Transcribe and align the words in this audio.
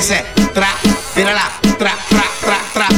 dice, 0.00 0.24
tra, 0.54 0.68
tírala, 1.14 1.46
tra, 1.78 1.94
tra, 2.08 2.24
tra, 2.40 2.58
tra. 2.72 2.88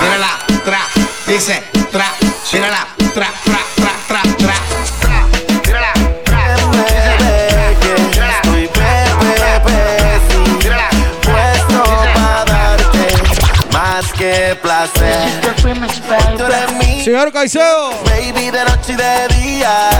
Tírala, 0.00 0.38
tra, 0.64 0.80
dice, 1.26 1.62
tra, 1.90 2.06
tírala, 2.50 2.86
tra, 3.12 3.30
tra, 3.44 3.60
tra, 3.76 3.92
tra, 4.08 4.22
tra. 4.40 4.54
Que 7.80 7.94
estoy 8.30 8.70
bebé, 9.20 10.20
sí. 10.30 10.40
Puesto 11.20 11.82
para 12.14 12.44
darte 12.46 13.06
más 13.70 14.10
que 14.14 14.56
placer. 14.62 15.28
Tú 15.60 16.44
eres 16.46 16.72
mi 16.78 17.04
Señor 17.04 17.30
Caicedo. 17.30 17.90
baby 18.04 18.50
de 18.50 18.64
noche 18.64 18.92
y 18.92 18.96
de 18.96 19.28
día. 19.36 19.91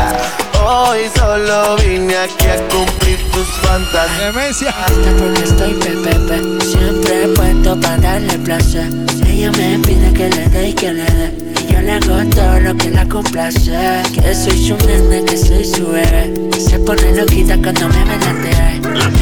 Hoy 0.85 1.09
solo 1.15 1.77
vine 1.77 2.17
aquí 2.17 2.47
a 2.47 2.57
cumplir 2.69 3.19
tus 3.31 3.47
fantasías. 3.63 4.35
Demencia. 4.35 4.75
porque 5.17 5.43
estoy 5.45 5.75
pepepe 5.75 6.65
Siempre 6.65 7.29
puesto 7.37 7.81
para 7.81 7.99
darle 7.99 8.37
placer. 8.39 8.91
Ella 9.25 9.53
me 9.53 9.79
pide 9.79 10.13
que 10.13 10.29
le 10.29 10.49
dé 10.49 10.69
y 10.71 10.73
que 10.73 10.93
le 10.93 11.05
dé. 11.05 11.33
Y 11.63 11.73
yo 11.73 11.81
le 11.83 11.93
hago 11.93 12.29
todo 12.35 12.59
lo 12.61 12.77
que 12.77 12.91
la 12.91 13.07
complace. 13.07 13.71
Que 14.13 14.35
soy 14.35 14.67
su 14.67 14.77
nene, 14.87 15.25
que 15.25 15.37
soy 15.37 15.65
su 15.65 15.87
bebé. 15.87 16.51
Se 16.59 16.81
pone 16.81 17.15
loquita 17.15 17.57
cuando 17.59 17.89
me 17.89 18.05
menatea 18.05 18.75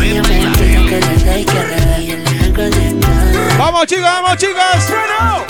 Ella 0.02 0.22
me 0.22 0.56
pide 0.56 0.86
que 0.86 1.00
le 1.00 1.24
dé 1.24 1.40
y 1.40 1.44
que 1.44 1.52
le 1.52 1.76
dé. 1.76 2.02
Y 2.02 2.06
yo 2.06 2.16
le 2.16 2.44
hago 2.44 2.62
de 2.62 2.92
todo. 3.00 3.58
Vamos, 3.58 3.86
chicas, 3.86 4.04
vamos, 4.04 4.36
chicas. 4.38 5.49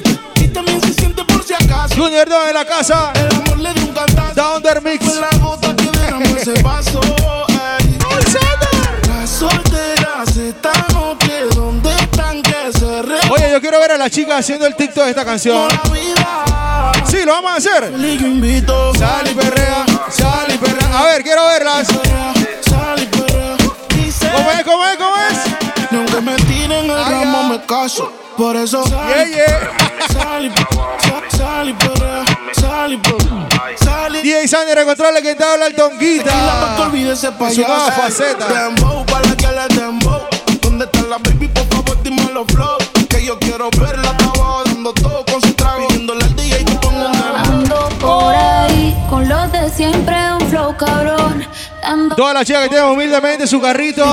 Junior 1.89 2.27
2 2.27 2.47
en 2.47 2.53
la 2.53 2.65
casa. 2.65 3.11
El 3.15 3.35
amor 3.35 3.59
le 3.59 3.73
dio 3.73 3.83
un 3.83 3.93
cantazo. 3.93 4.33
Down 4.35 4.63
there 4.63 4.81
mix. 4.81 5.05
Fue 5.05 5.19
la 5.19 5.37
gota 5.37 5.75
que 5.75 5.89
derramó 5.97 6.25
ese 6.37 6.61
vaso. 6.61 7.01
ey. 7.79 7.97
Las 9.07 9.29
solteras 9.29 10.37
esta 10.37 10.71
noche, 10.93 11.45
¿dónde 11.55 11.91
están 11.95 12.41
que 12.41 12.71
se 12.77 13.01
re... 13.01 13.19
Oye, 13.29 13.51
yo 13.51 13.61
quiero 13.61 13.79
ver 13.79 13.91
a 13.91 13.97
la 13.97 14.09
chica 14.09 14.37
haciendo 14.37 14.65
el 14.65 14.75
TikTok 14.75 15.03
de 15.05 15.09
esta 15.11 15.25
canción. 15.25 15.67
la 15.67 15.89
vida. 15.91 16.91
Sí, 17.05 17.17
lo 17.25 17.33
vamos 17.33 17.51
a 17.51 17.55
hacer. 17.55 17.83
Sal 17.83 19.27
y 19.29 19.33
perrea, 19.33 19.85
sal 20.09 20.47
y 20.53 20.57
perrea. 20.57 20.99
A 20.99 21.05
ver, 21.05 21.23
quiero 21.23 21.45
verlas. 21.47 21.87
Sal 22.67 23.00
caso. 27.65 28.11
Por 28.37 28.55
eso 28.55 28.83
Yeah, 28.85 29.25
yeah. 29.25 30.13
sal 30.13 30.45
y 30.45 30.49
sal- 30.49 31.23
sal 31.37 31.69
y 31.69 31.73
perrea. 31.73 32.23
Sal 32.53 32.93
y 32.93 32.97
perrea. 32.97 33.47
Sal 33.77 34.15
y 34.15 34.21
DJ 34.21 34.47
Sander, 34.47 34.77
encontrarle 34.79 35.21
que 35.21 35.35
te 35.35 35.43
habla 35.43 35.67
el 35.67 35.75
Tranquila, 35.75 36.23
no 36.23 36.29
te 36.31 36.31
tonguita. 36.31 36.81
olvides 36.87 37.17
ese 37.19 37.31
payaso. 37.33 37.61
nueva 37.67 37.91
faceta. 37.91 38.47
Dembow, 38.47 39.05
para 39.05 39.27
la 39.27 39.35
que 39.35 39.47
le 39.47 39.81
dembow. 39.81 40.21
¿Dónde 40.61 40.85
está 40.85 41.01
la 41.03 41.17
baby? 41.17 41.47
Por 41.49 41.65
favor, 41.67 42.03
dime 42.03 42.23
los 42.33 42.47
flow. 42.47 42.77
Que 43.09 43.25
yo 43.25 43.37
quiero 43.39 43.69
verla 43.77 44.09
abajo 44.11 44.63
dando 44.65 44.93
todo 44.93 45.25
con 45.25 45.41
su 45.41 45.53
trago. 45.53 45.87
Pidiéndole 45.87 46.23
al 46.23 46.35
DJ 46.35 46.65
que 46.65 46.75
ponga 46.75 47.07
un 47.07 47.11
dembow. 47.13 47.51
Ando 47.51 47.89
por 47.99 48.35
ahí 48.35 48.95
con 49.09 49.27
los 49.27 49.51
de 49.51 49.69
siempre, 49.69 50.15
un 50.33 50.49
flow 50.49 50.75
cabrón. 50.77 51.45
Todas 52.15 52.33
las 52.33 52.45
chicas 52.45 52.63
que 52.63 52.69
tienen 52.69 52.89
humildemente 52.89 53.47
su 53.47 53.59
carrito, 53.59 54.03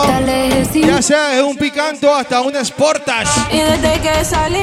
ya 0.75 1.03
sea 1.03 1.29
de 1.29 1.43
un 1.43 1.57
picanto 1.57 2.15
hasta 2.15 2.41
un 2.41 2.55
Sportage. 2.65 3.29
Y 3.55 3.59
desde 3.61 4.01
que 4.01 4.25
salí, 4.25 4.61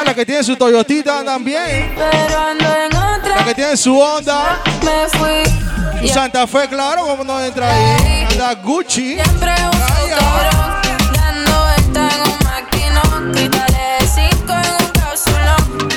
A 0.00 0.04
las 0.04 0.14
que 0.14 0.26
tienen 0.26 0.44
su 0.44 0.56
Toyotita 0.56 1.20
andan 1.20 1.44
bien. 1.44 1.94
pero 1.96 2.38
ando 2.40 2.64
en 2.64 3.30
Las 3.34 3.44
que 3.44 3.54
tienen 3.54 3.76
su 3.76 3.98
Honda, 3.98 4.60
Me 4.82 5.08
fui. 5.18 6.08
su 6.08 6.12
Santa 6.12 6.46
Fe, 6.46 6.68
claro, 6.68 7.06
como 7.06 7.24
no 7.24 7.40
entra 7.40 7.70
ahí. 7.72 8.26
Anda 8.30 8.54
Gucci. 8.54 9.14
siempre 9.14 9.54
un. 9.72 9.80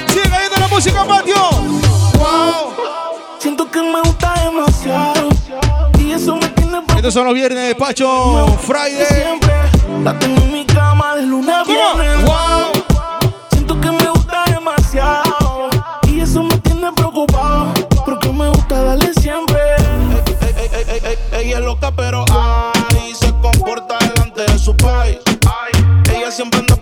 Sigue 0.09 0.29
cayendo 0.29 0.57
la 0.59 0.67
música, 0.67 1.03
patio. 1.05 1.52
Estos 7.03 7.15
son 7.15 7.25
los 7.25 7.33
viernes 7.33 7.67
de 7.67 7.75
Pacho 7.75 8.47
Friday. 8.59 9.05
siempre. 9.07 9.53
La 10.05 10.17
tengo 10.17 10.41
en 10.41 10.53
mi 10.53 10.65
cama 10.65 11.17
de 11.17 11.23
lunes 11.23 11.53
a 11.53 11.63
¿Cómo? 11.65 11.95
viernes. 11.97 12.23
Wow. 12.23 12.71
Siento 13.51 13.81
que 13.81 13.91
me 13.91 14.09
gusta 14.09 14.45
demasiado. 14.47 15.69
Y 16.07 16.21
eso 16.21 16.43
me 16.43 16.57
tiene 16.59 16.93
preocupado. 16.93 17.73
Porque 18.05 18.29
me 18.29 18.47
gusta 18.47 18.81
darle 18.81 19.13
siempre. 19.15 19.59
Ey, 19.59 20.35
ey, 20.39 20.65
ey, 20.71 20.85
ey, 20.87 20.99
ey, 21.03 21.41
Ella 21.45 21.57
es 21.57 21.65
loca, 21.65 21.91
pero 21.93 22.23
ay, 22.31 23.13
se 23.13 23.33
comporta 23.41 23.97
delante 23.99 24.49
de 24.49 24.57
su 24.57 24.73
país. 24.77 25.17
Ella 26.09 26.31
siempre 26.31 26.61
anda 26.61 26.77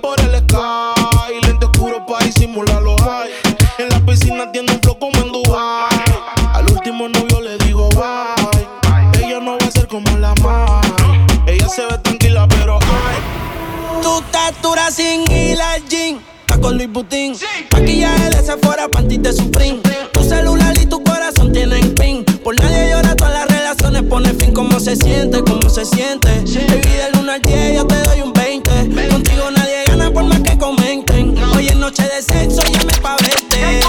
con 16.62 16.78
Luis 16.78 16.92
Butín. 16.92 17.36
Maquillaje 17.72 18.30
de 18.30 18.42
Sephora, 18.44 18.88
panty 18.88 19.18
de 19.18 19.34
Supreme. 19.34 19.80
Tu 20.14 20.24
celular 20.24 20.74
y 20.80 20.86
tu 20.86 21.04
corazón 21.04 21.52
tienen 21.52 21.94
pin. 21.96 22.24
Por 22.44 22.56
nadie 22.56 22.92
llora, 22.92 23.16
todas 23.16 23.34
las 23.34 23.48
relaciones 23.48 24.04
pone 24.04 24.34
fin. 24.34 24.54
¿Cómo 24.54 24.80
se 24.80 24.96
siente? 24.96 25.42
¿Cómo 25.42 25.70
se 25.70 25.86
siente? 25.86 26.30
Baby, 26.30 26.90
del 26.90 27.18
1 27.20 27.32
al 27.32 27.42
10 27.42 27.76
yo 27.76 27.88
te 27.88 27.96
doy 28.04 28.22
un 28.22 28.34
20. 28.34 28.72
Contigo 29.10 29.52
nadie 29.52 29.84
gana 29.88 30.12
por 30.12 30.24
más 30.24 30.40
que 30.42 30.58
comenten. 30.58 31.38
Hoy 31.56 31.68
es 31.68 31.76
noche 31.76 32.04
de 32.04 32.22
sexo, 32.22 32.62
llame 32.72 32.94
pa' 33.02 33.18
verte. 33.18 33.82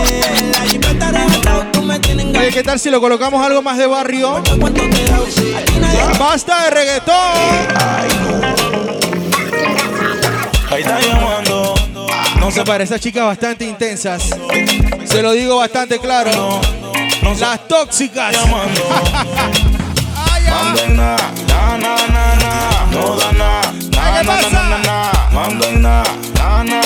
La 0.52 0.60
jipeta 0.60 1.08
arrebatado, 1.08 1.66
tú 1.72 1.82
me 1.82 1.98
tienes 1.98 2.26
Oye, 2.36 2.50
¿qué 2.50 2.62
tal 2.62 2.80
si 2.80 2.90
lo 2.90 3.00
colocamos 3.00 3.44
algo 3.44 3.62
más 3.62 3.78
de 3.78 3.86
barrio? 3.86 4.42
Basta 6.18 6.64
de 6.64 6.70
reggaetón. 6.70 8.12
Ahí 10.70 10.80
está 10.80 10.98
entonces 12.52 12.70
para 12.70 12.84
esas 12.84 13.00
chicas 13.00 13.24
bastante 13.24 13.64
intensas, 13.64 14.28
se 15.06 15.22
lo 15.22 15.32
digo 15.32 15.56
bastante 15.56 15.98
claro, 15.98 16.60
las 17.40 17.66
tóxicas. 17.66 18.36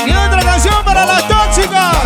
Y 0.06 0.12
otra 0.12 0.40
canción 0.40 0.84
para 0.84 1.04
las 1.04 1.26
tóxicas. 1.26 1.96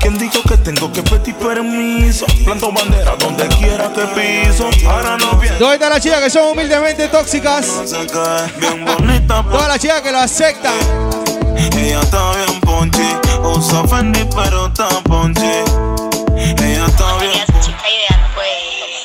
¿Quién 0.00 0.18
dijo 0.18 0.42
que 0.42 0.58
tengo 0.58 0.92
que 0.92 1.02
pedir 1.02 1.34
permiso? 1.36 2.26
Planto 2.44 2.70
bandera 2.70 3.16
donde 3.18 3.48
quiera 3.48 3.90
que 3.94 4.02
piso. 4.08 4.68
Ahora 4.86 5.16
no 5.16 5.40
pienso. 5.40 5.58
¿Dónde 5.58 5.76
están 5.76 5.90
las 5.90 6.02
chicas 6.02 6.20
que 6.20 6.28
son 6.28 6.50
humildemente 6.52 7.08
tóxicas? 7.08 7.66
Todas 9.26 9.68
las 9.68 9.78
chicas 9.78 10.02
que 10.02 10.12
lo 10.12 10.18
aceptan. 10.18 11.15
Ella 11.72 12.00
está 12.00 12.32
bien 12.32 12.60
ponchi. 12.60 13.16
Usa 13.42 13.86
Fendi, 13.88 14.24
pero 14.34 14.66
está 14.66 14.88
ponchi. 15.04 15.42
Ella 16.36 16.86
está 16.86 17.16
bien. 17.18 17.44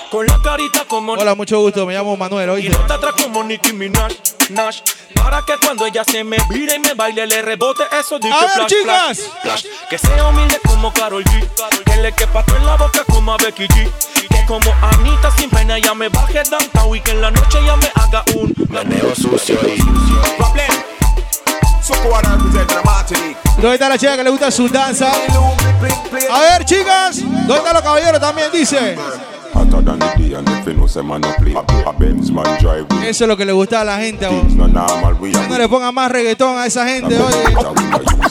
Con 0.10 0.26
la 0.28 0.38
carita 0.44 0.84
como 0.86 1.14
Hola, 1.14 1.36
mucho 1.36 1.60
gusto. 1.62 1.86
Me 1.86 1.94
llamo 1.94 2.18
Manuel. 2.18 2.50
Y 2.50 2.52
Oíste. 2.52 2.78
no 2.78 2.86
te 2.86 2.94
atrás 2.94 3.14
como 3.22 3.44
Nicki 3.44 3.72
Minaj, 3.72 4.12
Nash. 4.50 4.82
Para 5.16 5.42
que 5.46 5.54
cuando 5.64 5.86
ella 5.86 6.04
se 6.04 6.24
me 6.24 6.38
vire 6.50 6.76
y 6.76 6.80
me 6.80 6.94
baile 6.96 7.28
le 7.28 7.42
rebote 7.42 7.84
eso 7.98 8.20
de 8.20 8.28
que 8.28 8.36
flash, 8.36 8.68
chicas. 8.68 9.20
flash, 9.20 9.42
flash. 9.42 9.66
Que 9.90 9.98
sea 9.98 10.28
humilde 10.28 10.60
como 10.68 10.92
Karol 10.94 11.24
G. 11.24 11.48
Que 11.86 11.96
le 12.02 12.12
quepa 12.12 12.44
en 12.58 12.66
la 12.66 12.76
boca 12.76 13.04
como 13.06 13.34
a 13.34 13.38
Becky 13.38 13.68
G. 13.68 13.90
Que 14.30 14.46
como 14.46 14.74
Anita 14.82 15.32
sin 15.38 15.50
pena 15.50 15.78
ella 15.78 15.94
me 15.94 16.10
baje 16.10 16.44
downtown 16.44 16.96
y 16.96 17.00
que 17.00 17.12
en 17.12 17.22
la 17.22 17.32
noche 17.32 17.60
ella 17.60 17.78
me 17.78 17.90
haga 17.96 18.26
un 18.36 18.54
meneo 18.70 19.16
sucio 19.16 19.58
y 19.66 19.82
problem. 20.38 20.91
¿Dónde 23.56 23.74
está 23.74 23.90
la 23.90 23.98
chica 23.98 24.16
que 24.18 24.24
le 24.24 24.30
gusta 24.30 24.50
su 24.50 24.68
danza? 24.70 25.12
A 26.32 26.40
ver, 26.40 26.66
chicas. 26.66 27.22
¿Dónde 27.22 27.58
están 27.58 27.74
los 27.74 27.84
caballeros 27.84 28.20
también? 28.20 28.52
Dice. 28.52 28.98
Hotter 29.54 29.82
than 29.82 30.00
the 30.00 30.14
day 30.18 30.34
and 30.34 30.48
if 30.50 30.66
you 30.66 30.74
know 30.74 30.88
say 30.88 31.02
man 31.02 31.22
no 31.22 31.34
play. 31.34 31.54
A, 31.54 31.90
a 31.90 31.94
Benz 31.94 32.32
man 32.32 32.46
drive 32.60 32.86
with 32.90 33.04
Eso 33.04 33.26
es 33.26 33.28
lo 33.28 33.36
que 33.36 33.46
le 33.46 33.52
gusta 33.52 33.82
a 33.82 33.84
la 33.84 33.98
gente. 33.98 34.28
no 34.56 34.68
normal. 34.68 35.16
We 35.20 35.32
No 35.32 35.58
le 35.58 35.68
pongan 35.68 35.94
más 35.94 36.12
reggaetón 36.12 36.58
a 36.58 36.66
esa 36.66 36.88
gente, 36.88 37.20
oye. 37.20 37.56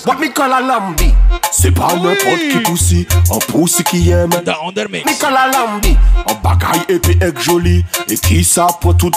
What 0.07 0.19
me 0.19 0.33
call 0.33 0.53
a 0.53 0.61
lambi. 0.61 1.13
C'est 1.53 1.73
pas 1.73 1.95
n'importe 1.95 2.77
qui 2.79 3.07
Un 3.31 3.83
qui 3.85 4.11
aime 4.11 4.31
Me. 4.31 5.19
Call 5.19 5.37
a 5.37 5.49
lambi. 5.49 5.97
Un 6.27 6.35
bagaille 6.43 6.85
épais 6.89 7.19
et 7.21 7.41
joli 7.43 7.85
Et 8.09 8.17
qui 8.17 8.45
ça 8.45 8.69
pour 8.81 8.97
tout 8.97 9.11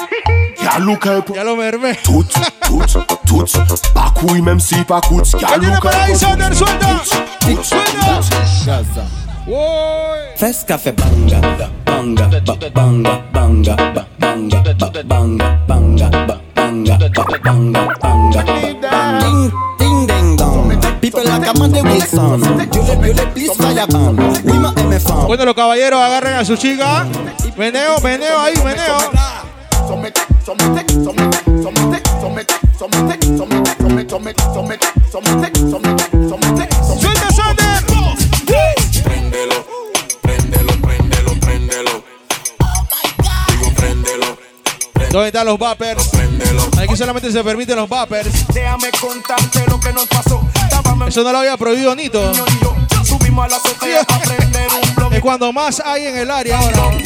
Y'a 0.62 0.80
look 0.80 1.06
un 1.08 1.22
peu 1.22 1.36
Ya 1.36 1.44
lo 1.44 1.56
mermé. 1.56 1.94
Tout, 2.04 2.26
tout, 2.62 2.82
tout 3.26 3.46
Pas 3.94 4.12
couille 4.16 4.42
même 4.42 4.60
si. 4.60 4.76
Fes 10.38 10.64
café 10.66 10.92
banga, 10.94 11.40
banga, 11.86 12.28
ba- 12.46 12.58
banga, 12.74 13.22
banga, 13.34 13.76
ba- 13.76 14.08
banga, 14.18 14.64
ba- 14.64 15.04
banga, 15.04 15.60
banga, 15.68 16.10
ba- 16.28 16.42
banga, 16.56 16.98
ba- 16.98 17.40
banga, 17.44 17.88
banga, 18.02 18.44
ba- 18.82 19.20
Ding, 19.78 20.08
ding, 20.08 20.36
dong. 20.38 20.72
People 21.02 21.24
like 21.26 21.48
Amanda 21.48 21.82
Wilson. 21.84 22.40
Viole, 22.42 22.96
viole, 23.02 23.26
please 23.34 23.54
fire 23.56 23.86
ban. 23.88 24.16
Oui, 24.46 24.60
ma 24.60 24.72
MF. 24.78 25.26
Bueno, 25.28 25.46
los 25.46 25.56
caballeros 25.56 26.00
agarren 26.00 26.36
a 26.36 26.46
su 26.46 26.56
chica. 26.56 27.06
Meneo, 27.58 28.00
meneo 28.00 28.40
ahí, 28.40 28.54
meneo. 28.64 28.98
¡Suelta, 29.00 29.44
¿Dónde 45.14 45.28
están 45.28 45.46
los 45.46 45.60
vapers? 45.60 46.10
Aquí 46.76 46.98
solamente 46.98 47.32
se 47.32 47.44
permiten 47.44 47.76
los 47.76 47.88
vapers. 47.88 48.48
Déjame 48.52 48.90
contarte 49.00 49.64
lo 49.68 49.80
que 49.80 49.94
nos 49.94 50.08
pasó. 50.08 50.42
Eso 51.08 51.24
no 51.24 51.32
lo 51.32 51.38
había 51.38 51.56
prohibido 51.56 51.96
Nito. 51.96 52.32
Subimos 53.06 53.46
a 53.46 53.50
la 53.50 53.58
azotea 53.58 54.04
para 54.06 54.24
prender 54.24 54.68
un 54.74 54.96
blog. 54.96 55.14
Es 55.14 55.22
cuando 55.22 55.54
más 55.54 55.84
hay 55.86 56.08
en 56.08 56.18
el 56.18 56.32
área 56.32 56.58
ahora. 56.58 56.98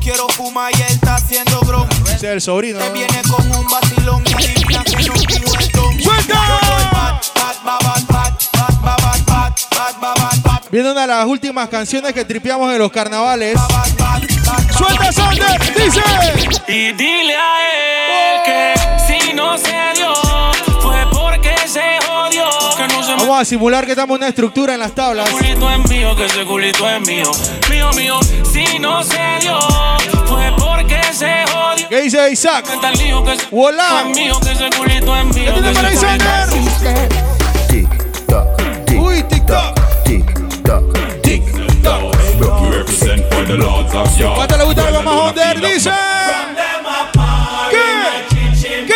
Quiero 0.00 0.28
fumar 0.28 0.72
y 0.72 0.80
él 0.80 0.88
está 0.88 1.16
haciendo 1.16 1.60
grom. 1.60 1.88
Es 2.06 2.22
el 2.22 2.40
sobrino. 2.40 2.78
Te 2.78 2.90
viene 2.90 3.22
con 3.28 3.44
un 3.50 3.66
vacilón 3.66 4.22
y 4.24 4.32
adivina 4.32 4.84
que 4.84 4.96
no 4.96 5.14
tuvo 5.14 5.58
el 5.58 5.72
don. 5.72 6.00
¡Suelta! 6.00 7.20
Viene 10.70 10.92
una 10.92 11.00
de 11.00 11.06
las 11.08 11.26
últimas 11.26 11.68
canciones 11.68 12.12
que 12.12 12.24
tripeamos 12.24 12.72
en 12.72 12.78
los 12.78 12.92
carnavales. 12.92 13.58
¡Suelta, 14.76 15.12
Sander! 15.12 15.60
¡Dice! 15.74 16.02
Y 16.68 16.92
dile 16.92 17.36
a 17.36 17.58
él 17.66 18.42
que 18.44 18.74
si 19.06 19.32
no 19.32 19.56
se 19.58 19.76
dio, 19.94 20.12
fue 20.80 21.06
porque 21.12 21.54
se 21.66 21.98
jodió. 22.06 22.44
Que 22.76 22.88
no 22.88 23.02
se 23.02 23.12
me 23.12 23.16
Vamos 23.22 23.40
a 23.40 23.44
simular 23.44 23.84
que 23.84 23.92
estamos 23.92 24.16
en 24.16 24.22
una 24.22 24.28
estructura 24.28 24.74
en 24.74 24.80
las 24.80 24.92
tablas. 24.92 25.28
culito 25.30 25.70
es 25.70 25.90
mío, 25.90 26.16
que 26.16 26.24
ese 26.26 26.44
culito 26.44 26.88
es 26.88 27.00
mío. 27.06 27.30
Mío, 27.70 27.90
mío, 27.92 28.20
si 28.52 28.78
no 28.78 29.02
se 29.02 29.18
dio, 29.40 29.58
fue 30.26 30.52
porque 30.58 31.00
se 31.12 31.44
jodió. 31.52 31.88
¿Qué 31.88 32.02
dice 32.02 32.30
Isaac? 32.30 32.66
Que 32.66 32.80
que 32.80 33.32
ese 33.32 33.46
¡Hola! 33.50 34.04
es 34.06 34.16
mío, 34.16 34.38
que 34.40 34.52
ese 34.52 34.70
culito 34.76 35.16
es 35.16 35.24
mío. 35.26 35.54
¿Qué 35.54 35.60
tiene 35.60 35.68
que 35.70 35.74
por 35.74 35.86
ahí, 35.86 35.94
ese 35.94 37.20
the 43.50 43.56
lords 43.56 43.94
of 43.94 44.16
yard. 44.16 44.36
¿Cuánto 44.36 44.56
le 44.56 44.64
gusta 44.64 44.86
algo 44.86 45.02
más 45.02 45.30
under? 45.30 45.60
Dice. 45.60 45.90
¿Qué? 47.70 48.86
¿Qué? 48.86 48.94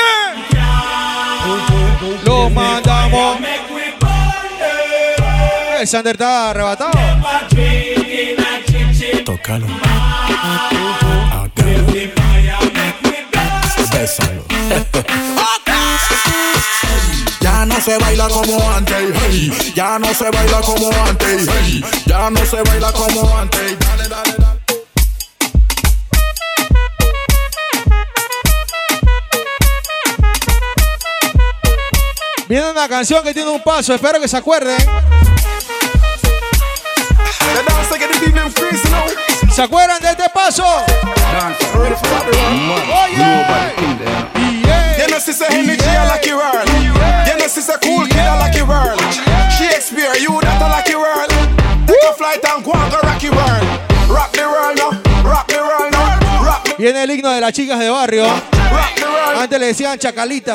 Lo 2.25 2.51
mandamos. 2.51 3.39
El 5.81 5.89
Sander 5.89 6.15
está 6.15 6.51
arrebatado. 6.51 6.93
Tócalo. 9.25 9.67
Bésalo. 13.93 14.45
Ya 17.41 17.67
no 17.67 17.81
se 17.81 17.99
baila 17.99 18.29
como 18.29 18.71
antes, 18.71 19.15
hey. 19.21 19.73
Ya 19.75 19.99
no 19.99 20.13
se 20.15 20.31
baila 20.31 20.61
como 20.61 20.91
antes, 21.07 21.49
hey. 21.51 21.85
Ya 22.07 22.31
no 22.31 22.45
se 22.45 22.63
baila 22.63 22.93
como 22.93 23.37
antes. 23.37 23.79
Dale, 23.79 24.09
dale, 24.09 24.33
dale. 24.33 24.44
Viene 32.49 32.71
una 32.71 32.89
canción 32.89 33.23
que 33.23 33.33
tiene 33.33 33.51
un 33.51 33.63
paso, 33.63 33.95
espero 33.95 34.21
que 34.21 34.29
se 34.29 34.37
acuerden. 34.37 34.77
¿Se 39.55 39.63
acuerdan 39.63 40.01
de 40.01 40.11
este 40.11 40.29
paso? 40.31 40.65
Oye. 43.05 43.95
Know, 45.15 45.21
sister 45.21 45.47
energy 45.53 45.85
a 45.85 46.07
lucky 46.07 46.33
world. 46.33 46.69
You 47.29 47.39
know, 47.39 47.47
sister 47.47 47.79
cool 47.83 48.05
kid 48.07 48.19
a 48.19 48.37
lucky 48.37 48.63
world. 48.63 48.99
Shakespeare, 49.57 50.17
you 50.19 50.41
that 50.41 50.61
a 50.61 50.69
lucky 50.69 50.97
world. 50.97 51.31
Take 51.87 52.03
a 52.03 52.15
flight 52.15 52.45
and 52.45 52.65
go 52.65 52.73
and 52.73 52.91
go 52.91 52.99
rocky 53.01 53.31
world. 53.31 53.84
Viene 56.85 57.03
el 57.03 57.11
himno 57.13 57.31
de 57.31 57.41
las 57.41 57.51
chicas 57.55 57.79
de 57.79 57.89
barrio. 57.89 58.27
Antes 59.39 59.59
le 59.59 59.69
decían 59.69 59.99
chacalitas. 59.99 60.55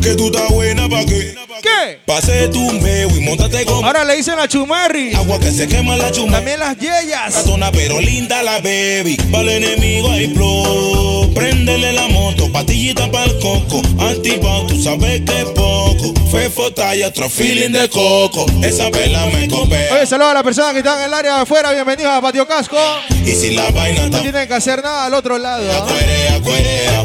Que 0.00 0.14
tú 0.14 0.28
estás 0.28 0.48
buena 0.48 0.88
pa' 0.88 1.04
qué? 1.04 1.34
¿Qué? 1.60 1.98
Pase 2.06 2.48
tu 2.48 2.72
meo 2.72 3.10
y 3.14 3.20
montate 3.20 3.66
con 3.66 3.84
Ahora 3.84 4.02
le 4.04 4.16
dicen 4.16 4.38
a 4.38 4.48
Chumerri. 4.48 5.14
agua 5.14 5.38
que 5.38 5.50
se 5.50 5.68
quema 5.68 5.94
la 5.96 6.10
chuma. 6.10 6.38
También 6.38 6.58
las 6.58 6.78
yeyas. 6.78 7.34
Ratona, 7.34 7.70
pero 7.70 8.00
linda 8.00 8.42
la 8.42 8.60
baby. 8.60 9.18
Para 9.30 9.42
el 9.42 9.62
enemigo 9.62 10.10
hay 10.10 10.32
flow. 10.34 11.30
Préndele 11.34 11.92
la 11.92 12.08
moto, 12.08 12.50
patillita 12.50 13.10
para 13.12 13.26
el 13.26 13.38
coco. 13.40 13.82
Antipao, 13.98 14.66
tú 14.68 14.82
sabes 14.82 15.20
que 15.20 15.38
es 15.38 15.44
poco. 15.50 16.14
Fefo 16.30 16.72
talla, 16.72 17.08
otro 17.08 17.28
feeling 17.28 17.70
de 17.72 17.88
coco. 17.88 18.46
Esa 18.62 18.88
vela 18.90 19.26
me 19.26 19.48
copea. 19.48 19.94
Oye, 19.94 20.06
saludos 20.06 20.30
a 20.30 20.34
las 20.34 20.42
personas 20.44 20.72
que 20.72 20.78
están 20.78 21.00
en 21.00 21.06
el 21.06 21.14
área 21.14 21.34
de 21.36 21.40
afuera. 21.42 21.72
Bienvenidos 21.72 22.12
a 22.12 22.20
Patio 22.20 22.46
Casco. 22.46 22.76
Y 23.24 23.32
si 23.32 23.50
la 23.54 23.68
vaina 23.72 24.08
No 24.08 24.20
tienen 24.20 24.46
que 24.46 24.54
hacer 24.54 24.80
nada 24.80 25.06
al 25.06 25.14
otro 25.14 25.38
lado. 25.38 25.64
¿ah? 25.72 25.86
cuerea, 25.88 26.40
cuerea. 26.40 27.04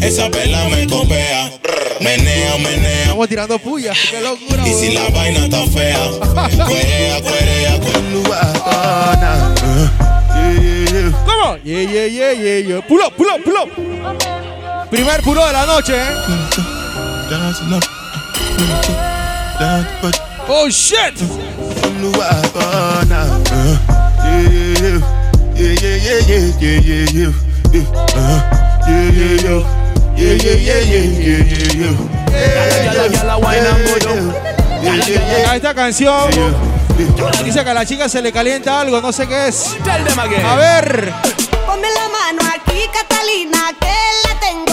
Esa 0.00 0.28
vela 0.28 0.68
me 0.70 0.88
copea. 0.88 1.52
Menea, 2.00 2.58
menea. 2.58 3.02
Estamos 3.02 3.28
tirando 3.28 3.58
pullas. 3.60 3.96
Qué 4.10 4.20
locura. 4.20 4.66
Y 4.66 4.72
si 4.72 4.92
la 4.92 5.08
vaina 5.10 5.44
está 5.44 5.64
fea. 5.66 6.00
Cuerea, 6.66 7.22
cuerea, 7.22 7.78
cuerea. 7.78 8.02
¿Cómo? 11.24 11.56
Yeah, 11.64 11.82
yeah, 11.82 12.06
yeah, 12.06 12.32
yeah, 12.32 12.58
yeah. 12.58 12.86
Pull 12.88 13.00
up, 13.02 13.14
pull 13.16 13.28
up, 13.28 13.40
pull 13.44 13.54
up. 13.54 14.90
Primer 14.90 15.22
pulo 15.22 15.46
de 15.46 15.52
la 15.52 15.64
noche, 15.64 15.94
¿eh? 15.96 16.10
Oh, 20.48 20.68
shit. 20.68 21.14
A 35.48 35.56
esta 35.56 35.74
canción 35.74 36.30
dice 37.44 37.64
que 37.64 37.70
a 37.70 37.74
la 37.74 37.86
chica 37.86 38.08
se 38.08 38.22
le 38.22 38.32
calienta 38.32 38.80
algo, 38.80 39.00
no 39.00 39.12
sé 39.12 39.26
qué 39.26 39.48
es. 39.48 39.76
A 40.44 40.56
ver. 40.56 41.12
Ponme 41.66 41.88
la 41.90 42.08
mano 42.08 42.42
aquí, 42.54 42.80
Catalina, 42.92 43.72
que 43.80 43.94
la 44.26 44.40
tengo 44.40 44.71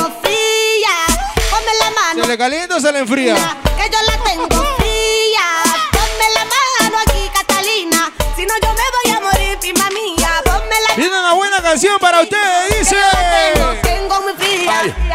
mano. 2.10 2.24
¿Se 2.24 2.30
le 2.30 2.38
calienta 2.38 2.76
o 2.76 2.80
se 2.80 2.92
le 2.92 3.00
enfría? 3.00 3.36
Que 3.36 3.90
yo 3.92 4.00
la 4.06 4.24
tengo 4.24 4.48
fría. 4.78 5.46
Ponme 5.92 6.28
la 6.36 6.46
mano 6.46 6.98
aquí, 7.06 7.30
Catalina. 7.34 8.12
Si 8.36 8.46
no, 8.46 8.54
yo 8.62 8.74
me 8.74 8.84
voy 8.96 9.16
a 9.16 9.20
morir, 9.22 9.58
prima 9.60 9.90
mía. 9.90 10.30
Ponme 10.44 10.76
la 10.88 10.96
Viene 10.96 11.20
una 11.20 11.34
buena 11.34 11.62
canción 11.62 11.98
para 12.00 12.22
ustedes, 12.22 12.80
dice. 12.80 12.98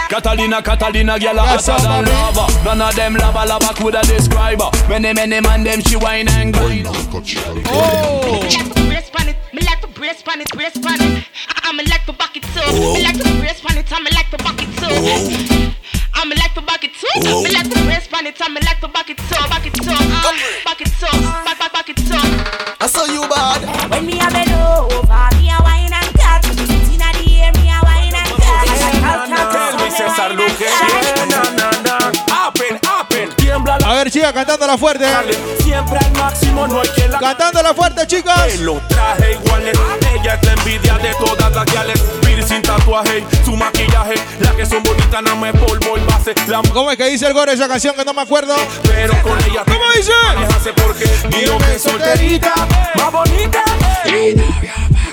Catalina, 0.08 0.62
Catalina, 0.62 1.18
girl, 1.18 1.34
Yes, 1.34 1.66
hotter 1.66 1.82
than 1.82 2.04
lava. 2.04 2.46
None 2.64 2.80
of 2.80 2.94
them 2.94 3.14
lava 3.16 3.44
lava 3.44 3.74
coulda 3.74 4.00
describe 4.02 4.60
her. 4.60 4.70
Many, 4.88 5.12
many 5.12 5.40
man 5.40 5.64
them 5.64 5.80
she 5.80 5.96
wine 5.96 6.28
and 6.28 6.54
grind. 6.54 6.86
Oh. 6.86 8.40
Brace 8.86 9.10
pan 9.10 9.28
it, 9.28 9.36
me 9.52 9.62
like 9.62 9.80
to 9.80 9.88
brace 9.88 10.22
pan 10.22 10.40
it, 10.40 10.50
brace 10.54 10.78
pan 10.78 11.00
it. 11.00 11.24
I'm 11.64 11.78
like 11.78 12.04
to 12.06 12.12
back 12.12 12.36
it 12.36 12.44
too. 12.54 12.94
Me 12.94 13.02
like 13.02 13.18
to 13.18 13.38
brace 13.40 13.60
pan 13.60 13.78
it, 13.78 13.92
I'm 13.92 14.04
like 14.04 14.30
to 14.30 14.36
back 14.38 14.62
it 14.62 15.48
too. 15.48 15.53
me 16.34 16.40
like 16.40 16.54
to 16.54 16.62
back 16.62 16.84
it 16.84 16.90
up. 16.90 17.22
Me 17.42 17.50
like 17.50 17.70
to 17.70 17.78
press 17.84 18.08
on 18.12 18.26
it, 18.26 18.38
me 18.40 18.60
like 18.66 18.80
to 18.80 18.88
back 18.88 19.10
it 19.10 19.20
up, 19.20 19.50
back 19.50 19.66
it 19.66 19.78
up, 19.78 19.86
ah, 19.88 20.34
back 20.64 20.80
it 20.80 21.02
up, 21.02 21.44
back 21.44 21.58
back 21.58 21.72
back 21.72 21.88
it 21.88 22.10
up. 22.10 22.76
I 22.80 22.86
saw 22.86 23.04
you 23.06 23.22
bad. 23.28 23.90
When 23.90 24.06
me 24.06 24.18
a 24.20 24.43
la 34.21 34.78
fuerte. 34.78 35.06
Siempre 35.61 35.99
al 35.99 36.12
máximo, 36.12 36.68
no 36.68 36.80
hay 36.80 36.88
que 36.88 37.09
la 37.09 37.18
Cantando 37.18 37.62
la 37.62 37.75
fuerte, 37.75 38.06
lo 38.61 38.80
traje 38.88 39.33
iguales. 39.33 39.76
Ella 40.12 40.35
es 40.35 40.47
la 40.47 40.52
envidia 40.52 40.99
de 40.99 41.14
todas 41.14 41.52
las 41.52 41.66
guiales. 41.66 42.00
Piercing, 42.25 42.62
tatuaje, 42.62 43.25
su 43.44 43.56
maquillaje. 43.56 44.14
Las 44.38 44.52
que 44.52 44.66
son 44.66 44.85
bonitas, 44.85 45.21
no 45.23 45.37
me 45.37 45.52
polvo 45.52 45.99
y 45.99 46.00
base. 46.04 46.33
La 46.47 46.62
¿Cómo 46.73 46.92
es 46.92 46.97
que 46.97 47.09
dice 47.09 47.26
el 47.26 47.35
gore 47.35 47.54
esa 47.54 47.66
canción 47.66 47.97
que 47.97 48.04
no 48.04 48.14
me 48.14 48.23
acuerdo? 48.23 48.54
pero 48.85 49.21
con 49.23 49.37
ella 49.50 49.64
¿Cómo 49.64 49.85
dice? 49.97 50.73
Porque 50.76 51.04
que 51.04 51.78
solterita, 51.78 52.54
más 52.97 53.11
bonita. 53.12 53.64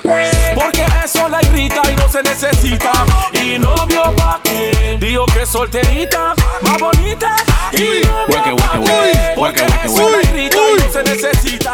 Porque 0.03 0.86
eso 1.05 1.29
la 1.29 1.41
irrita 1.43 1.81
y 1.91 1.96
no 1.96 2.10
se 2.10 2.24
necesita. 2.24 2.91
Y 3.34 3.58
novio 3.60 4.13
pa' 4.15 4.39
qué. 4.43 4.98
Digo 5.00 5.25
que 5.25 5.43
es 5.43 5.50
solterita, 5.50 6.34
más 6.62 6.77
bonita. 6.79 7.36
Y 7.74 8.01
novio 8.05 8.55
pa' 8.55 8.79
qué. 8.84 9.34
Porque 9.36 9.65
eso 9.86 10.10
la 10.10 10.22
irrita 10.22 10.58
y 10.58 10.81
no 10.81 10.91
se 10.91 11.03
necesita. 11.03 11.74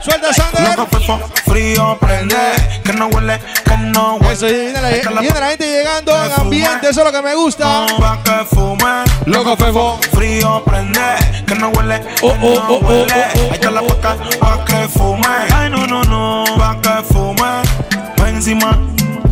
Suelta, 0.00 0.32
Sander. 0.32 0.78
Loco, 0.78 0.86
fefo, 0.98 1.20
frío, 1.44 1.98
prende. 2.00 2.36
Que 2.84 2.92
no 2.94 3.08
huele, 3.08 3.38
que 3.64 3.76
no 3.76 4.14
huele. 4.16 4.32
Eso, 4.32 4.46
viene 4.46 4.80
la, 4.80 4.88
viene 5.20 5.40
la 5.40 5.48
gente 5.48 5.66
llegando 5.66 6.24
en 6.24 6.32
ambiente, 6.32 6.88
eso 6.88 7.00
es 7.00 7.06
lo 7.06 7.12
que 7.12 7.20
me 7.22 7.34
gusta. 7.34 7.86
Pa' 7.98 8.18
que 8.22 8.46
fume. 8.46 9.04
Loco, 9.26 9.56
fefo. 9.56 9.98
Frío, 10.12 10.62
prende. 10.64 11.00
Que 11.46 11.54
no 11.54 11.68
huele, 11.70 12.00
que 12.00 12.08
Oh, 12.22 12.28
oh, 12.30 12.34
no 12.38 12.48
oh, 12.48 12.80
oh, 12.82 12.86
huele. 12.86 13.12
oh, 13.12 13.38
oh, 13.40 13.40
Ahí 13.42 13.50
está 13.52 13.70
la 13.70 13.82
paca, 13.82 14.16
pa' 14.40 14.64
que 14.64 14.88
fume. 14.88 15.26
Ay, 15.54 15.68
no, 15.68 15.86
no, 15.86 16.02
no. 16.04 16.44
Pa' 16.56 16.80
que 16.80 17.02
fume. 17.12 17.29
Encima. 18.40 18.72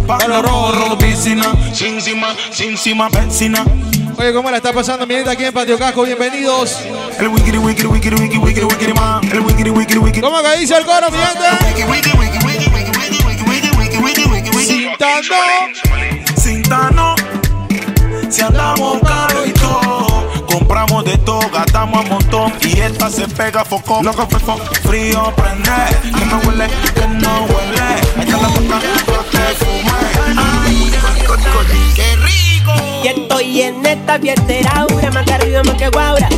Rojo, 0.06 0.98
piscina. 0.98 1.46
Encima, 1.80 3.08
encima. 3.22 3.64
Oye, 4.18 4.34
¿cómo 4.34 4.50
la 4.50 4.58
está 4.58 4.70
pasando 4.70 5.06
mi 5.06 5.14
gente 5.14 5.30
aquí 5.30 5.46
en 5.46 5.52
Patio 5.54 5.78
Casco? 5.78 6.02
Bienvenidos. 6.02 6.78
El 7.18 7.28
wikiri, 7.28 7.56
wikiri, 7.56 7.88
wikiri, 7.88 8.16
wikiri, 8.16 8.38
wikiri, 8.38 8.66
wikiri, 8.66 8.92
man. 8.92 9.26
El 9.32 9.40
wikiri, 9.40 9.70
wikiri, 9.70 9.98
wikiri. 9.98 10.20
¿Cómo 10.20 10.42
que 10.42 10.58
dice 10.58 10.76
el 10.76 10.84
coro, 10.84 11.10
mi 11.10 11.16
gente? 11.16 11.40
Cintando. 14.66 15.34
Cintano. 16.36 17.14
Si 18.28 18.42
andamos 18.42 19.00
caro 19.00 19.46
y 19.46 19.52
compramos 20.68 21.02
de 21.02 21.16
todo, 21.18 21.40
gastamos 21.50 22.04
a 22.04 22.08
montón 22.08 22.52
y 22.62 22.78
esta 22.78 23.08
se 23.08 23.26
pega 23.26 23.64
foco. 23.64 24.02
Loco, 24.02 24.26
fefo, 24.26 24.58
frío, 24.82 25.32
prende, 25.34 25.70
que 26.02 26.26
no 26.26 26.38
huele, 26.46 26.68
que 26.94 27.08
no 27.08 27.44
huele. 27.46 27.80
Ahí 28.16 28.24
está 28.24 28.36
la 28.36 28.48
boca, 28.48 28.80
fume. 29.58 29.90
Ay, 30.36 30.92
qué 31.96 32.16
rico. 32.16 32.72
Y 33.02 33.08
estoy 33.08 33.62
en 33.62 33.86
esta 33.86 34.18
fiesteraura, 34.18 35.10
más 35.10 35.24
que 35.24 35.32
arriba, 35.32 35.62
más 35.62 35.74
que 35.76 35.88
guaura. 35.88 36.28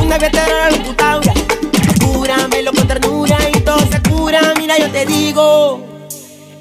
Una 0.00 0.16
fiestera 0.16 0.70
locutaura. 0.70 1.32
Cúramelo 2.00 2.72
con 2.72 2.86
ternura 2.86 3.36
y 3.52 3.60
todo 3.60 3.80
se 3.80 4.00
cura. 4.02 4.40
Mira, 4.58 4.78
yo 4.78 4.90
te 4.92 5.06
digo. 5.06 5.95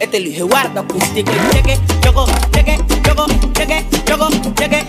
Este 0.05 0.19
Luis 0.19 0.37
Eduardo 0.37 0.81
acústico 0.81 1.31
y 1.31 1.55
cheque, 1.55 1.79
choco, 1.99 2.27
cheque, 2.51 2.77
choco, 3.01 3.25
cheque, 3.53 3.85
choco, 4.05 4.29
cheque. 4.53 4.85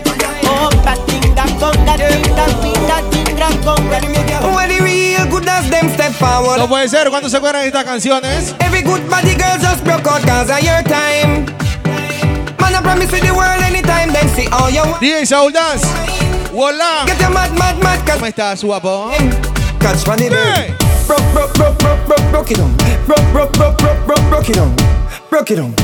Oh, 0.47 0.69
patinga, 0.85 1.45
conga, 1.59 1.97
tinga, 1.97 2.47
tinga, 2.61 3.01
tinga, 3.11 3.49
conga. 3.65 4.55
When 4.55 4.69
the 4.69 4.79
real 4.83 5.27
good 5.31 5.49
as 5.49 5.71
them 5.71 5.89
step 5.95 6.13
forward. 6.13 6.59
No 6.59 6.69
puede 6.69 6.91
ser, 6.91 7.09
¿cuántos 7.09 7.31
se 7.31 7.39
acuerdan 7.39 7.63
de 7.63 7.69
estas 7.69 7.85
canciones? 7.85 8.55
Every 8.61 8.83
good 8.83 9.09
body 9.09 9.35
girl 9.37 9.59
just 9.59 9.83
broke 9.85 10.07
out 10.07 10.21
cause 10.27 10.51
of 10.51 10.61
your 10.61 10.83
time. 10.83 11.47
Man, 12.61 12.75
I 12.75 12.83
promise 12.83 13.11
you 13.11 13.23
the 13.23 13.33
world 13.33 13.63
anytime, 13.63 14.13
then 14.13 14.29
see 14.37 14.49
all 14.53 14.69
you 14.71 14.83
want. 14.83 15.01
DJ 15.01 15.25
Saul 15.25 15.51
Dance. 15.51 15.87
Hola. 16.53 17.05
Get 17.07 17.19
your 17.23 17.31
mad, 17.31 17.57
mad, 17.57 17.83
mad, 17.83 18.05
cause 18.07 18.19
¿Cómo 18.19 18.27
estás, 18.27 18.63
guapo? 18.63 19.11
catch 19.81 20.05
funny 20.05 20.29
baby. 20.29 20.75
Broke, 21.07 21.23
broke, 21.33 21.55
broke, 21.55 21.79
broke, 21.79 22.07
broke, 22.07 22.31
broke 22.31 22.51
it 22.51 22.61
on. 22.61 22.77
Broke, 23.07 23.33
broke, 23.33 23.53
broke, 23.55 23.79
broke, 23.79 24.07
broke, 24.07 24.29
broke 24.29 24.51
it 24.51 24.59
on. 24.59 24.96
Broke 25.31 25.51
it 25.51 25.59
on. 25.59 25.75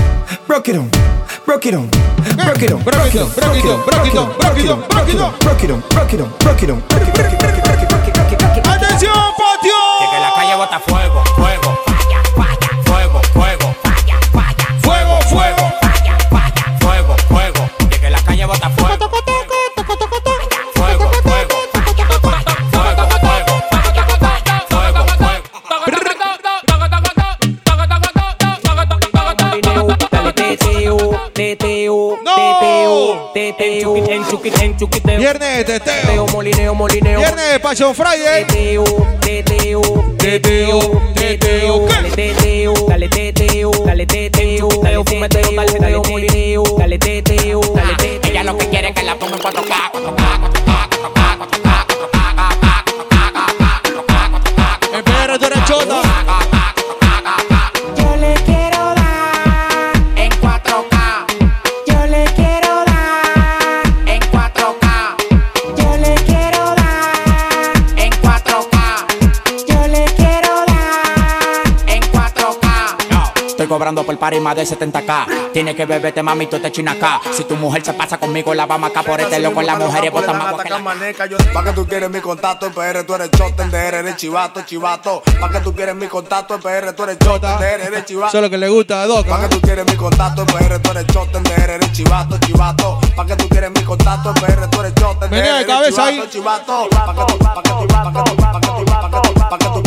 Broke 0.46 0.68
it 0.68 0.76
on. 0.76 0.90
Broke 1.44 1.66
it 1.66 1.74
on. 1.74 1.90
Broke 1.90 2.62
it 2.62 2.72
on. 2.72 2.82
Broke 2.82 3.14
it 3.14 3.20
on, 3.20 3.30
broke 3.34 3.56
it 3.56 3.66
on, 3.66 3.84
broke 3.84 4.06
it 4.06 4.16
on, 4.16 4.32
broke 4.38 4.58
it 4.58 4.70
on, 4.70 4.88
broke 4.88 5.14
it 5.14 5.20
on. 5.20 5.32
Broke 5.38 5.62
it 5.62 5.70
on. 5.70 5.80
Broke 5.88 6.12
it 6.12 6.20
on. 6.20 6.30
Broke 6.38 6.62
it 6.62 6.70
on. 6.70 6.80
Broke 6.88 7.02
it, 7.02 7.14
broke 7.14 7.32
it, 7.32 7.38
broke 7.38 7.58
it, 7.58 7.64
broke 7.64 7.78
it, 7.78 7.88
broke 7.88 8.08
it, 8.08 8.34
broke 8.34 8.56
it, 8.56 8.56
broke 8.56 8.56
it. 8.56 8.62
Que 10.12 10.18
la 10.20 10.30
calle 10.34 10.56
bota 10.56 10.78
fuego, 10.80 11.21
fuego, 11.21 11.21
Viernes 35.32 35.56
de 35.56 35.64
teteo. 35.64 36.10
Teo, 36.10 36.26
molineo, 36.26 36.74
molineo. 36.74 37.18
Viernes 37.18 37.52
de 37.52 37.60
Passion 37.60 37.94
Friday. 37.94 38.44
Teteo, 38.44 38.84
teteo, 39.18 39.80
teteo, 40.18 40.98
teteo. 41.14 41.86
Dale 41.86 42.10
teteo, 42.10 42.74
dale 42.86 43.08
teteo, 43.08 43.70
dale 43.86 44.06
teteo. 44.06 44.68
Dale 44.82 45.02
dale 45.02 45.28
teteo. 45.28 46.64
Dale 46.76 46.98
teteo, 46.98 47.60
dale 47.74 47.96
teteo. 47.96 48.30
Ella 48.30 48.44
lo 48.44 48.58
que 48.58 48.68
quiere 48.68 48.88
es 48.88 48.94
que 48.94 49.02
la 49.04 49.14
ponga 49.16 49.36
en 49.36 49.42
4K, 49.42 49.92
4K, 49.92 50.38
4K, 50.38 50.92
4K, 50.92 51.38
4K, 51.38 51.86
4K, 51.86 51.86
4K, 51.86 52.60
K. 52.60 52.81
cobrando 73.82 74.04
por 74.04 74.16
par 74.16 74.32
y 74.32 74.38
más 74.38 74.54
de 74.54 74.62
70k. 74.62 75.50
Tienes 75.52 75.74
que 75.74 75.86
beberte, 75.86 76.22
mami, 76.22 76.46
tú 76.46 76.60
te 76.60 76.70
china 76.70 76.92
acá. 76.92 77.20
Si 77.32 77.42
tu 77.42 77.56
mujer 77.56 77.84
se 77.84 77.92
pasa 77.92 78.16
conmigo, 78.16 78.54
la 78.54 78.64
vamos 78.64 78.90
acá 78.90 79.02
por 79.02 79.20
este 79.20 79.40
loco. 79.40 79.60
La 79.60 79.74
mujer 79.74 80.04
y 80.04 80.08
bota 80.08 80.32
más 80.32 80.54
Pa' 80.54 81.64
que 81.64 81.72
tú 81.72 81.84
quieres 81.88 82.08
mi 82.08 82.20
contacto 82.20 82.66
en 82.66 82.74
PR, 82.74 83.02
tú 83.04 83.14
eres 83.14 83.32
chota, 83.32 83.64
en 83.64 83.72
DR 83.72 83.96
eres 83.96 84.16
chivato, 84.16 84.62
chivato. 84.62 85.24
Pa' 85.40 85.50
que 85.50 85.58
tú 85.58 85.74
quieres 85.74 85.96
mi 85.96 86.06
contacto 86.06 86.54
en 86.54 86.60
PR, 86.60 86.92
tú 86.92 87.02
eres 87.02 87.18
chota, 87.18 87.54
en 87.54 87.58
DR 87.58 87.86
eres 87.88 88.04
chivato. 88.04 88.28
Eso 88.28 88.38
es 88.38 88.42
lo 88.44 88.50
que 88.50 88.58
le 88.58 88.68
gusta 88.68 89.02
a 89.02 89.06
Doc. 89.08 89.26
Pa' 89.26 89.40
que 89.40 89.48
tú 89.48 89.60
quieres 89.60 89.84
mi 89.84 89.96
contacto 89.96 90.42
en 90.42 90.46
PR, 90.46 90.78
tú 90.78 90.90
eres 90.92 91.06
chota, 91.08 91.38
en 91.38 91.42
DR 91.42 91.70
eres 91.70 91.92
chivato, 91.92 92.38
chivato. 92.38 93.00
Pa' 93.16 93.26
que 93.26 93.34
tú 93.34 93.48
quieres 93.48 93.70
mi 93.74 93.82
contacto 93.82 94.28
en 94.28 94.34
PR, 94.36 94.70
tú 94.70 94.80
eres 94.80 94.94
chota, 94.94 95.24
en 95.24 95.30
DR 95.32 95.38
eres 95.38 95.88
chivato, 95.88 96.26
chivato. 96.30 96.88
Pa' 96.88 97.14
que 97.14 97.32
tú, 97.32 97.38
pa' 97.38 97.62
que 97.62 97.68
tú, 99.66 99.82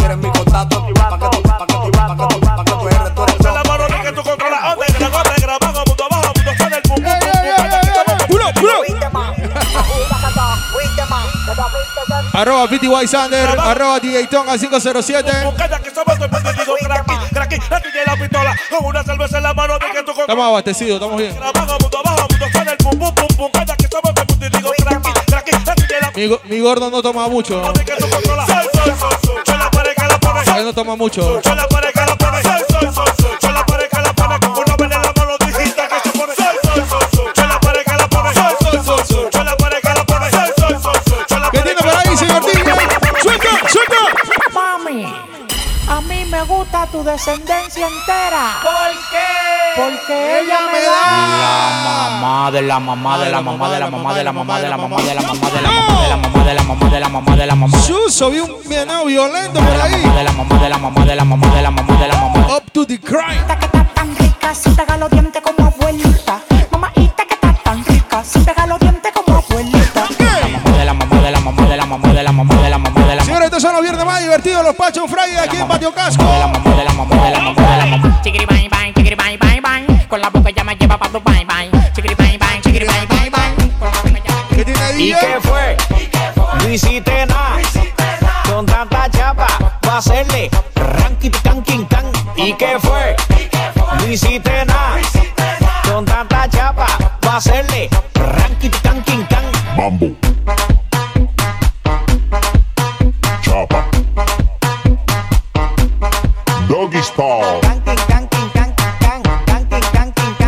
Arroba 12.36 12.68
PTY 12.68 13.08
Sander, 13.08 13.48
arroba 13.48 13.98
DJ 13.98 14.28
Tonga 14.28 14.58
507. 14.58 15.32
Estamos 20.20 20.46
abastecidos, 20.46 20.96
estamos 20.96 21.18
bien. 21.18 21.34
Mi, 26.16 26.30
mi 26.50 26.60
gordo 26.60 26.92
no 26.92 27.02
toma 27.02 27.30
mucho. 27.30 27.74
Él 30.58 30.66
no 30.66 30.74
toma 30.74 30.96
mucho. 30.98 31.42
Tu 46.96 47.04
descendencia 47.04 47.88
entera. 47.88 48.44
¿Por 48.64 48.92
qué? 49.12 49.28
Porque 49.76 50.40
ella 50.40 50.60
me 50.72 50.80
da. 50.80 52.22
mamá 52.22 52.52
de 52.52 52.62
la 52.62 52.80
mamá 52.80 53.18
de 53.20 53.30
la 53.30 53.42
mamá 53.42 53.70
de 53.70 53.80
la 53.80 53.90
mamá 53.90 54.14
de 54.14 54.24
la 54.24 54.32
mamá 54.32 54.60
de 54.62 54.70
la 54.70 54.78
mamá 54.78 55.02
de 55.02 55.14
la 55.14 55.22
mamá 55.22 55.50
de 55.52 55.62
la 55.62 55.68
mamá 55.68 55.92
de 56.00 56.10
la 56.10 56.16
mamá 56.16 56.44
de 56.46 56.54
la 56.54 56.64
mamá 56.64 56.90
de 56.90 57.00
la 57.02 57.10
mamá 57.10 57.36
de 57.36 57.46
la 57.46 57.56
mamá 57.56 57.78
Chuso, 57.86 58.30
vi 58.30 58.40
un 58.40 58.50
venado 58.70 59.04
violento 59.06 59.60
por 59.60 59.82
ahí. 59.82 59.92
de 60.02 60.24
la 60.24 60.32
mamá 60.32 60.58
de 60.58 60.70
la 60.70 60.78
mamá 60.78 61.06
de 61.06 61.16
la 61.16 61.26
mamá 61.26 61.48
de 61.54 61.62
la 61.62 61.72
mamá 61.72 61.98
de 62.00 62.08
la 62.08 62.16
mamá 62.16 62.56
Up 62.56 62.72
to 62.72 62.86
the 62.88 62.98
crime. 62.98 63.44
tan 63.94 64.16
rica, 64.16 64.56
si 64.56 64.70
pega 64.70 64.96
los 64.96 65.10
dientes 65.10 65.42
Friday 74.46 75.38
aquí 75.38 75.58
en 75.58 75.68
Patio 75.68 75.92
Casco. 75.92 76.24
Con 80.08 80.22
la 80.22 80.30
boca 80.30 80.52
ya 80.52 80.64
me 80.64 80.76
lleva 80.76 81.00
pa' 81.00 81.10
tu 81.10 81.20
bang 81.20 81.48
bang. 81.48 81.72
Chiquiri 81.96 82.14
bang 82.14 82.38
bang, 82.38 82.62
chiquiri 82.62 82.86
bang 82.86 83.08
bang 83.08 83.32
bang. 83.32 83.56
¿Qué 84.56 84.64
tiene 84.64 85.04
¿Y 85.04 85.14
qué 85.14 85.40
fue? 85.42 85.76
No 86.60 86.70
hiciste 86.70 87.26
nada. 87.26 87.58
Con 88.48 88.68
tanta 88.68 89.10
chapa, 89.10 89.48
va 89.88 89.94
a 89.94 89.98
hacerle 89.98 90.52
ranking 90.76 91.32
can. 91.90 92.06
¿Y 92.36 92.54
qué 92.54 92.78
fue? 92.80 93.16
No 93.98 94.08
hiciste 94.08 94.64
nada. 94.66 95.00
Con 95.92 96.06
tanta 96.06 96.48
chapa, 96.50 96.86
va 97.26 97.34
a 97.34 97.38
hacerle 97.38 97.90
ranking 98.14 98.70
can 98.84 99.02
king 99.06 99.26
can. 99.28 99.44
Mambo. 99.76 100.16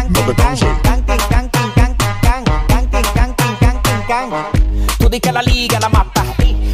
No 0.09 0.21
te 0.25 0.33
canses. 0.33 0.67
Tú 4.97 5.09
di 5.09 5.19
que 5.19 5.31
la 5.31 5.41
liga 5.43 5.79
la 5.79 5.89
mata. 5.89 6.23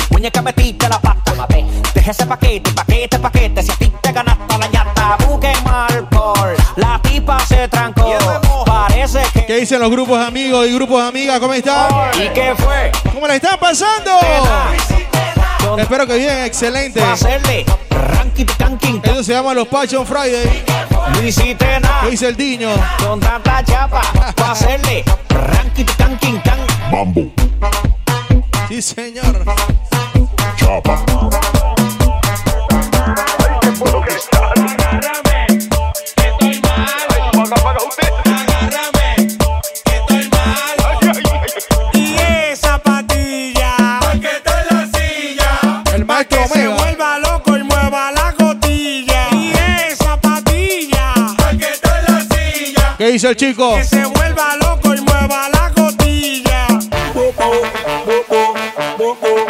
Muñeca 0.10 0.42
metiste 0.42 0.88
la 0.88 1.00
pata. 1.00 1.34
Deja 1.94 2.12
ese 2.12 2.26
paquete, 2.26 2.72
paquete, 2.72 3.20
paquete. 3.20 3.62
Si 3.62 3.72
a 3.72 3.76
ti 3.76 3.92
te 4.02 4.12
ganaste 4.14 4.58
la 4.58 4.68
ñata, 4.68 5.18
busque 5.28 5.54
mal 5.66 6.08
por. 6.10 6.56
La 6.78 7.00
tipa 7.04 7.40
se 7.46 7.68
trancó. 7.68 8.16
Parece 8.66 9.22
que. 9.34 9.46
¿Qué 9.46 9.56
dicen 9.58 9.82
los 9.82 9.92
grupos 9.92 10.18
de 10.18 10.26
amigos 10.26 10.66
y 10.66 10.74
grupos 10.74 11.02
de 11.02 11.10
amigas? 11.10 11.40
¿Cómo 11.40 11.54
están? 11.54 11.92
¿Y 12.16 12.30
qué 12.30 12.56
fue? 12.58 12.92
¿Cómo 13.14 13.28
la 13.28 13.36
están 13.36 13.60
pasando? 13.60 14.12
Espero 15.78 16.08
que 16.08 16.18
bien, 16.18 16.46
excelente. 16.46 17.02
hacerle 17.02 17.66
ranking 17.90 18.46
canking. 18.58 19.02
Eso 19.04 19.24
se 19.24 19.34
llama 19.34 19.54
los 19.54 19.68
Passion 19.68 20.06
Friday. 20.06 20.64
No 21.14 21.24
hiciste 21.24 21.80
nada. 21.80 22.02
¿Qué 22.04 22.12
dice 22.12 22.28
el 22.28 22.36
Diño? 22.36 22.70
Con 23.06 23.20
tanta 23.20 23.64
chapa, 23.64 24.02
va 24.40 24.48
a 24.48 24.52
hacerle 24.52 25.04
ranking 25.30 25.86
canking 25.98 26.40
can. 26.42 26.60
Mambo. 26.92 27.32
Sí, 28.70 28.82
señor. 28.82 29.44
Chapa. 30.58 31.04
Dice 53.24 53.30
el 53.30 53.36
chico? 53.38 53.76
Que 53.76 53.84
se 53.86 54.06
vuelva 54.06 54.56
loco 54.58 54.94
y 54.94 55.02
mueva 55.02 55.48
la 55.50 55.72
cotilla. 55.74 56.68
And 59.26 59.43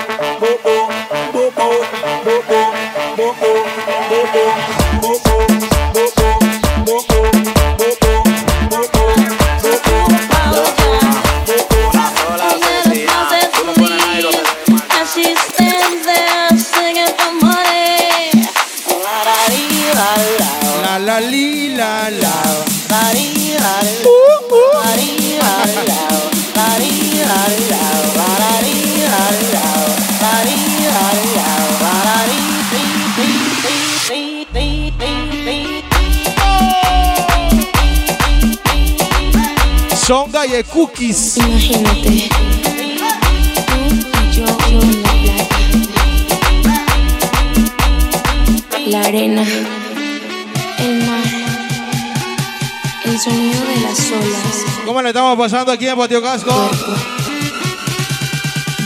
pasando 55.54 55.72
aquí 55.72 55.88
en 55.88 55.96
Patio 55.96 56.20
Casco? 56.20 56.52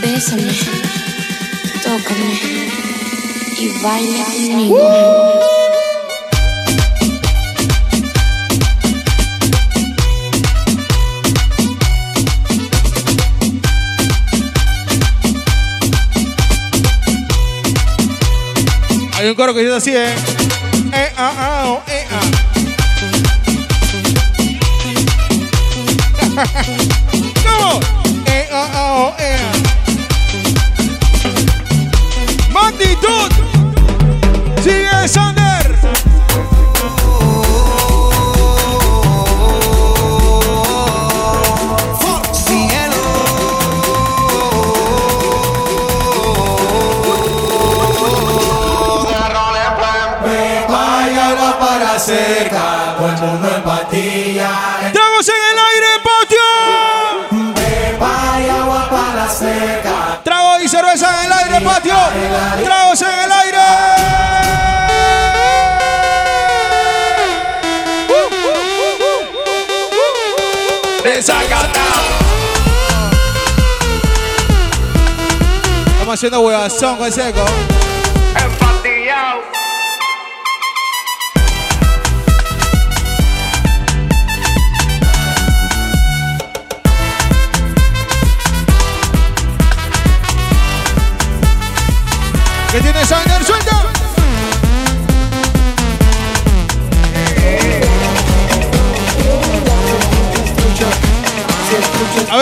Bésame. 0.02 0.52
Tócame. 1.82 2.40
Y 3.58 3.70
baila 3.82 4.26
conmigo. 4.26 4.90
Hay 19.14 19.30
un 19.30 19.36
coro 19.36 19.54
que 19.54 19.62
dice 19.62 19.74
así, 19.74 19.96
¿eh? 19.96 20.14
Eh, 20.92 21.14
ah, 21.16 21.34
ah, 21.38 21.64
oh, 21.68 21.84
eh, 21.88 22.06
ah. 22.12 22.47
¿Cómo? 26.38 27.80
Eh, 28.28 28.48
ah, 28.52 29.57
Estamos 76.18 76.32
haciendo 76.32 76.48
huevazón 76.48 76.98
con 76.98 77.12
seco. 77.12 77.46
¿Qué 77.46 77.97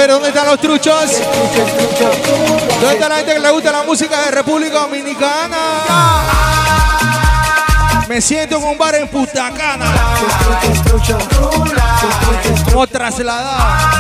ver, 0.06 0.14
¿dónde 0.14 0.30
están 0.30 0.46
los 0.48 0.60
truchos? 0.60 1.22
¿Dónde 2.80 2.94
está 2.94 3.10
la 3.10 3.16
gente 3.18 3.34
que 3.34 3.40
le 3.40 3.52
gusta 3.52 3.72
la 3.72 3.84
música 3.84 4.22
de 4.26 4.32
República 4.32 4.80
Dominicana? 4.80 5.58
Me 8.08 8.22
siento 8.22 8.58
en 8.58 8.64
un 8.64 8.78
bar 8.78 8.96
en 8.96 9.08
Punta 9.08 9.52
Cana. 9.52 9.86
Como 12.72 12.88
trasladado. 12.88 13.96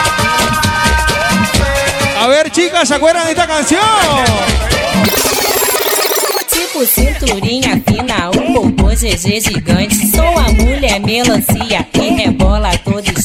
A 0.00 0.07
ver, 2.48 2.52
chicas, 2.52 2.88
¿se 2.88 2.94
acuerdan 2.94 3.24
de 3.24 3.32
esta 3.32 3.46
canción? 3.46 3.80
Tipo 6.50 6.84
cinturinha 6.84 7.80
fina, 7.86 8.30
um 8.30 8.72
popô 8.72 8.88
GG 8.88 9.40
gigante. 9.40 10.06
Sou 10.10 10.38
a 10.38 10.52
mulher 10.52 11.00
melancia 11.00 11.86
e 11.94 12.10
rebola 12.10 12.76
todo 12.78 13.17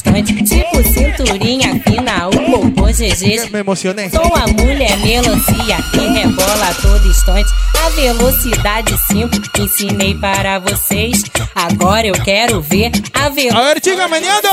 GG. 2.94 3.50
Me 3.50 3.58
emocionei. 3.58 4.08
Sou 4.08 4.34
a 4.36 4.46
mulher 4.46 4.96
melancia 4.98 5.78
e 5.94 5.98
rebola 5.98 6.68
a 6.68 6.74
todo 6.74 7.06
instante. 7.06 7.50
A 7.84 7.88
velocidade 7.90 8.96
5 9.10 9.30
ensinei 9.58 10.14
para 10.14 10.60
vocês. 10.60 11.22
Agora 11.54 12.06
eu 12.06 12.14
quero 12.14 12.60
ver 12.62 12.92
a 13.12 13.28
velocidade. 13.28 13.58
A 13.58 13.62
ver, 13.62 13.80
chicas, 13.80 14.08
meneando. 14.08 14.48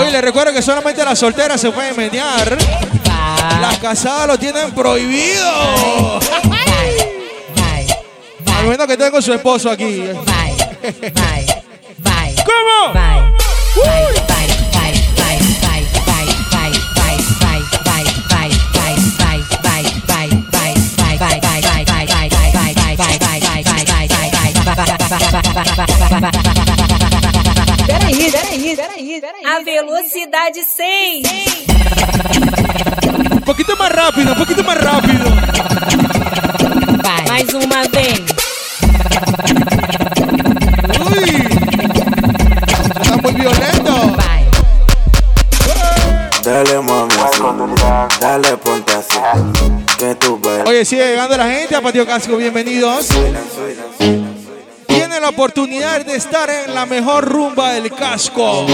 Oye, 0.00 0.10
les 0.10 0.22
recuerdo 0.22 0.52
que 0.52 0.62
solamente 0.62 1.04
las 1.04 1.18
solteras 1.18 1.60
se 1.60 1.70
pueden 1.70 1.96
menear. 1.96 2.56
Las 3.60 3.78
casadas 3.78 4.26
lo 4.26 4.38
tienen 4.38 4.72
prohibido. 4.72 6.18
Al 8.58 8.66
menos 8.66 8.86
que 8.86 9.10
con 9.10 9.22
su 9.22 9.32
esposo 9.32 9.70
aquí. 9.70 10.02
¿Cómo? 12.44 12.94
vai, 22.96 23.18
vai, 23.18 23.40
vai, 23.40 23.62
vai, 23.62 23.84
vai, 23.84 24.08
vai, 24.08 24.08
vai, 24.08 24.52
vai, 24.52 24.74
vai, 24.74 24.86
vai, 24.86 25.20
vai, 26.20 26.46
A 29.44 29.60
velocidade 29.60 30.62
100. 30.64 31.22
Um 33.32 33.40
pouquinho 33.40 33.78
mais 33.78 33.94
rápido, 33.94 34.32
um 34.32 34.34
pouquinho 34.34 34.64
mais 34.64 34.80
rápido. 34.80 35.24
Vai. 37.02 37.26
Mais 37.28 37.48
uma 37.54 37.82
vez. 37.92 38.20
Ui! 41.00 41.26
Tá 43.04 43.16
muito 43.22 43.38
violento. 43.38 43.92
Vai. 44.16 44.44
Dale 46.42 46.80
mami, 46.80 47.14
dale 48.20 48.56
vai 48.56 49.85
que 49.96 50.14
tú 50.14 50.38
bailas. 50.38 50.68
Oye, 50.68 50.84
sigue 50.84 51.06
llegando 51.06 51.36
la 51.36 51.48
gente 51.48 51.74
a 51.74 51.80
Patio 51.80 52.06
Casco, 52.06 52.36
bienvenidos. 52.36 53.08
Tiene 54.86 55.20
la 55.20 55.28
oportunidad 55.28 56.04
de 56.04 56.16
estar 56.16 56.48
en 56.50 56.74
la 56.74 56.86
mejor 56.86 57.24
rumba 57.24 57.72
del 57.72 57.92
casco. 57.92 58.66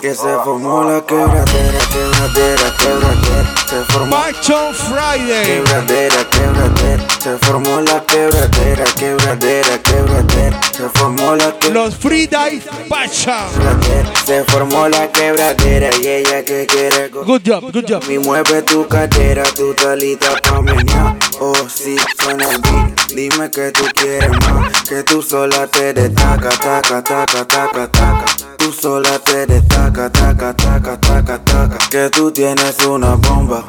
Que 0.00 0.14
se 0.14 0.22
formó 0.44 0.84
la 0.84 1.00
quebradera, 1.06 1.78
quebradera, 1.92 2.76
quebradera. 2.78 3.54
Se 3.68 3.84
formó 3.92 4.16
Machon 4.16 4.74
Friday. 4.74 5.44
quebradera, 5.44 6.28
quebradera. 6.30 7.06
Se 7.22 7.38
formó 7.38 7.80
la 7.80 8.04
quebradera, 8.04 8.84
quebradera, 8.98 9.78
quebradera. 9.82 10.60
Se 10.72 10.88
formó 10.90 11.36
la 11.36 11.54
Los 11.72 11.94
Free 11.96 12.26
Dive 12.26 12.62
Pacha. 12.88 13.46
quebradera. 13.54 14.12
Se 14.26 14.44
formó 14.44 14.88
la 14.88 15.10
quebradera 15.10 15.90
y 16.00 16.06
ella 16.06 16.44
que 16.44 16.66
quiere 16.66 17.08
go- 17.08 17.24
Good 17.24 17.42
job, 17.46 17.72
good 17.72 17.84
job. 17.88 18.04
Mi 18.08 18.18
mueve 18.18 18.62
tu 18.62 18.86
cadera, 18.86 19.42
tu 19.54 19.72
talita 19.74 20.34
pa' 20.42 20.60
menear. 20.60 21.16
Oh, 21.40 21.54
sí, 21.68 21.96
suena 22.20 22.48
el 22.50 22.58
beat. 22.60 23.12
Dime 23.14 23.50
que 23.50 23.70
tú 23.72 23.84
quieres 23.94 24.30
más. 24.30 24.82
Que 24.88 25.02
tú 25.02 25.22
sola 25.22 25.66
te 25.66 25.92
destaca, 25.94 26.50
taca, 26.50 27.02
taca, 27.02 27.44
taca, 27.46 27.88
taca. 27.90 28.24
Tú 28.64 28.72
sola 28.72 29.18
te 29.18 29.44
destaca, 29.44 30.10
taca, 30.10 30.54
taca, 30.56 30.98
taca, 30.98 31.38
taca. 31.44 31.78
Que 31.90 32.08
tú 32.08 32.30
tienes 32.32 32.82
una 32.86 33.14
bomba, 33.16 33.62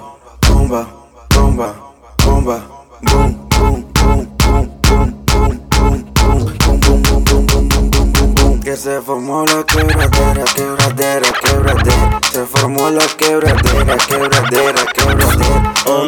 bomba, 0.47 0.87
bomba, 1.35 1.75
bomba. 2.23 2.65
Boom, 3.01 3.37
boom, 3.49 3.85
boom, 3.93 4.25
boom, 4.41 4.79
boom, 4.87 5.19
boom, 5.27 5.65
boom, 5.65 6.05
boom, 6.15 6.79
boom, 6.79 6.79
boom, 6.79 7.01
boom, 7.03 7.23
boom, 7.25 7.45
boom, 7.45 7.67
boom, 7.67 8.11
boom, 8.13 8.35
boom. 8.35 8.61
Que 8.61 8.77
se 8.77 9.01
formó 9.01 9.43
la 9.45 9.65
quebradera, 9.65 10.45
quebradera, 10.55 11.29
quebradera. 11.43 12.19
Se 12.31 12.45
formó 12.45 12.89
la 12.89 13.05
quebradera, 13.17 13.97
quebradera, 13.97 14.85
quebradera. 14.93 15.73
Oh. 15.87 16.07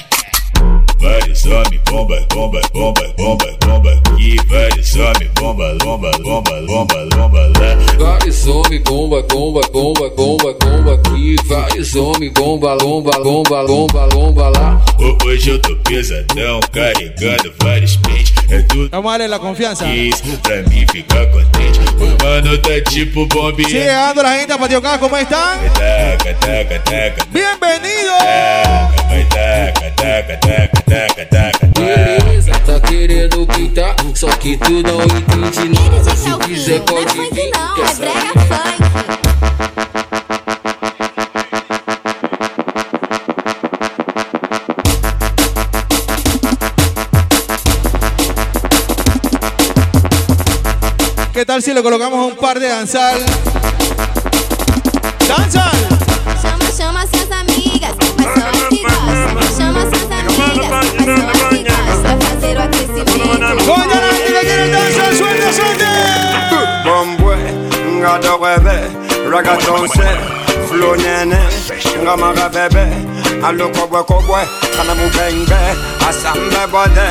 homens, 1.45 1.81
bomba, 1.89 2.25
bomba, 2.33 2.61
bomba, 2.73 3.01
bomba, 3.17 3.45
bomba 3.65 3.91
aqui. 3.91 4.37
Vários 4.47 4.95
homens, 4.95 5.31
bomba, 5.35 5.75
bomba, 5.83 6.11
bomba, 6.23 6.61
bomba, 6.67 7.05
bomba 7.15 7.39
lá. 7.59 7.75
Vários 7.99 8.47
homens, 8.47 8.83
bomba, 8.83 9.21
bomba, 9.23 9.61
bomba, 9.71 10.09
bomba, 10.15 10.53
bomba 10.59 10.93
aqui. 10.95 11.35
Vários 11.47 11.95
homens, 11.95 12.33
bomba, 12.33 12.75
bomba, 12.77 13.11
bomba, 13.23 13.63
bomba, 13.65 14.07
bomba 14.07 14.49
lá. 14.49 14.81
Ho- 14.99 15.17
Hoje 15.25 15.51
eu 15.51 15.59
tô 15.61 15.75
pesadão, 15.77 16.59
carregando 16.71 17.53
vários 17.63 17.95
pentes. 17.97 18.33
É 18.49 18.61
tudo 18.63 18.89
Vamos 18.89 19.07
a 19.13 19.17
darle 19.17 19.27
la 19.29 19.39
confianza. 19.39 19.85
isso 19.87 20.23
pra 20.43 20.57
mim 20.63 20.85
ficar 20.91 21.25
contente. 21.27 21.79
O 21.99 22.23
mano 22.23 22.57
tá 22.57 22.81
tipo 22.89 23.21
Sigue 23.21 23.33
bombinha. 23.35 23.69
llegando 23.69 24.21
la 24.23 24.37
gente 24.37 24.51
a 24.51 24.57
Patio 24.57 24.81
Casco, 24.81 24.99
¿cómo 25.07 25.15
están? 25.17 25.57
Taca, 25.73 26.33
taca, 26.33 26.79
taca. 26.79 27.25
Bienvenido. 27.31 28.11
Taca, 28.19 29.03
vai 29.07 29.23
taca, 29.25 29.91
taca, 29.95 30.37
taca, 30.37 30.80
taca, 30.91 31.25
taca. 31.25 31.67
Beleza, 31.67 32.51
tá 32.65 32.79
querendo 32.81 33.47
pintar, 33.47 33.95
só 34.13 34.27
que 34.27 34.57
tu 34.57 34.83
não 34.83 35.01
entende 35.03 35.69
nada. 35.69 36.15
Se 36.15 36.37
quiser 36.45 36.81
pode 36.81 37.13
vir, 37.13 37.51
que 37.75 37.81
essa 37.81 38.11
¿Qué 51.33 51.45
tal 51.45 51.61
si 51.61 51.73
le 51.73 51.81
colocamos 51.81 52.31
un 52.31 52.37
par 52.37 52.59
de 52.59 52.67
danzal? 52.67 53.17
¡Danzal! 55.27 55.70
Ragaton 69.31 69.87
se, 69.87 70.07
flow 70.67 70.95
nene, 70.95 71.39
ngama 72.03 72.33
bebe, 72.53 72.83
alo 73.43 73.69
kobwe 73.69 74.03
kobwe, 74.03 74.41
kana 74.75 74.93
mu 74.95 75.07
bengbe, 75.15 75.59
asambe 76.07 76.63
bode, 76.71 77.07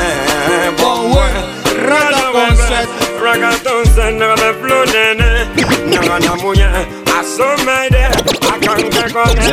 bombwe, 0.79 1.25
ragaton 1.89 2.57
se, 2.57 2.81
ragaton 3.25 3.85
se, 3.95 4.13
ngama 4.13 4.53
flow 4.61 4.85
nene, 4.93 5.29
ngana 5.89 6.37
munye, 6.43 6.69
asomede, 7.19 8.05
akange 8.53 9.05
kone. 9.15 9.51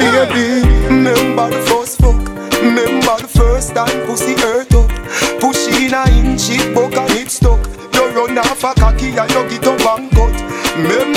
Baby, 0.00 0.62
remember 0.86 1.48
the 1.50 1.60
first 1.68 1.98
fuck 2.00 2.16
Remember 2.60 3.16
the 3.16 3.28
first 3.28 3.74
time 3.74 4.06
pussy 4.06 4.34
hurt 4.34 4.74
up. 4.74 4.90
Push 5.40 5.68
in 5.68 5.94
a 5.94 6.04
inch, 6.18 6.50
it 6.50 6.76
and 6.76 7.10
it 7.12 7.30
stuck. 7.30 7.60
You 7.94 8.08
run 8.10 8.38
off 8.38 8.64
a 8.64 8.74
cocky 8.74 9.16
and 9.16 9.30
you 9.30 9.48
get 9.48 9.66
up 9.66 9.98
and 9.98 10.10
cut 10.10 10.39
Même 10.76 11.09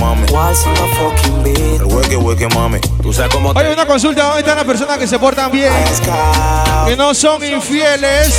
mami. 0.00 0.26
El 1.76 1.84
hueque, 1.84 2.16
hueque, 2.16 2.48
mami. 2.48 2.78
Tú 3.02 3.12
sabes 3.12 3.32
cómo 3.32 3.50
Oye, 3.50 3.72
una 3.72 3.86
consulta. 3.86 4.24
¿Dónde 4.24 4.40
están 4.40 4.56
las 4.56 4.64
personas 4.64 4.98
que 4.98 5.06
se 5.06 5.18
portan 5.18 5.50
bien? 5.50 5.72
Que 6.86 6.96
no 6.96 7.14
son 7.14 7.44
infieles. 7.44 8.38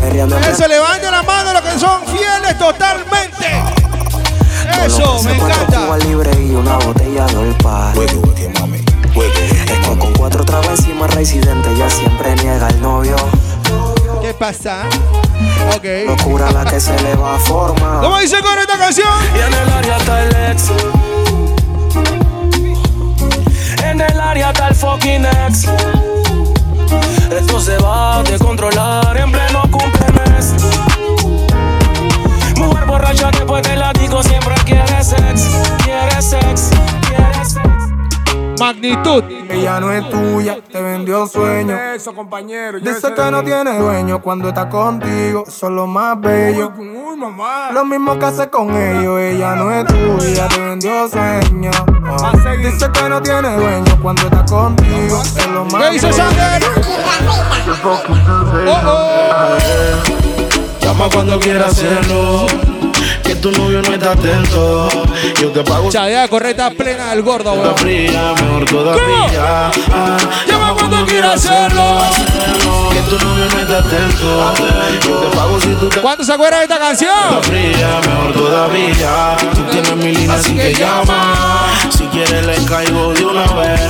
Que 0.00 0.54
se 0.54 0.68
levanten 0.68 1.10
la 1.10 1.22
mano 1.22 1.52
los 1.52 1.62
que 1.62 1.78
son 1.78 2.06
fieles 2.06 2.58
totalmente. 2.58 3.46
Eso, 4.84 5.22
me 5.22 5.36
encanta. 5.36 5.96
Libre 5.98 6.30
y 6.40 6.50
una 6.50 6.76
botella 6.76 7.26
de 7.26 7.36
olpa. 7.36 7.92
Es 7.94 9.64
que 9.64 9.98
con 9.98 10.12
cuatro 10.14 10.44
tragos 10.44 10.68
encima 10.80 11.06
residente 11.06 11.68
ya 11.76 11.88
siempre 11.88 12.34
niega 12.36 12.68
el 12.68 12.80
novio. 12.80 13.16
¿Qué 14.20 14.34
pasa? 14.34 14.82
Ok. 15.76 15.84
Locura 16.06 16.50
la 16.52 16.64
que 16.64 16.80
se 16.80 16.98
le 17.02 17.14
va 17.16 17.36
a 17.36 17.38
formar. 17.38 18.00
¿Cómo 18.02 18.18
dice 18.18 18.40
con 18.40 18.58
esta 18.58 18.78
canción? 18.78 19.08
Y 19.34 19.38
en 19.40 19.54
el 19.54 19.68
área 19.70 19.96
está 19.96 20.22
el 20.22 20.36
ex. 20.52 20.70
En 23.84 24.00
el 24.00 24.20
área 24.20 24.50
está 24.50 24.68
el 24.68 24.74
fucking 24.74 25.26
ex. 25.26 25.68
Esto 27.30 27.60
se 27.60 27.76
va 27.78 28.18
a 28.18 28.22
descontrolar 28.22 29.16
en 29.16 29.32
pleno 29.32 29.62
cumplemes. 29.70 30.54
Mujer 32.56 32.86
borracha 32.86 33.30
después 33.30 33.62
del 33.62 33.80
látigo 33.80 34.22
siempre 34.22 34.54
quiere 34.64 35.04
sex. 35.04 35.48
Quiere 35.84 36.22
sex. 36.22 36.70
Quiere 37.08 37.44
sex. 37.44 37.45
Magnitud. 38.58 39.24
Ella 39.50 39.80
no 39.80 39.92
es 39.92 40.08
tuya, 40.08 40.58
te 40.70 40.80
vendió 40.80 41.26
sueño. 41.26 41.76
Eso, 41.94 42.14
compañero. 42.14 42.78
Dice 42.80 43.12
que 43.12 43.30
no 43.30 43.42
tiene 43.42 43.78
dueño 43.78 44.22
cuando 44.22 44.48
está 44.48 44.68
contigo, 44.68 45.44
son 45.48 45.76
lo 45.76 45.86
más 45.86 46.20
bello. 46.20 46.72
Uy, 46.78 47.16
mamá. 47.16 47.70
Lo 47.72 47.84
mismo 47.84 48.18
que 48.18 48.24
hace 48.24 48.48
con 48.48 48.74
ellos, 48.74 49.20
ella 49.20 49.56
no 49.56 49.70
es 49.70 49.84
tuya, 49.86 50.48
te 50.48 50.60
vendió 50.60 51.08
sueño. 51.08 51.70
Ah. 52.04 52.32
Dice 52.56 52.90
que 52.90 53.08
no 53.08 53.20
tiene 53.22 53.56
dueño 53.56 53.98
cuando 54.02 54.22
está 54.22 54.44
contigo, 54.44 55.22
son 55.24 55.54
lo 55.54 55.64
más 55.66 55.84
¿Qué 55.84 55.90
dice. 55.90 56.12
Sander? 56.12 56.62
Llama 60.80 61.08
cuando 61.12 61.38
quieras 61.40 61.72
hacerlo. 61.72 62.46
Que 63.26 63.34
tu 63.36 63.50
novio 63.52 63.82
no 63.82 63.92
está 63.92 64.12
atento. 64.12 64.88
Yo 65.40 65.50
te 65.50 65.62
pago. 65.64 65.90
Chadea 65.90 66.28
correcta 66.28 66.70
plena 66.70 67.10
del 67.10 67.22
gordo, 67.22 67.52
weón. 67.54 67.76
fría, 67.76 68.32
mejor 68.40 68.64
todavía. 68.66 69.70
Ah, 69.92 70.16
Llama 70.46 70.74
cuando 70.74 71.04
quieras 71.06 71.34
hacerlo. 71.44 71.98
Que 72.92 73.00
tu 73.02 73.24
novio 73.24 73.44
no 73.52 73.58
está 73.58 73.78
atento. 73.78 74.54
Yo 75.08 75.16
te 75.16 75.36
pago 75.36 75.60
si 75.60 75.68
tú 75.74 75.88
te 75.88 76.00
¿Cuántos 76.00 76.26
se 76.26 76.32
acuerdan 76.32 76.60
de 76.60 76.64
esta 76.64 76.78
canción? 76.78 77.42
Fría, 77.42 78.00
mejor 78.06 78.32
todavía. 78.32 79.36
Tú 79.54 79.62
tienes 79.70 79.96
mi 79.96 80.12
línea, 80.14 80.36
así 80.36 80.54
que 80.54 80.74
llama. 80.74 81.34
Si 81.90 82.04
quieres, 82.04 82.46
le 82.46 82.54
caigo 82.64 83.12
de 83.12 83.24
una 83.24 83.46
vez. 83.54 83.80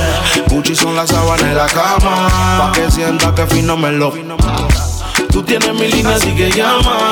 Gucci 0.49 0.75
son 0.75 0.95
las 0.95 1.09
sábanas 1.09 1.43
en 1.43 1.55
la 1.57 1.67
cama. 1.67 2.27
Pa' 2.57 2.71
que 2.73 2.89
sienta 2.91 3.33
que 3.35 3.45
fino 3.47 3.77
me 3.77 3.91
lo. 3.91 4.11
Tú 5.37 5.43
tienes 5.43 5.71
mi 5.71 5.87
línea, 5.87 6.15
así 6.15 6.33
que 6.33 6.49
llama. 6.49 7.11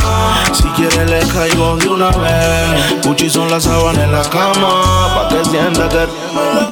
Si 0.52 0.64
quieres, 0.70 1.08
le 1.08 1.20
caigo 1.32 1.78
de 1.78 1.88
una 1.90 2.10
vez. 2.10 3.06
Gucci 3.06 3.30
son 3.30 3.52
las 3.52 3.66
sábanas 3.66 4.04
en 4.04 4.12
la 4.12 4.24
cama. 4.24 5.14
Pa' 5.14 5.28
que 5.30 5.46
sienta 5.46 5.88
que. 5.88 6.08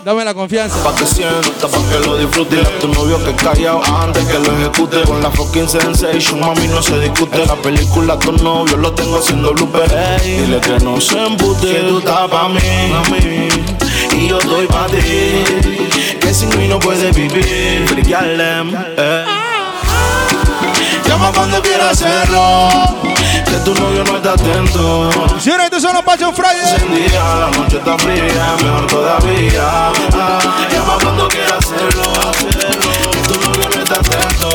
Dame 0.03 0.25
la 0.25 0.33
confianza. 0.33 0.83
Pa' 0.83 0.95
que 0.95 1.05
sienta, 1.05 1.67
pa' 1.67 1.77
que 1.91 2.07
lo 2.07 2.17
disfrute. 2.17 2.59
A 2.59 2.79
tu 2.79 2.87
novio 2.87 3.23
que 3.23 3.35
callado 3.35 3.83
antes 4.01 4.25
que 4.25 4.39
lo 4.39 4.51
ejecute. 4.51 5.03
Con 5.03 5.21
la 5.21 5.29
fucking 5.29 5.69
sensation, 5.69 6.39
mami, 6.39 6.67
no 6.69 6.81
se 6.81 6.99
discute. 6.99 7.45
La 7.45 7.55
película, 7.55 8.17
tu 8.17 8.31
novio 8.31 8.75
lo 8.75 8.91
tengo 8.93 9.19
haciendo 9.19 9.53
blooper. 9.53 9.93
Ey, 10.23 10.37
Dile 10.39 10.59
que 10.59 10.79
no 10.83 10.99
se 10.99 11.23
embute. 11.23 11.67
Que 11.67 11.81
tú 11.87 11.99
estás 11.99 12.31
pa' 12.31 12.49
mí, 12.49 12.59
mami. 12.89 13.49
Y 14.17 14.27
yo 14.27 14.39
estoy 14.39 14.65
pa' 14.65 14.87
ti. 14.87 16.17
Que 16.19 16.33
sin 16.33 16.49
mí 16.57 16.67
no 16.67 16.79
puedes 16.79 17.15
vivir. 17.15 17.85
Friquearle, 17.85 18.73
eh. 18.97 19.32
Llama 21.13 21.31
cuando 21.31 21.61
quieras 21.61 21.91
hacerlo. 21.91 22.69
Que 23.45 23.57
tu 23.63 23.75
novio 23.75 24.03
no 24.03 24.17
está 24.17 24.31
atento. 24.31 25.11
Señores, 25.39 25.65
estos 25.65 25.83
son 25.83 25.93
los 25.93 26.01
Passion 26.01 26.33
Friday. 26.33 26.73
Encendida, 26.73 27.35
la 27.35 27.51
noche 27.51 27.77
está 27.77 27.95
fría, 27.99 28.55
mejor 28.63 28.87
todavía. 28.87 29.91
Ah, 30.11 30.39
llama 30.71 30.97
cuando 31.03 31.27
quieras 31.27 31.59
hacerlo, 31.59 32.01
hacerlo. 32.31 33.11
Que 33.11 33.19
tu 33.31 33.39
novio 33.39 33.69
no 33.69 33.83
está 33.83 33.93
atento. 33.93 34.49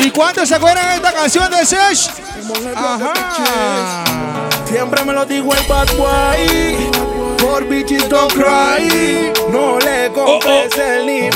¿Y 0.00 0.10
cuántos 0.10 0.48
se 0.48 0.56
acuerdan 0.56 0.88
de 0.88 0.94
esta 0.96 1.12
canción 1.12 1.48
de 1.48 1.64
Sesh? 1.64 2.10
Ajá. 2.74 4.04
Siempre 4.64 5.04
me 5.04 5.12
lo 5.12 5.24
dijo 5.24 5.54
el 5.54 5.64
bad 5.68 5.96
boy. 5.96 6.90
Por 7.38 7.68
bitches 7.68 8.08
don't 8.08 8.32
cry. 8.32 9.32
No 9.52 9.78
le 9.78 10.10
compres 10.10 10.76
el 10.76 11.06
nip. 11.06 11.34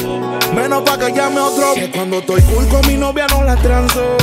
Menos 0.52 0.82
pa' 0.82 0.98
que 0.98 1.12
llame 1.12 1.38
otro. 1.38 1.74
Que 1.74 1.92
cuando 1.92 2.18
estoy 2.18 2.42
cool 2.42 2.66
con 2.66 2.84
mi 2.88 2.96
novia 2.96 3.28
no 3.28 3.44
la 3.44 3.54
transo. 3.54 4.16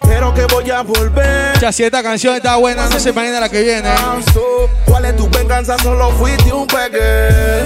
Pero 0.00 0.32
que 0.34 0.44
voy 0.46 0.70
a 0.70 0.82
volver. 0.82 1.58
Ya 1.60 1.72
si 1.72 1.84
esta 1.84 2.02
canción 2.02 2.34
está 2.34 2.56
buena, 2.56 2.88
no 2.88 2.98
se 2.98 3.10
imagina 3.10 3.40
la 3.40 3.48
que 3.48 3.62
viene. 3.62 3.90
¿Cuál 4.84 5.04
es 5.04 5.16
tu 5.16 5.28
venganza? 5.28 5.76
Solo 5.78 6.10
fuiste 6.12 6.52
un 6.52 6.66
peque. 6.66 7.64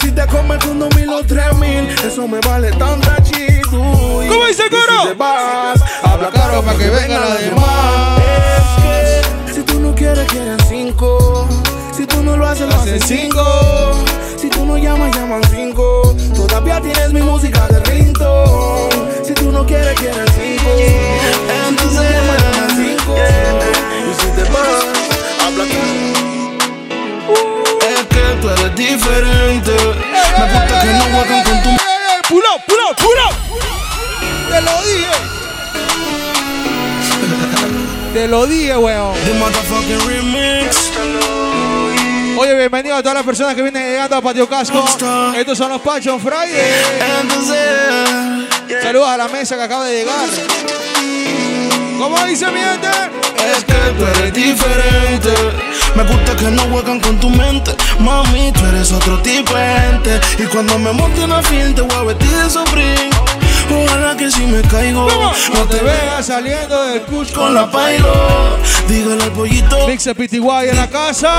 Si 0.00 0.10
te 0.12 0.26
comes 0.26 0.64
con 0.64 0.78
dos 0.78 0.94
mil 0.94 1.08
o 1.12 1.24
tres 1.24 1.54
mil, 1.56 1.88
eso 2.04 2.26
me 2.28 2.40
vale 2.40 2.70
tanta 2.72 3.22
chido. 3.22 3.70
¿Cómo 3.70 4.46
dice 4.46 4.64
coro? 4.70 5.02
Si 5.02 5.08
te 5.08 5.14
vas, 5.14 5.80
habla 6.02 6.30
caro 6.30 6.62
para 6.62 6.78
que 6.78 6.88
venga 6.88 7.20
la 7.20 7.34
demás. 7.34 8.20
Es 8.78 9.46
que 9.46 9.52
si 9.54 9.62
tú 9.62 9.80
no 9.80 9.94
quieres, 9.94 10.26
quieren 10.28 10.58
cinco. 10.68 11.48
Si 11.96 12.06
tú 12.06 12.22
no 12.22 12.36
lo 12.36 12.46
haces, 12.46 12.68
lo 12.68 12.74
hacen 12.74 13.00
cinco. 13.00 13.42
Si 14.36 14.48
tú 14.48 14.64
no 14.64 14.78
llamas, 14.78 15.14
llaman 15.16 15.42
cinco. 15.50 16.07
Todavía 16.48 16.80
tienes 16.80 17.12
mi 17.12 17.20
música 17.20 17.68
de 17.68 17.80
rinto. 17.80 18.88
Si 19.22 19.34
tú 19.34 19.52
no 19.52 19.64
quieres, 19.66 19.94
quieren 20.00 20.24
cinco. 20.34 20.70
Entonces 21.68 22.06
cinco. 22.74 23.16
Y 24.08 24.14
si 24.20 24.28
te 24.32 24.44
vas, 24.50 24.84
habla 25.44 25.64
Es 27.88 28.00
que 28.06 28.22
tú 28.40 28.48
eres 28.48 28.74
diferente. 28.74 29.72
Me 29.72 30.52
gusta 30.52 30.80
que 30.80 30.92
no 30.92 31.04
jueguen 31.14 31.44
con 31.44 31.62
tu 31.62 31.70
Pull 32.28 32.42
up, 32.54 32.62
pull 32.66 32.82
up, 32.90 32.96
pull 32.96 33.20
up. 33.28 33.34
Te 34.50 34.60
lo 34.62 34.82
dije. 34.82 35.16
Te 38.14 38.26
lo 38.26 38.46
dije, 38.46 38.76
weón. 38.76 39.14
The 39.24 39.34
motherfucking 39.34 40.00
remix. 40.08 40.90
Oye, 42.40 42.54
bienvenido 42.54 42.94
a 42.94 43.02
todas 43.02 43.16
las 43.16 43.24
personas 43.24 43.56
que 43.56 43.62
vienen 43.62 43.82
llegando 43.82 44.14
a 44.14 44.22
Patio 44.22 44.48
Casco. 44.48 44.84
Estos 45.36 45.58
son 45.58 45.70
los 45.70 45.80
Passion 45.80 46.20
Friday. 46.20 46.70
Saludos 48.80 49.08
a 49.08 49.16
la 49.16 49.26
mesa 49.26 49.56
que 49.56 49.62
acaba 49.62 49.86
de 49.86 49.98
llegar. 49.98 50.28
¿Cómo 51.98 52.16
dice 52.26 52.46
mi 52.52 52.60
gente? 52.60 52.86
Es 53.44 53.64
que 53.64 53.72
tú 53.72 54.06
eres 54.06 54.32
diferente. 54.32 55.30
Me 55.96 56.04
gusta 56.04 56.36
que 56.36 56.44
no 56.44 56.62
juegan 56.70 57.00
con 57.00 57.18
tu 57.18 57.28
mente. 57.28 57.74
Mami, 57.98 58.52
tú 58.52 58.64
eres 58.66 58.92
otro 58.92 59.20
tipo 59.20 59.52
de 59.56 59.80
gente. 59.80 60.20
Y 60.38 60.46
cuando 60.46 60.78
me 60.78 60.92
monte 60.92 61.22
en 61.22 61.30
la 61.30 61.42
film, 61.42 61.74
te 61.74 61.80
voy 61.80 61.96
a 61.96 62.02
vestir 62.04 62.30
de 62.30 62.50
Supreme. 62.50 63.17
Ojalá 63.70 64.16
que 64.16 64.30
si 64.30 64.46
me 64.46 64.62
caigo, 64.62 65.06
No 65.54 65.60
te 65.64 65.82
veas 65.82 66.26
saliendo 66.26 66.82
del 66.84 67.02
cuch 67.02 67.32
con 67.32 67.54
la 67.54 67.70
pailo. 67.70 68.12
Dígale 68.88 69.22
al 69.22 69.32
pollito. 69.32 69.86
Mix 69.86 70.04
PTY 70.04 70.68
en 70.70 70.76
la 70.76 70.88
casa. 70.88 71.34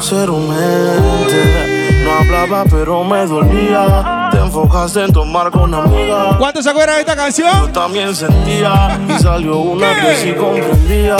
Ser 0.00 0.30
mente. 0.30 2.02
No 2.04 2.12
hablaba, 2.12 2.64
pero 2.64 3.04
me 3.04 3.26
dolía. 3.26 4.28
Te 4.32 4.38
enfocaste 4.38 5.04
en 5.04 5.12
tomar 5.12 5.50
con 5.50 5.72
amiga. 5.74 6.36
¿Cuántos 6.38 6.64
se 6.64 6.70
acuerdan 6.70 6.96
de 6.96 7.00
esta 7.02 7.16
canción? 7.16 7.66
Yo 7.66 7.68
también 7.68 8.14
sentía. 8.14 8.98
Y 9.08 9.22
salió 9.22 9.58
una 9.58 9.94
que 10.00 10.16
sí 10.16 10.32
comprendía. 10.32 11.16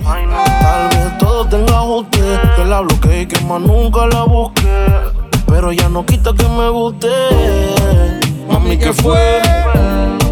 Tal 0.00 0.88
vez 0.88 1.18
todo 1.18 1.46
tenga 1.46 1.76
ajuste. 1.76 2.20
Que 2.56 2.64
la 2.64 2.80
bloqueé 2.80 3.22
y 3.22 3.26
que 3.26 3.40
más 3.40 3.60
nunca 3.60 4.06
la 4.06 4.22
busqué. 4.22 4.86
Pero 5.46 5.72
ya 5.72 5.88
no 5.88 6.04
quita 6.04 6.32
que 6.34 6.46
me 6.48 6.68
guste. 6.68 7.08
Mami, 8.48 8.76
¿qué 8.78 8.92
fue? 8.92 9.40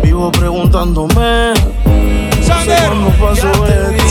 Vivo 0.02 0.30
preguntándome. 0.32 1.54
Sander, 2.46 2.94
No 2.94 3.08
paso 3.10 3.48
de 3.64 3.96
ti. 3.98 4.04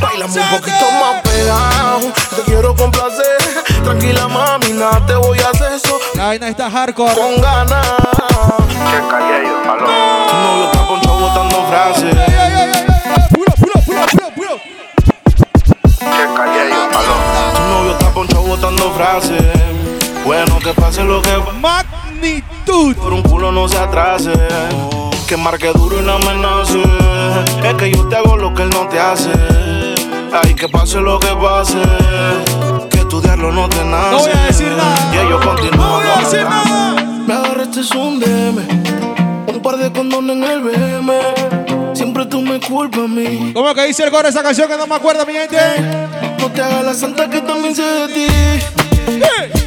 Bailame 0.00 0.40
un 0.40 0.48
poquito 0.58 0.86
más 1.00 1.22
pegado. 1.22 2.12
Te 2.36 2.42
quiero 2.42 2.74
complacer. 2.74 3.36
Tranquila, 3.84 4.28
mami, 4.28 4.72
nada 4.72 5.04
te 5.06 5.14
voy 5.14 5.38
a 5.40 5.50
hacer 5.50 5.72
eso. 5.72 5.98
La 6.14 6.26
vaina 6.26 6.48
está 6.48 6.70
hardcore. 6.70 7.14
Con 7.14 7.40
ganas. 7.40 7.86
Che 7.86 9.08
Callejo, 9.08 9.70
aló. 9.70 9.86
Tu 10.28 10.36
novio 10.36 10.64
está 10.72 10.86
ponchado 10.88 11.18
botando 11.20 11.66
frases. 11.68 12.16
Puro, 13.30 13.52
puro, 13.60 13.80
puro, 13.84 14.06
puro, 14.10 14.30
puro. 14.34 14.60
Che 15.98 16.34
Callejo, 16.36 16.98
aló. 16.98 17.14
Tu 17.54 17.60
novio 17.74 17.92
está 17.92 18.10
ponchado 18.12 18.42
botando 18.42 18.92
frases. 18.94 19.75
Bueno, 20.26 20.58
que 20.58 20.72
pase 20.74 21.04
lo 21.04 21.22
que 21.22 21.30
Magnitud. 21.60 22.96
Por 22.96 23.12
un 23.12 23.22
culo 23.22 23.52
no 23.52 23.68
se 23.68 23.78
atrase. 23.78 24.32
Que 25.28 25.36
marque 25.36 25.68
duro 25.68 26.00
y 26.00 26.04
no 26.04 26.14
amenace. 26.14 26.82
Es 27.64 27.74
que 27.74 27.92
yo 27.92 28.08
te 28.08 28.16
hago 28.16 28.36
lo 28.36 28.52
que 28.52 28.64
él 28.64 28.70
no 28.70 28.88
te 28.88 28.98
hace. 28.98 29.30
Ay, 30.32 30.54
que 30.54 30.68
pase 30.68 31.00
lo 31.00 31.20
que 31.20 31.28
pase. 31.28 31.80
Que 32.90 32.98
estudiarlo 32.98 33.52
no 33.52 33.68
te 33.68 33.84
nace. 33.84 34.10
No 34.10 34.18
voy 34.18 34.32
a 34.32 34.46
decir 34.46 34.72
nada. 34.72 35.14
Y 35.14 35.18
ellos 35.18 35.44
continúan. 35.44 35.78
No 35.78 35.94
voy 35.94 36.06
a 36.08 36.18
decir 36.18 36.42
nada. 36.42 37.02
Me 37.24 37.34
agarraste 37.34 37.96
un 37.96 38.18
DM. 38.18 39.54
Un 39.54 39.62
par 39.62 39.76
de 39.76 39.92
condones 39.92 40.36
en 40.36 40.42
el 40.42 40.60
BM. 40.60 41.12
Siempre 41.94 42.26
tú 42.26 42.42
me 42.42 42.58
culo 42.58 42.90
culpa 42.90 43.04
a 43.04 43.06
mí. 43.06 43.52
¿Cómo 43.54 43.72
que 43.74 43.86
dice 43.86 44.02
el 44.02 44.10
coro 44.10 44.26
esa 44.26 44.42
canción 44.42 44.68
que 44.68 44.76
no 44.76 44.88
me 44.88 44.96
acuerdo, 44.96 45.24
mi 45.24 45.34
gente? 45.34 45.56
No 46.40 46.50
te 46.50 46.62
hagas 46.62 46.84
la 46.84 46.94
santa 46.94 47.30
que 47.30 47.40
también 47.42 47.76
sé 47.76 47.82
de 47.82 48.08
ti. 48.08 48.95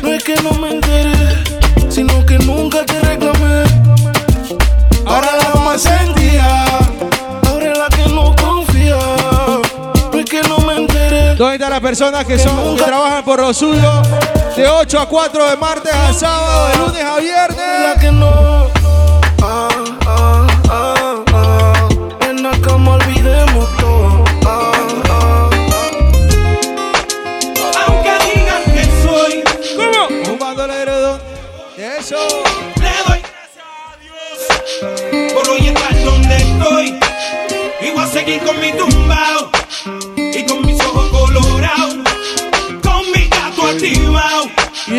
No 0.02 0.14
es 0.14 0.24
que 0.24 0.36
no 0.42 0.52
me 0.54 0.72
enteré, 0.72 1.44
sino 1.90 2.26
que 2.26 2.38
nunca 2.40 2.86
te 2.86 3.00
reclamé. 3.00 3.64
Ahora 5.06 5.30
la 5.38 5.60
más 5.62 5.82
sentía, 5.82 6.66
ahora 7.48 7.72
es 7.72 7.78
la 7.78 7.90
que 7.90 8.10
no 8.10 8.36
confía. 8.36 8.98
No 10.12 10.20
es 10.20 10.26
que 10.26 10.42
no 10.44 10.58
me 10.60 10.78
enteré. 10.78 11.36
¿Dónde 11.36 11.56
están 11.56 11.70
las 11.72 11.82
personas 11.82 12.26
que 12.26 12.38
son 12.38 12.76
que 12.76 12.84
trabajan 12.84 13.24
por 13.24 13.40
lo 13.40 13.54
suyo? 13.54 14.02
De 14.56 14.68
8 14.68 15.00
a 15.00 15.06
4 15.08 15.50
de 15.50 15.56
martes 15.56 15.94
a 15.94 16.14
sábado, 16.14 16.68
de 16.68 16.78
lunes 16.78 17.04
a 17.04 17.18
viernes. 17.20 17.82
La 17.82 17.96
que 18.00 18.12
no. 18.12 18.49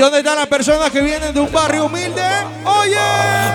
¿Y 0.01 0.03
dónde 0.03 0.21
están 0.21 0.37
las 0.37 0.47
personas 0.47 0.91
que 0.91 1.03
vienen 1.03 1.35
de 1.35 1.41
un 1.41 1.53
barrio 1.53 1.85
humilde? 1.85 2.23
Oye. 2.65 2.97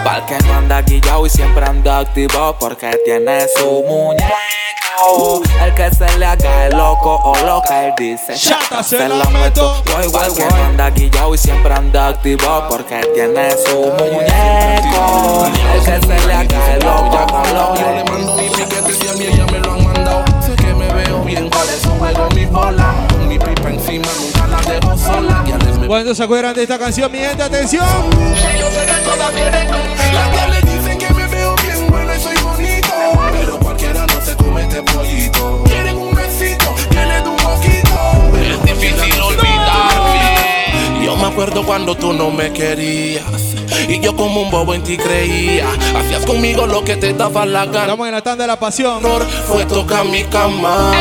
Pa'l 0.03 0.23
que 0.27 0.38
no 0.45 0.53
anda 0.53 0.79
guillao 0.84 1.25
y 1.25 1.29
siempre 1.31 1.65
anda 1.65 1.97
activo 1.97 2.55
porque 2.60 2.95
tiene 3.03 3.47
su 3.58 3.65
muñeco. 3.65 5.41
El 5.60 5.73
que 5.73 5.89
se 5.89 6.19
le 6.19 6.25
haga 6.27 6.67
el 6.67 6.77
loco 6.77 7.15
o 7.15 7.36
loca, 7.47 7.88
él 7.88 7.93
dice 7.97 8.36
Chata, 8.36 8.84
se 8.84 8.99
se 8.99 9.10
la 9.10 9.25
meto. 9.31 9.81
Pa'l 9.86 10.36
que 10.36 10.45
no 10.45 10.65
anda 10.65 10.91
guillao 10.91 11.34
y 11.34 11.38
siempre 11.39 11.73
anda 11.73 12.10
activo 12.10 12.67
porque 12.69 13.01
tiene 13.15 13.49
su 13.65 13.79
muñeco. 13.79 15.47
El 15.73 15.79
que 15.84 16.08
se 16.08 16.27
le 16.27 16.34
haga 16.36 16.73
el 16.73 16.79
loco 16.79 17.25
o 17.27 17.53
loca, 17.55 17.81
Yo 17.81 17.91
le 17.91 18.03
mando 18.03 18.36
mi 18.36 18.49
piquete 18.49 19.03
y 19.03 19.08
a 19.08 19.13
mí 19.13 19.25
ella 19.34 19.45
me 19.51 19.58
lo 19.58 19.71
han 19.71 19.84
mandado. 19.84 20.23
Sé 20.45 20.55
que 20.58 20.75
me 20.75 20.93
veo 20.93 21.23
bien, 21.23 21.49
por 21.49 21.63
eso 21.63 21.89
juego 21.97 22.29
mi 22.36 22.45
bola. 22.45 22.93
Con 23.10 23.27
mi 23.27 23.39
pipa 23.39 23.67
encima, 23.67 24.08
nunca 24.19 24.45
la 24.45 24.62
dejo 24.62 24.95
sola. 24.95 25.43
¿Cuántos 25.87 26.17
se 26.17 26.23
acuerdan 26.23 26.55
de 26.55 26.63
esta 26.63 26.79
canción, 26.79 27.11
mi 27.11 27.19
gente? 27.19 27.43
Atención. 27.43 27.85
Ellos 27.85 28.73
de 28.73 28.85
todas 29.03 29.31
quieren 29.31 29.67
Las 30.13 30.31
diablas 30.31 30.61
dicen 30.65 30.97
que 30.97 31.13
me 31.13 31.27
veo 31.27 31.55
bien 31.57 31.87
bueno 31.89 32.15
y 32.15 32.19
soy 32.19 32.37
bonito. 32.37 32.93
Pero 33.31 33.59
cualquiera 33.59 34.07
no 34.07 34.21
se 34.21 34.35
come 34.35 34.63
este 34.63 34.81
pollito. 34.81 35.63
Quieren 35.65 35.97
un 35.97 36.15
besito, 36.15 36.75
quieren 36.89 37.27
un 37.27 37.37
poquito. 37.37 37.97
Es 38.41 38.63
difícil 38.63 39.21
olvidarme. 39.21 41.05
Yo 41.05 41.15
me 41.17 41.27
acuerdo 41.27 41.63
cuando 41.63 41.95
tú 41.95 42.13
no 42.13 42.31
me 42.31 42.51
querías 42.51 43.44
Y 43.87 43.99
yo 43.99 44.15
como 44.15 44.41
un 44.41 44.49
bobo 44.49 44.73
en 44.73 44.83
ti 44.83 44.97
creía. 44.97 45.67
Hacías 45.95 46.25
conmigo 46.25 46.65
lo 46.65 46.83
que 46.83 46.95
te 46.95 47.13
daba 47.13 47.45
la 47.45 47.65
gana. 47.65 47.83
Estamos 47.83 48.07
en 48.07 48.13
la 48.13 48.21
tanda 48.21 48.43
de 48.43 48.47
la 48.47 48.59
pasión. 48.59 49.01
Fue 49.47 49.65
tocar 49.65 50.05
mi 50.05 50.23
cama. 50.23 50.91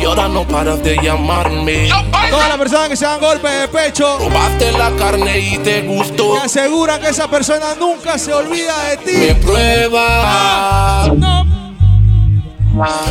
Y 0.00 0.04
ahora 0.04 0.28
no 0.28 0.46
paras 0.46 0.80
de 0.82 0.96
llamarme. 1.02 1.88
Todas 2.30 2.48
las 2.48 2.58
personas 2.58 2.88
que 2.88 2.96
se 2.96 3.04
dan 3.04 3.20
golpes 3.20 3.50
de 3.60 3.68
pecho. 3.68 4.16
Probaste 4.18 4.70
la 4.72 4.90
carne 4.92 5.38
y 5.40 5.58
te 5.58 5.82
gustó. 5.82 6.34
Me 6.34 6.40
aseguran 6.42 7.00
que 7.00 7.08
esa 7.08 7.28
persona 7.28 7.74
nunca 7.78 8.16
se 8.16 8.32
olvida 8.32 8.74
de 8.90 8.96
ti. 8.98 9.12
Me 9.12 9.34
prueba. 9.34 11.12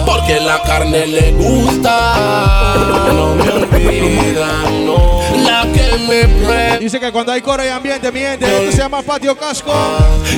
Porque 0.05 0.39
la 0.39 0.61
carne 0.63 1.05
le 1.05 1.33
gusta. 1.33 2.73
No 3.13 3.35
me 3.35 3.49
olvida, 3.51 4.47
no 4.85 5.08
La 5.43 5.61
que 5.71 5.97
me 6.07 6.27
prueba 6.27 6.77
Dice 6.77 6.99
que 6.99 7.11
cuando 7.11 7.31
hay 7.31 7.41
coro 7.41 7.63
y 7.65 7.67
ambiente, 7.67 8.11
mi 8.11 8.19
gente, 8.19 8.45
esto 8.45 8.71
se 8.71 8.77
llama 8.77 9.01
patio 9.01 9.35
casco. 9.37 9.73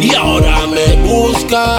Y 0.01 0.13
ahora 0.15 0.59
me 0.67 0.95
busca. 1.07 1.77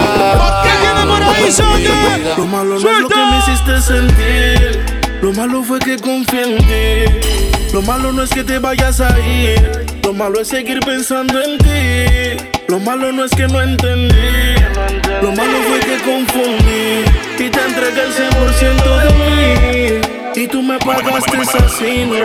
¿Qué 0.63 0.71
tiene 0.81 1.13
por 1.13 1.23
ahí, 1.23 1.51
Sonia? 1.51 2.35
Lo 2.37 2.47
malo 2.47 2.79
no 2.79 2.91
es 2.91 2.99
lo 3.01 3.09
que 3.09 3.17
me 3.17 3.39
hiciste 3.39 3.81
sentir. 3.83 5.03
Lo 5.21 5.33
malo 5.33 5.63
fue 5.63 5.79
que 5.79 5.99
confié 5.99 6.43
en 6.43 6.59
ti. 6.59 7.29
Lo 7.73 7.83
malo 7.83 8.13
no 8.13 8.23
es 8.23 8.31
que 8.31 8.45
te 8.45 8.59
vayas 8.59 9.01
a 9.01 9.19
ir. 9.19 9.87
Lo 10.03 10.13
malo 10.13 10.41
es 10.41 10.49
seguir 10.49 10.81
pensando 10.81 11.41
en 11.43 11.59
ti. 11.59 12.45
Lo 12.69 12.79
malo 12.79 13.13
no 13.13 13.25
es 13.25 13.33
que 13.33 13.49
no 13.49 13.61
entendí. 13.61 14.53
Lo 15.23 15.33
malo 15.33 15.59
fue 15.69 15.81
que 15.81 15.99
confundí 16.03 17.05
Y 17.39 17.51
te 17.51 17.61
entregué 17.61 18.03
el 18.03 18.13
100% 18.13 19.03
de 19.03 20.01
mí 20.11 20.22
Y 20.35 20.49
tú 20.49 20.63
me 20.63 20.79
pagaste 20.79 21.37
así 21.65 22.05
no 22.07 22.17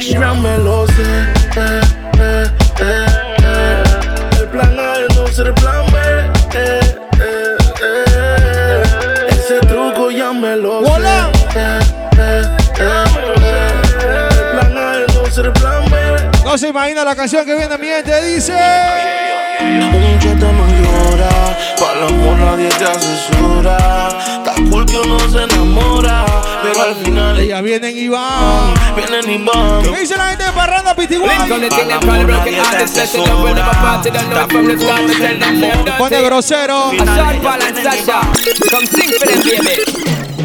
Ya 0.00 0.34
me 0.34 0.58
lo 0.58 0.86
sé 0.88 1.02
eh, 1.56 1.80
eh, 2.18 2.50
eh, 2.80 3.06
eh. 3.44 3.82
El 4.40 4.48
plan 4.48 4.78
A 4.78 4.94
es 5.00 5.16
no 5.16 5.26
ser 5.28 5.52
plan 5.54 5.84
B 5.92 5.98
eh, 6.54 6.80
eh, 7.20 7.56
eh. 7.82 8.82
Ese 9.28 9.58
truco 9.66 10.10
ya 10.10 10.32
me 10.32 10.56
lo 10.56 10.84
sé 10.84 10.90
Hola. 10.92 11.30
eh, 11.54 11.78
eh, 12.18 12.42
eh, 12.78 13.04
eh. 13.42 14.28
El 14.30 14.50
plan 14.58 14.76
A 14.78 14.94
es 15.06 15.14
no 15.14 15.26
ser 15.30 15.52
plan 15.52 15.84
B 15.90 15.96
No 16.44 16.56
se 16.58 16.68
imagina 16.68 17.04
la 17.04 17.14
canción 17.14 17.44
que 17.44 17.54
viene, 17.54 17.76
mi 17.78 17.86
gente. 17.88 18.22
Dice. 18.24 18.52
Un 19.60 20.18
chata 20.18 20.50
no 20.52 20.66
llora, 20.82 21.56
para 21.78 22.06
amor 22.08 22.36
nadie 22.38 22.68
te 22.68 22.84
asesora. 22.84 24.08
Está 24.38 24.54
cool 24.70 24.84
que 24.86 24.98
uno 24.98 25.18
se 25.30 25.44
enamora, 25.44 26.24
pero 26.62 26.82
al 26.82 26.94
final 26.96 27.38
Ellas 27.38 27.62
vienen 27.62 27.96
y 27.96 28.08
van. 28.08 28.74
vienen 28.96 29.30
y 29.30 29.38
van. 29.44 29.82
¿Qué 29.82 30.00
dice 30.00 30.16
la 30.16 30.28
gente 30.28 30.44
de 30.44 30.52
Parranda 30.52 30.94
Pitiguay? 30.94 31.36
Pone 35.98 36.22
grosero. 36.22 36.90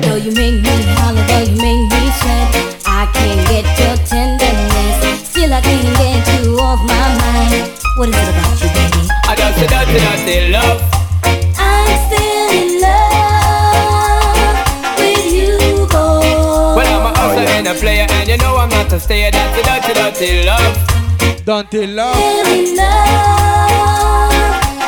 Though 0.02 0.16
you 0.16 0.32
make 0.32 0.62
me 0.62 0.84
holler, 1.02 1.26
though 1.28 1.40
you 1.42 1.56
make 1.58 1.84
me 1.92 2.12
sweat, 2.20 2.56
I 2.86 3.08
can't 3.14 3.48
get 3.50 3.66
your 3.80 3.98
tenderness. 4.08 5.30
Still, 5.30 5.54
I 5.54 5.62
can't 5.62 5.98
get 5.98 6.44
you 6.44 6.58
off 6.60 6.80
my 6.84 7.08
mind. 7.20 7.72
What 7.98 8.10
is 8.10 8.16
it 8.16 8.30
about 8.30 8.62
you, 8.62 8.70
baby? 8.70 9.08
I 9.28 9.36
just 9.36 9.60
said 9.60 9.70
that, 9.70 9.86
that, 9.88 10.26
that, 10.26 10.50
love. 10.52 10.82
I'm 11.58 11.90
still 12.08 12.50
in 12.52 12.82
love 12.82 13.07
you 18.38 18.43
know 18.43 18.58
I'm 18.58 18.69
not 18.69 18.91
a 18.93 19.00
stayer. 19.00 19.32
That's 19.32 19.58
a 19.60 19.63
dirty, 19.63 19.93
dirty 19.93 20.45
love. 20.45 20.78
Dante 21.45 21.88
Love. 21.88 22.15
Still 22.15 22.47
in 22.54 22.76
love 22.76 24.32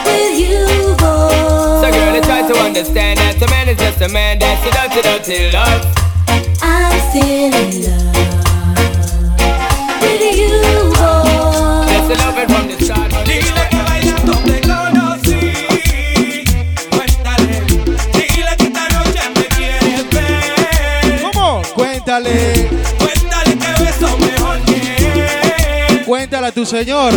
with 0.05 0.39
you, 0.39 0.95
boy. 0.97 1.81
So, 1.81 1.89
girl, 1.91 2.15
I 2.15 2.21
try 2.23 2.47
to 2.47 2.55
understand 2.59 3.19
that 3.19 3.41
a 3.41 3.47
man 3.49 3.69
is 3.69 3.77
just 3.77 4.01
a 4.01 4.09
man. 4.09 4.39
That's 4.39 4.65
a 4.67 4.71
dirty, 4.75 5.01
dirty 5.01 5.51
love. 5.51 5.85
I'm 6.62 6.99
still 7.09 7.53
in 7.53 7.83
love 7.85 8.15
with 10.01 10.21
you, 10.38 10.79
tu 26.52 26.65
señor. 26.65 27.12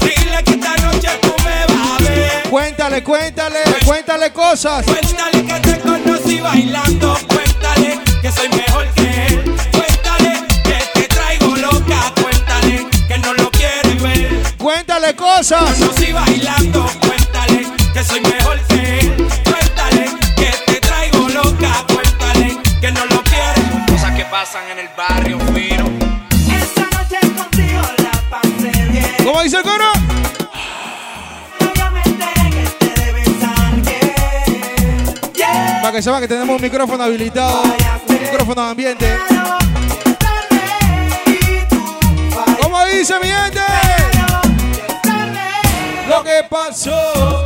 Dile 0.00 0.42
que 0.44 0.52
esta 0.52 0.76
noche 0.76 1.08
tú 1.20 1.34
me 1.44 1.74
vas 1.74 2.00
a 2.00 2.02
ver. 2.02 2.42
Cuéntale, 2.50 3.02
cuéntale, 3.02 3.58
cuéntale 3.84 4.32
cosas. 4.32 4.84
Cuéntale 4.84 5.44
que 5.44 5.60
te 5.60 5.80
conocí 5.80 6.40
bailando. 6.40 7.16
Cuéntale 7.28 7.98
que 8.22 8.32
soy 8.32 8.48
mejor 8.48 8.86
que 8.94 9.26
él. 9.26 9.54
Cuéntale 9.72 10.46
que 10.62 11.00
te 11.00 11.08
traigo 11.08 11.56
loca. 11.56 12.12
Cuéntale 12.20 12.86
que 13.08 13.18
no 13.18 13.34
lo 13.34 13.50
quieres 13.50 14.02
ver. 14.02 14.42
Cuéntale 14.58 15.14
cosas. 15.14 15.78
Conocí 15.78 16.12
bailando. 16.12 16.90
Cuéntale 17.00 17.66
que 17.92 18.04
soy 18.04 18.20
mejor 18.20 18.43
que 35.94 36.02
sepan 36.02 36.20
que 36.20 36.26
tenemos 36.26 36.56
un 36.56 36.62
micrófono 36.62 37.04
habilitado. 37.04 37.62
Un 38.08 38.20
micrófono 38.20 38.62
de 38.64 38.70
ambiente. 38.70 39.16
¿Cómo 42.60 42.84
dice 42.86 43.14
mi 43.22 43.28
gente? 43.28 43.60
Lo 46.08 46.24
que 46.24 46.42
pasó. 46.50 47.44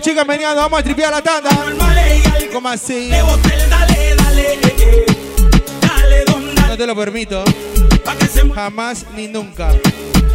Chicas 0.00 0.26
meneando, 0.26 0.60
vamos 0.60 0.80
a 0.80 0.82
tripear 0.82 1.10
la 1.10 1.22
tanda. 1.22 1.50
¿Cómo 2.52 2.68
así? 2.68 3.08
Dale, 3.08 4.14
dale. 4.16 4.58
No 6.68 6.76
te 6.76 6.86
lo 6.86 6.94
permito. 6.94 7.42
Jamás 8.54 9.04
ni 9.14 9.26
nunca. 9.26 9.70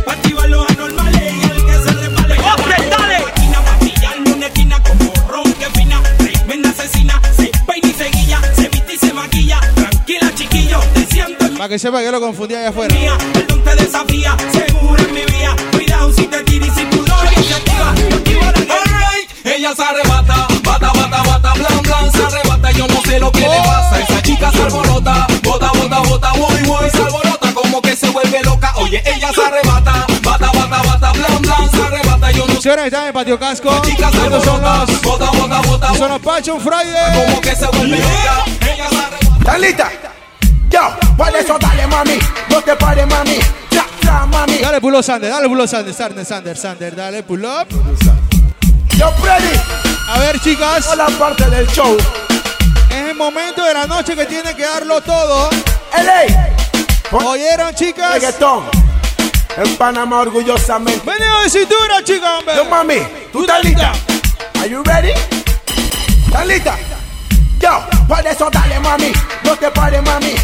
Pa' 0.05 0.13
activar 0.13 0.49
los 0.49 0.67
anormales 0.71 1.33
y 1.33 1.43
el 1.43 1.65
que 1.65 1.73
se 1.73 1.91
repale. 1.91 2.35
¡Oste, 2.39 2.89
dale! 2.89 3.17
Esquina 3.17 3.59
vacillando 3.59 4.35
una 4.35 4.45
esquina 4.47 4.83
como 4.83 5.13
ron 5.29 5.53
que 5.53 5.65
fina. 5.79 6.01
Tremenda 6.17 6.69
asesina, 6.69 7.21
se 7.35 7.51
peina 7.67 7.87
y 7.87 7.93
se 7.93 8.09
guilla, 8.09 8.41
se 8.55 8.69
viste 8.69 8.93
y 8.93 8.97
se 8.97 9.13
maquilla. 9.13 9.59
Tranquila, 9.75 10.31
chiquillo, 10.35 10.79
te 10.93 11.05
siento 11.05 11.47
Para 11.53 11.69
que 11.69 11.79
sepa 11.79 12.01
que 12.01 12.11
lo 12.11 12.19
confundí 12.19 12.55
allá 12.55 12.69
afuera. 12.69 12.93
mía. 12.93 13.17
El 13.35 13.47
don 13.47 13.63
te 13.63 13.75
desafía, 13.75 14.35
seguro 14.51 14.97
en 15.03 15.13
mi 15.13 15.21
vía. 15.25 15.55
Cuidado 15.71 16.11
si 16.13 16.25
te 16.27 16.43
tiras 16.43 16.69
y 16.69 16.79
si 16.79 16.85
tú 16.85 17.05
no 17.07 17.31
iniciativa. 17.31 17.93
Yo 18.09 18.15
activo 18.17 18.41
la 18.41 18.75
Alright, 18.75 19.20
ella 19.43 19.75
se 19.75 19.83
arrebata, 19.83 20.47
bata, 20.63 20.91
bata, 20.93 21.23
bata, 21.23 21.53
blan, 21.53 21.81
blan, 21.81 22.11
se 22.11 22.23
arrebata, 22.23 22.71
yo 22.71 22.87
no 22.87 23.01
sé 23.01 23.19
lo 23.19 23.31
que 23.31 23.39
le 23.39 23.47
pasa, 23.47 23.99
esa 23.99 24.21
chica 24.21 24.51
se 24.51 24.61
alborota, 24.61 25.27
bota, 25.43 25.71
bota, 25.71 25.99
bota, 25.99 26.31
voy, 26.33 26.61
voy, 26.63 26.89
se 26.89 26.97
alborota, 26.97 27.53
como 27.53 27.81
que 27.81 27.95
se 27.95 28.09
vuelve 28.09 28.41
loca, 28.43 28.73
oye, 28.77 29.01
ella 29.05 29.31
se 29.33 29.43
arrebata, 29.43 30.05
bata, 30.23 30.51
bata, 30.51 30.81
bata, 30.83 31.11
blan, 31.11 31.41
blan, 31.41 31.71
se 31.71 31.81
arrebata, 31.81 32.31
yo 32.31 32.45
no 32.47 32.53
sé 32.55 32.61
Señores, 32.61 32.85
están 32.85 33.07
en 33.07 33.13
Patio 33.13 33.39
Casco. 33.39 33.81
Chicas 33.83 34.11
se 34.11 34.21
alborota, 34.21 34.85
los, 34.85 35.01
bota, 35.01 35.31
bota, 35.31 35.61
bota, 35.61 35.93
son 35.95 36.11
los 36.11 36.21
Passion 36.21 36.61
Friday. 36.61 37.25
como 37.25 37.41
que 37.41 37.55
se 37.55 37.67
vuelve 37.67 37.97
loca, 37.97 38.45
ella 38.61 38.89
se 38.89 38.95
arrebata. 38.95 39.37
¿Estás 39.39 39.59
lista? 39.59 39.91
Yo, 40.69 40.79
por 41.17 41.35
eso 41.35 41.57
dale 41.59 41.87
mami, 41.87 42.17
no 42.49 42.61
te 42.61 42.75
pares 42.75 43.07
mami, 43.07 43.39
ya, 43.71 43.85
ya 44.03 44.25
mami. 44.25 44.57
Dale 44.59 44.79
pull 44.79 44.95
up 44.95 45.03
Sander, 45.03 45.29
dale 45.29 45.49
pull 45.49 45.59
up 45.59 45.67
Sander, 45.67 45.93
Sander, 45.93 46.25
Sander, 46.25 46.55
Sander, 46.55 46.95
dale 46.95 47.23
pull 47.23 47.43
up. 47.43 47.67
Yo, 49.01 49.11
Freddy, 49.13 49.59
A 50.09 50.19
ver, 50.19 50.39
chicas, 50.41 50.83
toda 50.83 50.95
la 50.97 51.07
parte 51.17 51.49
del 51.49 51.65
show. 51.69 51.97
es 52.91 52.95
el 53.09 53.15
momento 53.15 53.63
de 53.65 53.73
la 53.73 53.87
noche 53.87 54.15
que 54.15 54.27
tiene 54.27 54.53
que 54.55 54.61
darlo 54.61 55.01
todo. 55.01 55.49
LA, 55.97 56.51
¿Oyeron, 57.11 57.73
chicas? 57.73 58.13
reggaetón. 58.13 58.63
En 59.57 59.75
Panamá 59.77 60.19
orgullosamente. 60.19 61.01
Meneo 61.03 61.41
de 61.41 61.49
cintura, 61.49 62.03
chicas, 62.03 62.29
hombre. 62.39 62.55
Yo, 62.55 62.65
mami, 62.65 62.99
¿tú 63.33 63.41
estás 63.41 63.63
lista? 63.63 63.91
Are 64.59 64.69
you 64.69 64.83
ready? 64.83 65.13
¿Estás 66.27 66.45
lista? 66.45 66.77
Yo, 67.59 67.83
por 68.07 68.25
eso 68.27 68.49
dale 68.51 68.79
mami, 68.81 69.11
no 69.43 69.55
te 69.55 69.71
pares 69.71 70.03
mami, 70.03 70.35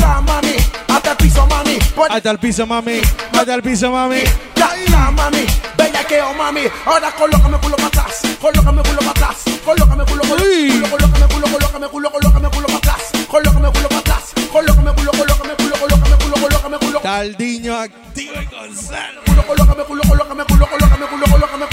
ya, 0.00 0.20
mami, 0.20 0.56
hasta 0.88 1.10
el 1.12 1.16
piso 1.16 1.46
mami, 1.46 1.78
Hasta 2.08 2.30
el 2.30 2.38
piso, 2.38 2.66
mami. 2.66 3.00
Hasta 3.32 3.54
el 3.54 3.62
piso, 3.62 3.90
mami. 3.90 4.22
ya, 4.56 4.70
ya 4.88 5.10
mami, 5.10 5.46
bellaqueo 5.76 6.34
mami, 6.34 6.62
ahora 6.86 7.10
colócame 7.12 7.58
culo 7.58 7.76
para 7.76 7.88
atrás, 7.88 8.22
colócame 8.40 8.82
culo 8.82 8.98
para 8.98 9.10
atrás, 9.10 9.36
colócame 9.64 10.04
culo, 10.04 10.22
Uy. 10.34 10.70
culo, 10.72 10.90
colócame 10.90 11.26
culo, 11.28 11.46
colócame 11.52 11.88
culo, 11.88 12.10
colócame 12.10 12.48
culo 12.50 12.66
para 12.66 12.78
atrás, 12.78 13.02
colócame 13.28 13.68
culo 13.70 13.88
para 13.88 14.00
atrás, 14.00 14.22
colócame 14.52 14.92
culo, 14.94 15.10
colócame 15.12 15.54
culo, 15.56 15.74
colócame 15.78 16.16
culo, 16.16 16.34
colócame 16.40 16.78
culo, 16.78 17.00
Taldiño 17.00 17.76
activo 17.76 18.34
y 18.40 18.44
Gonzalo. 18.46 19.20
culo, 19.26 19.46
colócame 19.46 19.82
culo, 19.84 20.02
colócame 20.08 20.44
culo, 20.44 20.66
colócame 20.68 21.06
culo, 21.06 21.26
colócame 21.30 21.66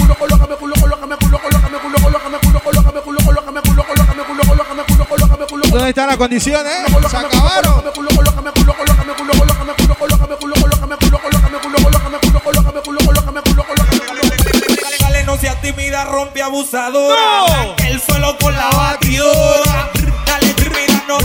¿Dónde 5.88 6.02
están 6.02 6.10
las 6.10 6.18
condiciones? 6.18 6.74
Se 7.10 7.16
acabaron. 7.16 7.82
Dale, 14.84 14.98
dale, 15.00 15.24
no 15.24 15.38
seas 15.38 15.62
tímida, 15.62 16.04
rompe 16.04 16.42
abusadora. 16.44 17.74
El 17.88 18.02
suelo 18.02 18.38
con 18.38 18.54
la 18.54 18.70
batidora. 18.70 19.90
Dale, 20.26 20.54
tímida, 20.56 21.04
no 21.08 21.20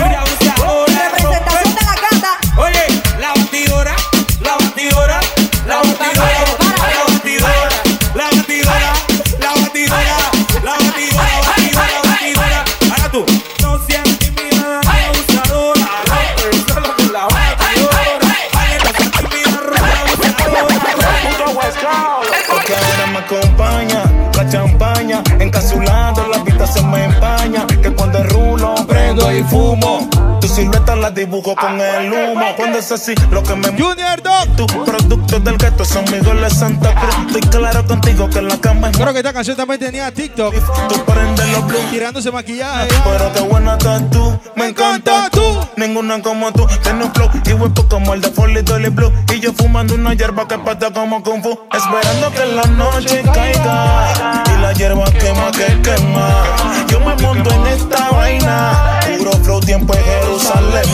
silueta 30.63 30.95
la 30.97 31.11
dibujo 31.11 31.55
con 31.57 31.81
el 31.81 32.13
humo. 32.13 32.45
Cuando 32.57 32.79
es 32.79 32.93
así, 32.93 33.15
lo 33.31 33.43
que 33.43 33.55
me 33.57 33.69
Junior 33.69 34.23
Dog. 34.23 34.57
tu 34.57 34.67
producto 34.85 35.41
del 35.41 35.59
gueto 35.59 35.85
son 35.85 36.05
Miguel 36.05 36.41
de 36.41 36.51
Santa 36.51 36.95
Cruz. 36.95 37.17
Estoy 37.27 37.61
claro 37.61 37.85
contigo 37.87 38.29
que 38.31 38.39
en 38.39 38.49
la 38.49 38.59
cama 38.59 38.91
es 38.91 38.97
Creo 38.97 39.13
que 39.13 39.19
esta 39.19 39.33
canción 39.33 39.57
también 39.57 39.81
tenía 39.81 40.13
TikTok. 40.13 40.55
tú 40.89 41.05
prendes 41.05 41.49
los 41.51 41.67
blues. 41.67 41.91
Tirándose 41.91 42.31
maquillaje. 42.31 42.89
Pero 43.05 43.33
qué 43.33 43.41
buena 43.41 43.73
estás 43.73 44.09
tú, 44.11 44.39
me 44.63 44.69
encanta 44.69 45.29
tú. 45.31 45.43
Ninguna 45.77 46.23
como 46.23 46.53
tú, 46.53 46.67
tiene 46.83 47.05
un 47.05 47.13
flow 47.13 47.29
y 47.45 47.53
huepo 47.53 47.89
como 47.89 48.15
el 48.15 48.21
de 48.21 48.31
Folly 48.31 48.63
Dolly 48.63 48.91
Blue. 48.91 49.13
Y 49.33 49.41
yo 49.41 49.53
fumando 49.53 49.95
una 49.95 50.15
hierba 50.15 50.47
que 50.47 50.59
pata 50.59 50.93
como 50.93 51.23
Kung 51.23 51.43
Fu. 51.43 51.59
Esperando 51.73 52.31
que 52.31 52.47
la 52.47 52.65
noche 52.67 53.23
caiga 53.35 54.45
y 54.47 54.61
la 54.61 54.73
hierba 54.73 55.05
quema 55.05 55.51
que 55.51 55.81
quema. 55.83 56.45
Yo 56.89 57.01
me 57.01 57.15
monto 57.17 57.51
en 57.51 57.67
esta 57.67 58.11
vaina, 58.11 59.01
puro 59.19 59.33
flow 59.33 59.61
tiempo 59.61 59.95
en 59.95 60.05
Jerusalén. 60.05 60.89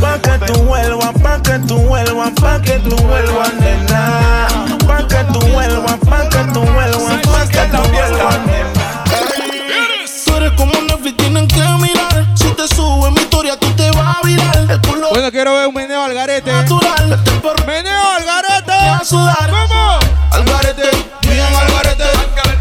Pa' 0.00 0.18
que 0.22 0.46
tú 0.46 0.60
vuelvas, 0.62 1.12
pa' 1.22 1.42
que 1.42 1.58
tú 1.66 1.76
vuelvas, 1.80 2.30
pa' 2.40 2.62
que 2.62 2.78
tú 2.78 2.96
vuelvas, 2.96 3.52
nena. 3.54 4.46
Pa' 4.86 5.06
que 5.06 5.24
tú 5.32 5.40
vuelvas, 5.48 5.98
pa' 6.08 6.28
que 6.30 6.52
tú 6.52 6.60
vuelvas, 6.60 7.26
pa' 7.26 7.46
que 7.46 7.66
tú 7.70 7.80
vuelvas, 7.92 8.38
nena. 8.46 8.79
Bueno, 15.20 15.32
quiero 15.32 15.52
ver 15.54 15.66
un 15.66 15.74
meneo 15.74 16.02
al 16.02 16.14
garete. 16.14 16.50
natural. 16.50 17.22
Perro 17.42 17.66
¡Meneo 17.66 18.10
al 18.10 18.24
garete! 18.24 18.72
a 18.72 19.04
sudar. 19.04 19.50
¿Cómo? 19.50 19.98
Al 20.30 20.44
garete, 20.44 20.90
bien 21.20 21.40
al 21.42 21.70
garete. 21.72 22.04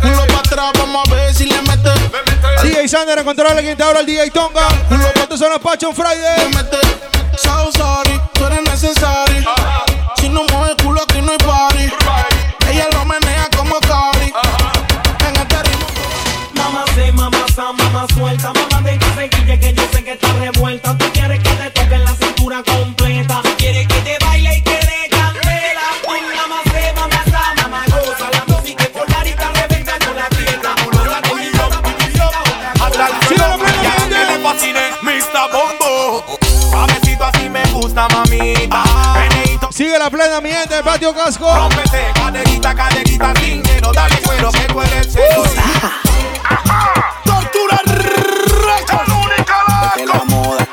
Culo 0.02 0.28
para 0.28 0.40
atrás, 0.40 0.72
vamos 0.78 1.08
a 1.08 1.16
ver 1.16 1.34
si 1.34 1.46
le 1.46 1.62
mete. 1.62 1.90
DJ 2.62 2.90
Sander 2.90 3.20
encontró 3.20 3.48
a 3.48 3.54
alguien 3.54 3.78
te 3.78 3.84
habla 3.84 4.02
el 4.02 4.06
DJ 4.06 4.32
Tonga. 4.32 4.68
¿Cuántos 4.90 5.40
son 5.40 5.52
los 5.52 5.60
Passion 5.62 5.96
Friday? 5.96 6.52
So 7.42 7.72
sorry, 7.72 8.20
tú 8.34 8.46
eres 8.48 8.64
necesario. 8.64 9.50
Si 10.18 10.28
no 10.28 10.44
mueve 10.52 10.76
culo, 10.84 11.02
aquí 11.02 11.22
no 11.22 11.32
hay 11.32 11.38
party. 11.38 11.90
Ella 12.74 12.88
lo 12.92 13.06
menea 13.06 13.48
como 13.56 13.80
Cari. 13.80 14.34
En 15.30 15.36
este 15.38 15.64
ritmo. 15.64 15.86
Mamá 16.56 16.84
sé, 16.94 17.10
mamá 17.14 17.46
sa, 17.56 17.72
mamá 17.72 18.06
suelta, 18.14 18.52
mamá 18.52 18.82
de 18.82 19.00
que 19.00 19.06
se 19.16 19.30
quille 19.30 19.60
que 19.62 19.74
yo 19.74 19.89
La 40.30 40.40
plena, 40.40 40.42
mi 40.42 40.52
gente, 40.52 40.76
del 40.76 40.84
patio 40.84 41.12
casco. 41.12 41.56
rómpete, 41.56 42.12
caderita, 42.14 42.76
caderita, 42.76 43.34
dinero, 43.34 43.92
dale 43.92 44.16
cuero, 44.22 44.52
que 44.52 44.60
tú 44.60 44.82
eres 44.82 45.12
seducida. 45.12 45.92
Tortura 47.24 47.82
la 50.06 50.24
moda. 50.26 50.68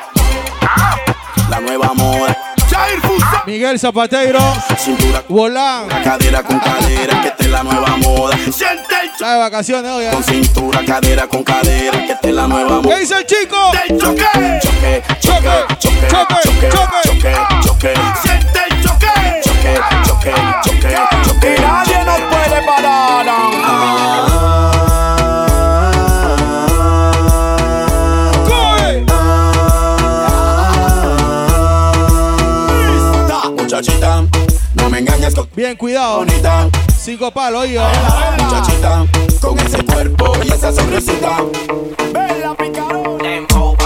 La 1.49 1.61
nueva 1.61 1.95
moda. 1.95 2.37
Jair 2.71 3.01
Fusa. 3.01 3.43
Miguel 3.47 3.79
Zapateiro. 3.79 4.41
Cintura, 4.79 5.23
Volán. 5.29 5.89
cadera 6.05 6.43
con 6.43 6.59
cadera, 6.59 7.23
que 7.23 7.29
esta 7.29 7.45
es 7.45 7.51
la 7.51 7.63
nueva 7.63 7.97
moda. 7.97 8.37
Siente 8.53 8.95
el 9.03 9.09
Está 9.11 9.33
de 9.33 9.39
vacaciones 9.39 9.91
hoy. 9.91 10.05
¿eh? 10.05 10.11
Con 10.13 10.23
cintura, 10.25 10.85
cadera 10.85 11.27
con 11.27 11.43
cadera, 11.43 12.05
que 12.05 12.13
esta 12.13 12.29
es 12.29 12.35
la 12.35 12.47
nueva 12.47 12.83
moda. 12.83 12.95
¿Qué 12.95 13.01
dice 13.01 13.15
el 13.19 13.27
chico? 13.27 13.57
del 13.89 13.99
choque. 13.99 14.25
Choque, 14.63 15.03
choque, 15.21 15.65
choque, 15.79 16.09
Choque, 16.09 16.35
choque, 16.45 16.69
choque. 16.69 17.35
choque, 17.63 17.65
choque, 17.65 17.95
Siente 18.23 18.59
el 18.66 18.66
choque. 20.05 20.33
choque, 20.33 20.33
choque, 20.65 20.81
choque, 20.81 21.23
choque. 21.25 21.57
Nadie 21.61 21.99
nos 22.05 22.21
puede 22.31 22.67
parar. 22.67 23.27
¡Coge! 28.47 29.05
Muchachita, 33.57 34.25
no 34.75 34.91
me 34.91 34.99
engañes 34.99 35.35
con 35.35 35.49
Bien, 35.55 35.77
cuidado. 35.77 36.19
bonita. 36.19 36.69
Cinco 36.99 37.31
palos, 37.31 37.69
yo. 37.69 37.83
Muchachita, 38.39 39.05
con 39.41 39.59
ese 39.59 39.85
cuerpo 39.85 40.33
y 40.45 40.49
esa 40.53 40.73
sonrisita. 40.73 41.37
Dembow, 43.23 43.77
para 43.77 43.86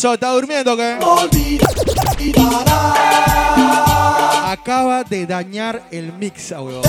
¿Qué 0.00 0.06
pasó? 0.06 0.14
¿Está 0.14 0.30
durmiendo 0.30 0.72
o 0.72 0.76
qué? 0.78 0.96
Acaba 4.46 5.04
de 5.04 5.26
dañar 5.26 5.82
el 5.90 6.14
mix, 6.14 6.52
ah, 6.52 6.62
weón. 6.62 6.80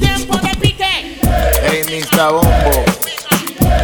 Tiempo 0.00 0.38
de 0.38 0.56
pique. 0.58 1.18
Ey, 1.70 1.84
Mr. 1.84 2.32
Bombo. 2.32 2.48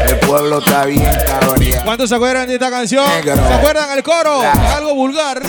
El 0.09 0.18
pueblo 0.20 0.59
está 0.61 0.86
bien 0.86 1.12
cabría. 1.26 1.84
¿Cuántos 1.84 2.09
se 2.09 2.14
acuerdan 2.14 2.49
de 2.49 2.55
esta 2.55 2.70
canción? 2.70 3.07
Negro. 3.07 3.36
¿Se 3.36 3.53
acuerdan 3.53 3.91
el 3.91 4.03
coro? 4.03 4.43
La. 4.43 4.76
Algo 4.76 4.95
vulgar. 4.95 5.43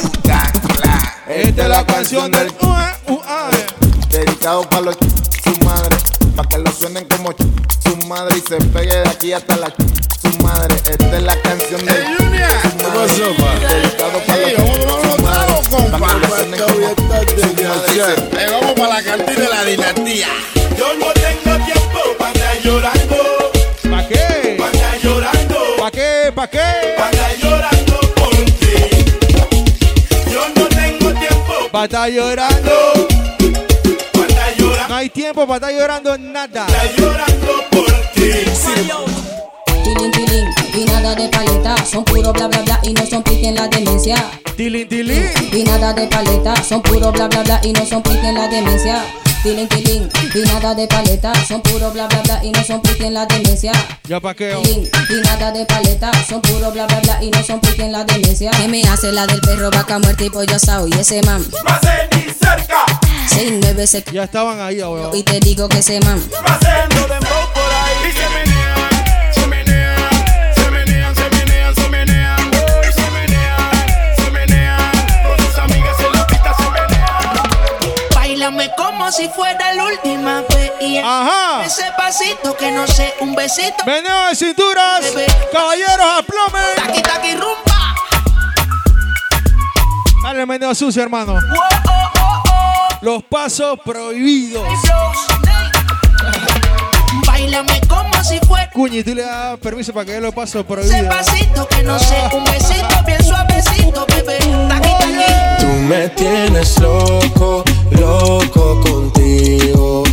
Esta 1.29 1.61
es 1.63 1.69
la 1.69 1.85
canción 1.85 2.29
del... 2.29 2.51
Ua, 2.59 2.97
ua. 3.07 3.50
Dedicado 4.41 4.67
para 4.71 4.81
los 4.81 4.95
su 5.43 5.65
madre. 5.65 5.97
Para 6.35 6.49
que 6.49 6.57
lo 6.57 6.71
suenen 6.71 7.05
como 7.05 7.31
su 7.83 8.07
madre 8.07 8.39
y 8.39 8.41
se 8.41 8.57
pegue 8.69 8.89
de 8.89 9.07
aquí 9.07 9.33
hasta 9.33 9.55
la 9.55 9.67
su 9.69 10.43
madre. 10.43 10.73
Esta 10.77 11.15
es 11.15 11.21
la 11.21 11.39
canción 11.43 11.85
del 11.85 12.17
su 12.17 12.23
madre. 13.39 13.67
Dedicado 13.67 14.19
para 14.25 14.41
los 14.41 14.71
su 14.81 15.21
madre. 15.21 15.91
Pa' 15.91 16.07
que 16.07 16.17
lo 16.17 16.27
suenen 16.35 16.59
como 16.59 16.73
su 16.89 17.03
madre 17.03 17.85
y 17.85 18.35
se 18.39 18.51
vamos 18.51 18.73
para 18.73 18.93
la 18.95 19.03
cantina 19.03 19.41
de 19.41 19.47
la 19.47 19.63
dinastía. 19.63 20.27
Yo 20.75 20.91
no 20.95 21.13
tengo 21.13 21.63
tiempo 21.63 21.99
para 22.17 22.31
estar 22.31 22.61
llorando. 22.63 23.51
¿Pa' 23.91 24.07
qué? 24.07 24.55
Para 24.57 24.71
estar 24.71 25.01
llorando. 25.03 25.57
¿Pa' 25.77 25.91
qué? 25.91 26.31
¿Pa' 26.33 26.47
qué? 26.49 26.95
Para 26.97 27.11
estar 27.11 27.37
llorando 27.37 27.99
por 28.15 28.35
ti. 28.35 28.73
Yo 30.31 30.49
no 30.55 30.67
tengo 30.67 31.13
tiempo 31.19 31.53
Pa' 31.71 31.83
estar 31.83 32.09
llorando. 32.09 33.20
Hay 35.01 35.09
tiempo 35.09 35.47
para 35.47 35.55
estar 35.55 35.71
llorando 35.73 36.15
nada. 36.15 36.67
llorando 36.95 37.63
por 37.71 37.85
ti. 38.13 38.31
Tilín, 39.83 40.11
tilín, 40.11 40.45
y 40.75 40.85
nada 40.85 41.15
de 41.15 41.27
paleta, 41.27 41.75
son 41.85 42.03
puro 42.03 42.31
bla 42.31 42.47
bla 42.47 42.59
bla 42.59 42.79
y 42.83 42.93
no 42.93 43.03
son 43.07 43.23
pique 43.23 43.47
en 43.47 43.55
la 43.55 43.67
demencia. 43.67 44.23
Tilín, 44.55 44.87
tilín. 44.87 45.23
Y 45.51 45.63
nada 45.63 45.93
de 45.93 46.05
paleta, 46.05 46.53
son 46.63 46.83
puro 46.83 47.11
bla 47.11 47.27
bla 47.27 47.41
bla 47.41 47.59
y 47.63 47.73
no 47.73 47.83
son 47.83 48.03
pique 48.03 48.27
en 48.27 48.35
la 48.35 48.47
demencia. 48.47 49.03
Tilín, 49.41 49.67
tilín, 49.69 50.07
y 50.35 50.39
nada 50.47 50.75
de 50.75 50.85
paleta, 50.85 51.33
son 51.47 51.61
puro 51.63 51.89
bla 51.89 52.05
bla 52.05 52.21
bla 52.21 52.39
y 52.43 52.51
no 52.51 52.63
son 52.63 52.79
pique 52.83 53.07
en 53.07 53.15
la 53.15 53.25
demencia. 53.25 53.71
Ya 54.07 54.19
pa' 54.19 54.35
qué. 54.35 54.53
oh. 54.53 54.61
Tilín, 54.61 54.87
y 55.09 55.15
nada 55.23 55.51
de 55.51 55.65
paleta, 55.65 56.11
son 56.29 56.41
puro 56.41 56.71
bla 56.71 56.85
bla 56.85 56.99
bla 56.99 57.23
y 57.23 57.31
no 57.31 57.43
son 57.43 57.59
pique 57.59 57.85
en 57.85 57.91
la 57.91 58.03
demencia. 58.03 58.51
¿Qué 58.51 58.67
me 58.67 58.83
hace 58.83 59.11
la 59.11 59.25
del 59.25 59.41
perro 59.41 59.71
vaca 59.71 59.97
muerta 59.97 60.23
y 60.23 60.29
pollo 60.29 60.55
asado? 60.55 60.87
Y 60.87 60.93
ese 60.93 61.23
man, 61.23 61.43
Más 61.65 61.81
ni 62.15 62.21
cerca. 62.31 62.85
Seis 63.27 63.53
nueve 63.61 63.87
se 63.87 64.03
Ya 64.11 64.23
estaban 64.23 64.59
ahí, 64.59 64.81
oh, 64.81 64.91
weón. 64.91 65.15
y 65.15 65.23
te 65.23 65.39
digo 65.39 65.67
que 65.69 65.79
ese 65.79 65.99
man. 66.01 66.21
Haciendo 66.45 67.07
dembow 67.07 67.53
por 67.53 67.63
ahí. 67.63 68.09
Y 68.09 68.11
se 68.11 68.29
menean, 68.29 69.33
se 69.33 69.47
menean, 69.47 70.55
se 70.55 70.69
menean, 70.71 71.15
se 71.15 71.29
menean, 71.29 71.75
se 71.75 71.89
menean. 71.89 72.39
Uy, 72.47 72.93
se 72.93 73.11
menean, 73.11 74.15
se 74.17 74.31
menean. 74.31 74.91
Con 75.27 75.45
sus 75.45 75.57
amigas 75.59 75.99
en 75.99 76.11
la 76.13 76.27
pista 76.27 76.55
se 76.55 76.69
menean. 76.69 78.09
Bailame 78.15 78.69
como 78.77 79.11
si 79.11 79.29
fuera 79.29 79.73
la 79.73 79.85
última 79.85 80.41
vez. 80.41 80.71
Y 80.81 80.97
Ajá. 80.97 81.63
ese 81.65 81.83
pasito 81.97 82.55
que 82.57 82.71
no 82.71 82.85
sé, 82.87 83.13
un 83.21 83.35
besito. 83.35 83.83
Meneo 83.85 84.27
de 84.27 84.35
cinturas. 84.35 85.05
Caballeros, 85.53 86.07
aplomen. 86.19 86.75
Taqui, 86.75 87.01
taqui, 87.01 87.33
rumba. 87.35 87.95
Dale 90.23 90.45
meneo 90.45 90.73
sucio, 90.75 91.01
hermano. 91.01 91.35
Los 93.01 93.23
pasos 93.23 93.79
prohibidos. 93.83 94.63
Bailame 97.25 97.81
como 97.87 98.23
si 98.23 98.39
fuera 98.41 98.69
Cuñi, 98.69 99.03
tú 99.03 99.15
le 99.15 99.23
das 99.23 99.57
permiso 99.59 99.91
para 99.91 100.05
que 100.05 100.11
dé 100.13 100.21
los 100.21 100.33
pasos 100.33 100.55
ese 100.55 100.63
prohibidos. 100.63 101.07
pasito 101.15 101.67
que 101.67 101.83
no 101.83 101.97
sé, 101.97 102.15
un 102.31 102.43
besito 102.43 103.03
bien 103.05 103.23
suavecito, 103.23 104.05
bebé. 104.07 104.37
Taqui, 104.69 104.89
taqui. 104.99 105.59
Tú 105.59 105.67
me 105.87 106.09
tienes 106.09 106.79
loco, 106.79 107.63
loco 107.91 108.79
contigo. 108.81 110.03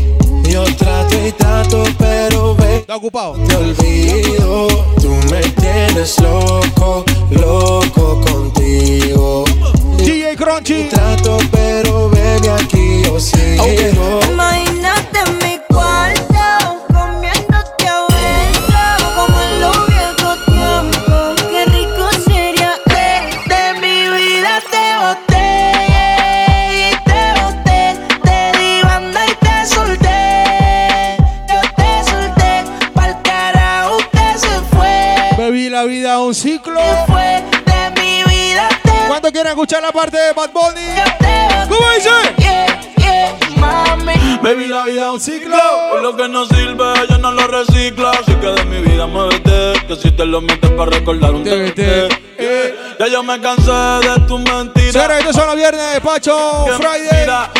Yo 0.48 0.64
trato 0.76 1.26
y 1.26 1.32
trato, 1.32 1.84
pero 1.98 2.54
ve. 2.56 2.78
Está 2.78 2.96
ocupado. 2.96 3.34
Te 3.34 3.54
olvido. 3.54 4.66
Tú 5.00 5.10
me 5.30 5.42
tienes 5.42 6.18
loco, 6.20 7.04
loco 7.30 8.20
contigo. 8.22 9.44
DJ 9.98 10.36
Crunchy. 10.36 10.88
Trato, 10.88 11.38
pero 11.50 12.08
baby, 12.10 12.48
aquí 12.48 13.02
yo 13.04 13.18
sigo. 13.20 14.20
Imagínate 14.30 15.18
en 15.26 15.38
mi 15.38 15.58
cuarto, 15.68 16.86
comiéndote 16.88 17.88
adentro, 17.88 19.08
como 19.16 19.40
en 19.40 19.60
los 19.60 19.86
viejos 19.88 20.38
tiempos. 20.46 21.42
Qué 21.50 21.64
rico 21.66 22.04
sería 22.26 22.72
De, 22.86 23.08
de 23.52 23.62
mi 23.80 23.96
vida 24.16 24.60
te 24.70 24.86
boté, 25.02 25.46
y 26.72 26.90
te 27.04 27.22
boté, 27.40 27.80
te 28.22 28.58
di 28.58 28.82
banda 28.82 29.20
y 29.26 29.34
te 29.44 29.66
solté, 29.66 31.16
yo 31.48 31.60
te 31.76 31.90
solté, 32.10 32.64
pa'l 32.94 33.14
carajo 33.22 33.96
usted 33.96 34.36
se 34.36 34.54
fue, 34.76 34.96
Bebí 35.36 35.68
la 35.68 35.84
vida 35.84 36.14
a 36.14 36.20
un 36.20 36.34
ciclo. 36.34 36.80
fue 37.06 37.16
mi 37.16 37.22
vida 37.26 37.37
¿Cuánto 39.28 39.42
quieren 39.42 39.52
escuchar 39.52 39.82
la 39.82 39.92
parte 39.92 40.16
de 40.16 40.32
Bad 40.32 40.52
Bunny? 40.52 40.80
¿Cómo 41.68 41.86
dice? 41.90 42.08
yeah, 42.38 42.80
yeah, 42.96 43.38
mami. 43.58 44.14
Baby, 44.42 44.68
la 44.68 44.84
vida 44.84 45.02
es 45.02 45.12
un 45.12 45.20
ciclo. 45.20 45.54
Y 45.98 46.02
lo 46.02 46.16
que 46.16 46.28
no 46.28 46.46
sirve, 46.46 46.94
yo 47.10 47.18
no 47.18 47.32
lo 47.32 47.46
reciclo. 47.46 48.08
Así 48.08 48.32
que 48.36 48.46
de 48.46 48.64
mi 48.64 48.80
vida 48.80 49.06
muévete. 49.06 49.84
Que 49.86 49.96
si 49.96 50.12
te 50.12 50.24
lo 50.24 50.40
metes 50.40 50.70
para 50.70 50.92
recordar 50.92 51.34
un 51.34 51.44
TBT. 51.44 51.78
Ya 52.98 53.06
yo 53.06 53.22
me 53.22 53.38
cansé 53.38 53.70
de 53.70 54.18
tus 54.26 54.40
mentiras. 54.40 54.92
Señores, 54.92 55.18
estos 55.18 55.36
son 55.36 55.46
los 55.48 55.56
viernes 55.56 56.00
Pacho 56.00 56.64
Friday. 56.78 57.08
mentira, 57.12 57.50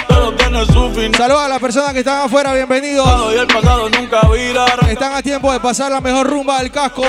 Fin. 0.49 1.13
Saludos 1.15 1.43
a 1.43 1.49
las 1.49 1.59
personas 1.61 1.93
que 1.93 1.99
están 1.99 2.23
afuera, 2.23 2.55
bienvenidos. 2.55 3.07
Y 3.35 3.37
el 3.37 3.47
pasado 3.47 3.91
nunca 3.91 4.27
vira. 4.29 4.65
Están 4.89 5.13
a 5.13 5.21
tiempo 5.21 5.53
de 5.53 5.61
pasar 5.61 5.93
la 5.93 6.01
mejor 6.01 6.27
rumba 6.27 6.59
del 6.61 6.71
casco. 6.71 7.03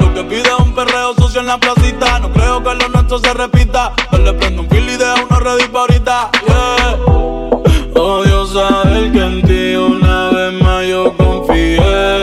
Lo 0.00 0.14
que 0.14 0.24
pide 0.24 0.54
un 0.58 0.74
perreo 0.74 1.14
sucio 1.14 1.42
en 1.42 1.48
la 1.48 1.58
placita. 1.58 2.18
No 2.20 2.32
creo 2.32 2.62
que 2.62 2.74
lo 2.74 2.88
nuestro 2.88 3.18
se 3.18 3.34
repita. 3.34 3.92
Yo 4.10 4.18
le 4.18 4.32
prendo 4.32 4.62
un 4.62 4.70
fil 4.70 4.88
y 4.88 4.96
deja 4.96 5.16
uno 5.22 5.38
ready 5.38 5.68
pa' 5.68 5.80
ahorita. 5.80 6.30
Yeah. 6.46 6.96
Odio 8.00 8.46
saber 8.46 9.12
que 9.12 9.20
en 9.20 9.42
ti 9.42 9.76
una 9.76 10.30
vez 10.30 10.62
más 10.62 10.86
yo 10.86 11.14
confié. 11.14 12.22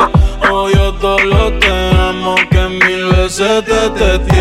Odio 0.52 0.93
todo 0.95 1.20
lo 1.20 1.60
que 1.60 1.91
amo 1.95 2.36
que 2.50 2.70
mil 2.70 3.06
veces 3.06 3.66
te 3.66 3.89
testé. 3.91 4.38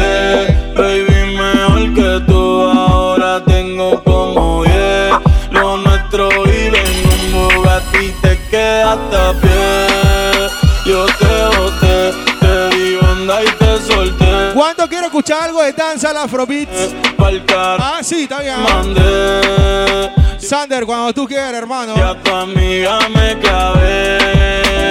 Escuchar 15.18 15.48
algo 15.48 15.62
de 15.62 15.72
danza 15.72 16.10
al 16.10 16.16
Afrobeats? 16.18 16.94
Ah, 17.50 18.00
sí, 18.02 18.22
está 18.22 18.40
bien. 18.40 18.62
mandé. 18.62 20.10
Sander, 20.38 20.86
cuando 20.86 21.12
tú 21.12 21.26
quieras, 21.26 21.54
hermano. 21.54 21.94
Y 21.96 22.00
a 22.00 22.22
tu 22.22 22.32
amiga 22.32 23.00
me 23.08 23.36
clavé. 23.40 24.18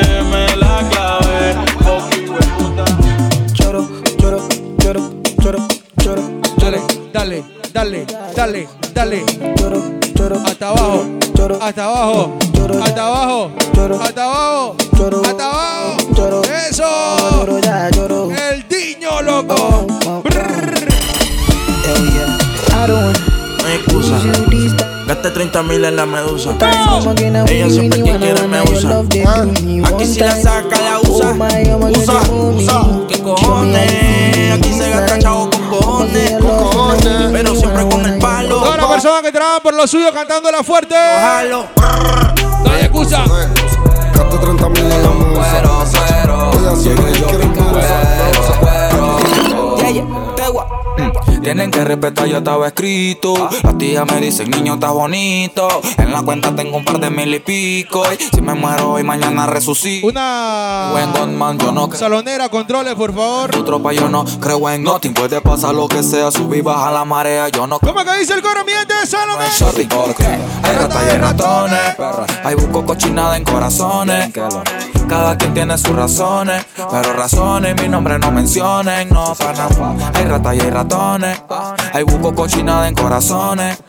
dame 0.01 0.55
la 0.57 0.89
clave. 0.89 1.55
Fucking 1.79 2.29
hueputa. 2.29 2.85
Choro, 3.53 3.89
choro, 4.17 4.47
choro, 4.79 5.09
choro, 5.41 5.67
choro. 6.01 6.39
Dale, 6.57 6.81
dale, 7.13 7.56
dale, 7.73 8.05
dale, 8.35 8.67
dale. 8.93 9.23
Hasta 10.45 10.69
abajo, 10.69 11.05
hasta 11.61 11.83
abajo, 11.85 12.37
hasta 12.83 13.07
abajo, 13.07 13.51
hasta 14.01 14.23
abajo, 14.23 14.75
hasta 15.23 15.45
abajo. 15.45 16.41
Eso. 16.69 17.47
El 18.51 18.67
diño 18.67 19.21
loco. 19.21 19.87
No 22.87 23.65
hay 23.65 23.75
excusa. 23.75 24.17
Gaste 25.07 25.31
30 25.31 25.63
mil 25.63 25.85
en 25.85 25.95
la 25.95 26.05
medusa. 26.05 26.53
Ella 27.47 27.69
siempre 27.69 28.03
que 28.03 28.17
quiere 28.17 28.45
me 28.45 28.61
usa. 28.63 28.99
Aquí 29.85 30.05
si 30.05 30.19
la 30.19 30.35
saca, 30.35 30.77
la 30.81 30.99
usa. 30.99 31.31
Usa, 31.31 32.21
usa. 32.29 32.81
¿Qué 33.07 33.23
cojones? 33.23 34.51
Aquí 34.53 34.73
se 34.73 34.89
gasta 34.89 35.17
chavo 35.17 35.49
con 35.49 35.69
cojones. 35.69 36.35
Pero 37.31 37.55
siempre 37.55 37.87
con 37.87 38.05
el 38.05 38.19
palo. 38.19 38.59
Todas 38.59 38.77
las 38.77 38.87
personas 38.87 39.21
que 39.21 39.31
trabajan 39.31 39.61
por 39.63 39.73
lo 39.75 39.87
suyo 39.87 40.11
cantándola 40.13 40.61
fuerte. 40.61 40.95
Ojalá. 40.95 42.33
No 42.65 42.71
hay 42.71 42.81
excusa. 42.81 43.23
Gaste 44.13 44.37
30 44.39 44.69
mil 44.69 44.91
en 44.91 45.03
la 45.03 45.09
musa. 45.09 45.61
Ella 46.53 46.75
siempre 46.75 47.11
quiere 47.11 47.45
me 47.45 48.86
Mm, 49.93 51.41
Tienen 51.41 51.71
que 51.71 51.85
respetar, 51.85 52.27
yo 52.27 52.39
estaba 52.39 52.67
escrito. 52.67 53.33
Las 53.63 53.77
tías 53.77 54.05
me 54.05 54.19
dicen, 54.19 54.49
niño, 54.51 54.73
estás 54.73 54.91
bonito. 54.91 55.67
En 55.97 56.11
la 56.11 56.21
cuenta 56.23 56.53
tengo 56.53 56.75
un 56.75 56.83
par 56.83 56.99
de 56.99 57.09
mil 57.09 57.33
y 57.33 57.39
pico. 57.39 58.03
Y 58.11 58.21
si 58.35 58.41
me 58.41 58.53
muero 58.53 58.91
hoy, 58.91 59.03
mañana 59.03 59.45
resucito. 59.45 60.07
Una. 60.07 60.89
Buen 60.91 61.13
gunman, 61.13 61.57
yo 61.57 61.71
no 61.71 61.87
creo. 61.87 61.99
Salonera, 61.99 62.49
controles, 62.49 62.95
por 62.95 63.13
favor. 63.13 63.51
Tu 63.51 63.63
tropa, 63.63 63.93
yo 63.93 64.09
no 64.09 64.25
creo 64.41 64.69
en 64.69 64.83
nothing. 64.83 65.13
Puede 65.13 65.39
pasar 65.39 65.73
lo 65.73 65.87
que 65.87 66.03
sea, 66.03 66.31
subir, 66.31 66.63
baja 66.63 66.91
la 66.91 67.05
marea. 67.05 67.47
Yo 67.47 67.65
no 67.65 67.79
¿Cómo 67.79 68.03
que 68.03 68.19
dice 68.19 68.33
el 68.33 68.41
coro, 68.41 68.65
miente, 68.65 68.93
Salonera? 69.05 69.49
Sorry, 69.51 69.85
porque 69.85 70.25
hay 70.25 70.75
ratas 70.75 71.03
y 71.13 71.17
ratones. 71.17 71.79
Hay 72.43 72.55
busco 72.55 72.85
cochinada 72.85 73.37
en 73.37 73.45
corazones. 73.45 74.33
Cada 75.07 75.37
quien 75.37 75.53
tiene 75.53 75.77
sus 75.77 75.95
razones. 75.95 76.65
Pero 76.75 77.13
razones, 77.13 77.81
mi 77.81 77.87
nombre 77.87 78.19
no 78.19 78.31
mencionen. 78.31 79.09
No, 79.09 79.33
para 79.35 79.67
Hay 80.13 80.25
ratas 80.25 80.55
y 80.55 80.61
hay 80.61 80.69
ratones. 80.69 81.41
Hay 81.93 82.03
busco 82.03 82.33
cochinada 82.35 82.87
en 82.87 82.95
corazones. 82.95 83.81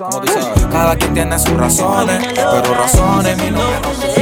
Cada 0.71 0.97
quien 0.97 1.15
tiene 1.15 1.39
sus 1.39 1.55
razones. 1.55 2.25
Pero 2.35 2.75
razones, 2.75 3.37
mi 3.39 3.51
nombre 3.51 3.81
no 3.83 4.19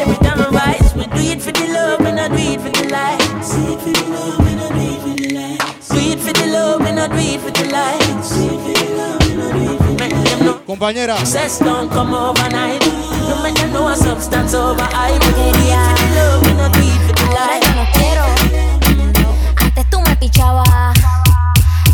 Compañera. 10.67 11.17
No 13.29 13.43
them 13.43 13.73
know 13.73 13.89
a 13.89 13.97
substance 13.97 14.55
over 14.55 14.83
hype. 14.93 15.21
The 15.21 15.53
Ahora 17.39 17.59
yo 17.61 17.75
no 17.75 17.87
quiero. 17.93 18.25
Antes 19.61 19.91
tú 19.91 20.01
me 20.01 20.17
pichabas. 20.17 20.67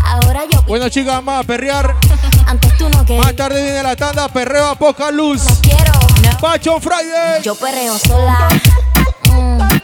Ahora 0.05 0.43
yo. 0.51 0.62
Bueno, 0.66 0.89
chicas, 0.89 1.14
vamos 1.14 1.41
a 1.41 1.43
perrear. 1.47 1.95
Antes 2.47 2.76
tú 2.76 2.89
no 2.89 3.05
querías. 3.05 3.24
Más 3.26 3.37
tarde 3.37 3.62
viene 3.62 3.83
la 3.83 3.97
tanda, 3.97 4.28
perreo 4.28 4.68
a 4.68 4.74
poca 4.74 5.11
luz. 5.11 5.43
Quiero. 5.62 5.93
Pacho 6.41 6.80
Friday. 6.80 7.43
Yo 7.43 7.55
perreo 7.55 7.97
sola. 7.99 8.49
Mm. 9.30 9.59
Mami, 9.59 9.80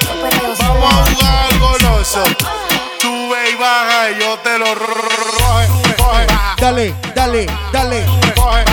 Yo 0.00 0.22
perreo 0.22 0.54
vamos 0.58 0.60
a 0.60 0.66
sola. 0.66 1.04
jugar 1.14 1.58
goloso. 1.58 2.22
Sube 3.00 3.50
y 3.50 3.54
baja 3.56 4.10
y 4.10 4.20
yo 4.20 4.38
te 4.40 4.58
lo 4.58 4.74
roje, 4.74 5.68
Dale, 6.60 6.94
dale, 7.14 7.46
dale. 7.72 8.04
coge, 8.36 8.64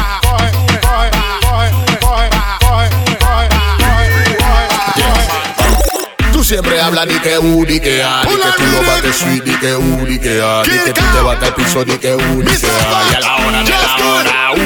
siempre 6.48 6.80
hablas 6.82 7.06
di 7.10 7.20
que 7.20 7.38
u, 7.38 7.66
di 7.66 7.78
que 7.78 8.02
a, 8.02 8.22
di 8.22 8.30
que 8.30 8.52
tú 8.56 8.64
lo 8.72 8.82
bates 8.88 9.18
sweet, 9.18 9.44
di 9.44 9.54
que 9.60 9.76
u, 9.76 10.06
di 10.06 10.18
que 10.18 10.42
a, 10.42 10.64
di 10.64 10.80
que 10.80 10.94
tú 10.94 11.04
te 11.14 11.22
bates 11.22 11.50
el 11.50 11.54
piso, 11.56 11.84
di 11.84 11.98
que 11.98 12.16
u, 12.16 12.42
di 12.42 12.56
que 12.56 12.68
a, 12.68 13.12
y 13.12 13.16
a 13.16 13.20
la 13.20 13.36
hora 13.36 13.64
de 13.64 13.70
la 13.70 13.96
hora, 14.06 14.52
uh. 14.54 14.58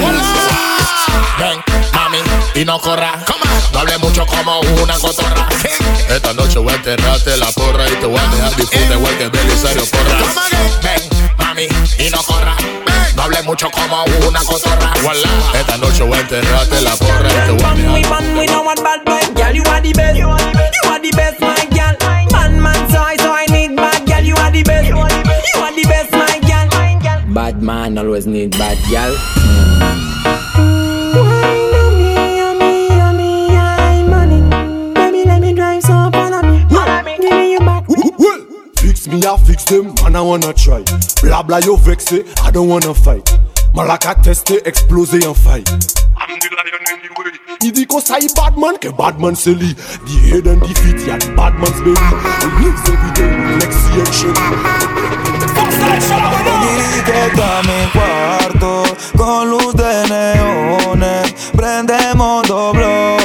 Ven, 1.40 1.60
mami, 1.94 2.20
y 2.54 2.66
no 2.66 2.80
corra, 2.80 3.14
no 3.74 3.80
hable 3.80 3.98
mucho 3.98 4.28
como 4.28 4.60
una 4.60 4.94
cotorra. 5.00 5.50
Esta 6.08 6.34
noche 6.34 6.60
voy 6.60 6.72
a 6.72 6.76
enterrarte 6.76 7.36
la 7.38 7.52
porra 7.52 7.88
y 7.88 7.96
te 7.96 8.06
voy 8.06 8.20
a 8.20 8.28
dejar 8.28 8.56
disfrute 8.58 8.94
igual 8.94 9.18
que 9.18 9.30
Belisario 9.30 9.84
Porra. 9.86 10.18
Ven, 10.84 11.02
mami, 11.38 11.68
y 11.98 12.10
no 12.12 12.22
corra, 12.22 12.56
no 13.16 13.24
hable 13.24 13.42
mucho 13.42 13.72
como 13.72 14.04
una 14.28 14.42
cotorra. 14.42 14.94
Wallah. 15.04 15.30
Esta 15.60 15.78
noche 15.78 16.04
voy 16.04 16.18
a 16.18 16.22
enterrarte 16.22 16.80
la 16.82 16.96
porra 16.96 17.28
y 17.28 17.48
te 17.48 17.52
voy 17.54 17.64
a 17.64 17.74
Man, 17.74 17.94
we 17.94 18.02
dejar 18.02 18.10
man, 18.10 18.38
we 18.38 18.46
know 18.46 18.64
what 18.64 18.84
bad 18.84 19.04
boy. 19.04 19.20
Girl, 19.34 19.56
you 19.56 19.64
are 19.64 19.82
the 19.82 19.94
best. 19.94 20.16
You 20.16 20.30
are 20.30 21.00
the 21.00 21.10
best. 21.16 21.40
Man, 21.40 21.61
Man 27.62 27.96
always 28.00 28.26
need 28.26 28.52
bad 28.58 28.78
gal. 28.90 29.14
Fix 38.78 39.08
me, 39.08 39.22
I 39.24 39.38
fix 39.46 39.64
them, 39.66 39.94
man, 40.02 40.16
I 40.16 40.22
wanna 40.22 40.54
try. 40.54 40.84
Bla 41.22 41.44
bla, 41.44 41.60
yo 41.60 41.76
vexé, 41.76 42.26
I 42.44 42.50
don't 42.50 42.68
wanna 42.68 42.96
fight. 42.96 43.30
Malaka 43.76 44.16
testé, 44.16 44.60
explosé 44.66 45.28
en 45.28 45.36
fight. 45.36 45.70
Il 47.62 47.72
dit 47.72 47.86
qu'on 47.86 48.00
y 48.00 48.28
Batman, 48.36 48.76
que 48.82 48.90
Batman 48.90 49.36
c'est 49.36 49.54
lui. 49.54 49.76
The 49.76 50.34
head 50.34 50.48
and 50.48 50.62
the 50.62 50.74
feet, 50.80 51.06
y'a 51.06 51.18
Batman's 51.36 51.80
belly. 51.82 51.94
We 52.58 52.66
lives 52.66 52.90
every 52.90 53.12
day 53.12 53.30
with 53.38 53.62
Lexi 53.62 55.16
and 55.16 55.21
Mi 57.64 57.86
cuarto 57.92 58.84
con 59.16 59.50
luz 59.50 59.74
de 59.76 60.08
neones. 60.10 61.34
Prendemos 61.56 62.48
doblones 62.48 63.21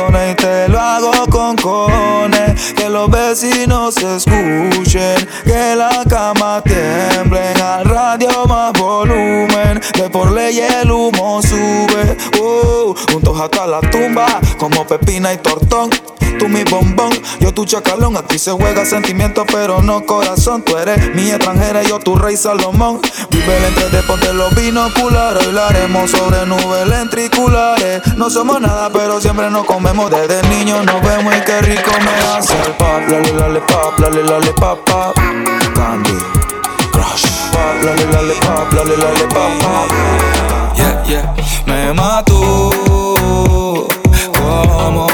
vecinos 3.36 3.94
escuchen, 3.98 5.28
que 5.44 5.76
la 5.76 6.02
cama 6.08 6.62
tiemble. 6.62 7.40
Al 7.62 7.84
radio 7.84 8.46
más 8.46 8.72
volumen, 8.72 9.80
que 9.92 10.08
por 10.08 10.32
ley 10.32 10.58
el 10.60 10.90
humo 10.90 11.42
sube. 11.42 12.16
Uh, 12.40 12.94
juntos 13.12 13.38
hasta 13.38 13.66
la 13.66 13.80
tumba, 13.80 14.40
como 14.58 14.86
pepina 14.86 15.34
y 15.34 15.38
tortón. 15.38 15.90
Tú 16.38 16.48
mi 16.48 16.64
bombón, 16.64 17.10
yo 17.40 17.52
tu 17.54 17.64
chacalón. 17.64 18.16
Aquí 18.16 18.38
se 18.38 18.50
juega 18.50 18.84
sentimiento, 18.84 19.46
pero 19.46 19.80
no 19.82 20.04
corazón. 20.04 20.62
Tú 20.62 20.76
eres 20.76 21.14
mi 21.14 21.30
extranjera, 21.30 21.82
yo 21.82 21.98
tu 21.98 22.14
rey 22.14 22.36
Salomón. 22.36 23.00
Vive 23.30 23.56
el 23.56 23.64
entre 23.64 24.02
ponte 24.02 24.32
los 24.34 24.54
binoculares. 24.54 25.46
Haremos 25.56 26.10
sobre 26.10 26.44
nubes 26.44 26.86
lentriculares. 26.88 28.02
No 28.16 28.28
somos 28.28 28.60
nada, 28.60 28.90
pero 28.92 29.18
siempre 29.20 29.50
nos 29.50 29.64
comemos. 29.64 30.10
Desde 30.10 30.46
niños 30.48 30.84
nos 30.84 31.00
vemos 31.00 31.34
y 31.34 31.40
qué 31.40 31.60
rico 31.62 31.90
me 32.00 32.36
hace 32.36 32.54
el 32.66 32.72
pop. 32.72 32.86
Lale, 33.32 33.60
pop, 33.66 33.98
lale, 33.98 34.22
lale, 34.22 34.52
pop, 34.54 34.78
pop. 34.86 35.14
Candy 35.74 36.16
Crush. 36.92 37.24
Pop, 37.52 37.82
lale, 37.82 38.06
lale, 38.12 38.34
pop, 38.40 38.72
lale, 38.72 38.96
lale, 38.96 39.26
pop, 39.28 39.52
pop. 39.60 39.90
Yeah, 40.76 41.04
yeah. 41.06 41.34
Me 41.66 41.92
mató 41.92 42.70
como 44.32 45.06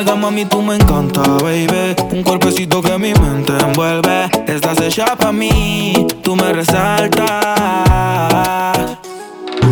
tus 0.00 0.06
nalgas, 0.06 0.18
mami, 0.18 0.44
tú 0.46 0.62
me 0.62 0.76
encanta, 0.76 1.22
baby. 1.42 1.94
Un 2.12 2.22
cuerpecito 2.22 2.80
que 2.82 2.98
mi 2.98 3.12
mente 3.14 3.52
envuelve. 3.58 4.30
Estás 4.46 4.80
hecha 4.80 5.16
pa' 5.16 5.32
mí, 5.32 6.06
tú 6.22 6.36
me 6.36 6.52
resaltas. 6.52 7.28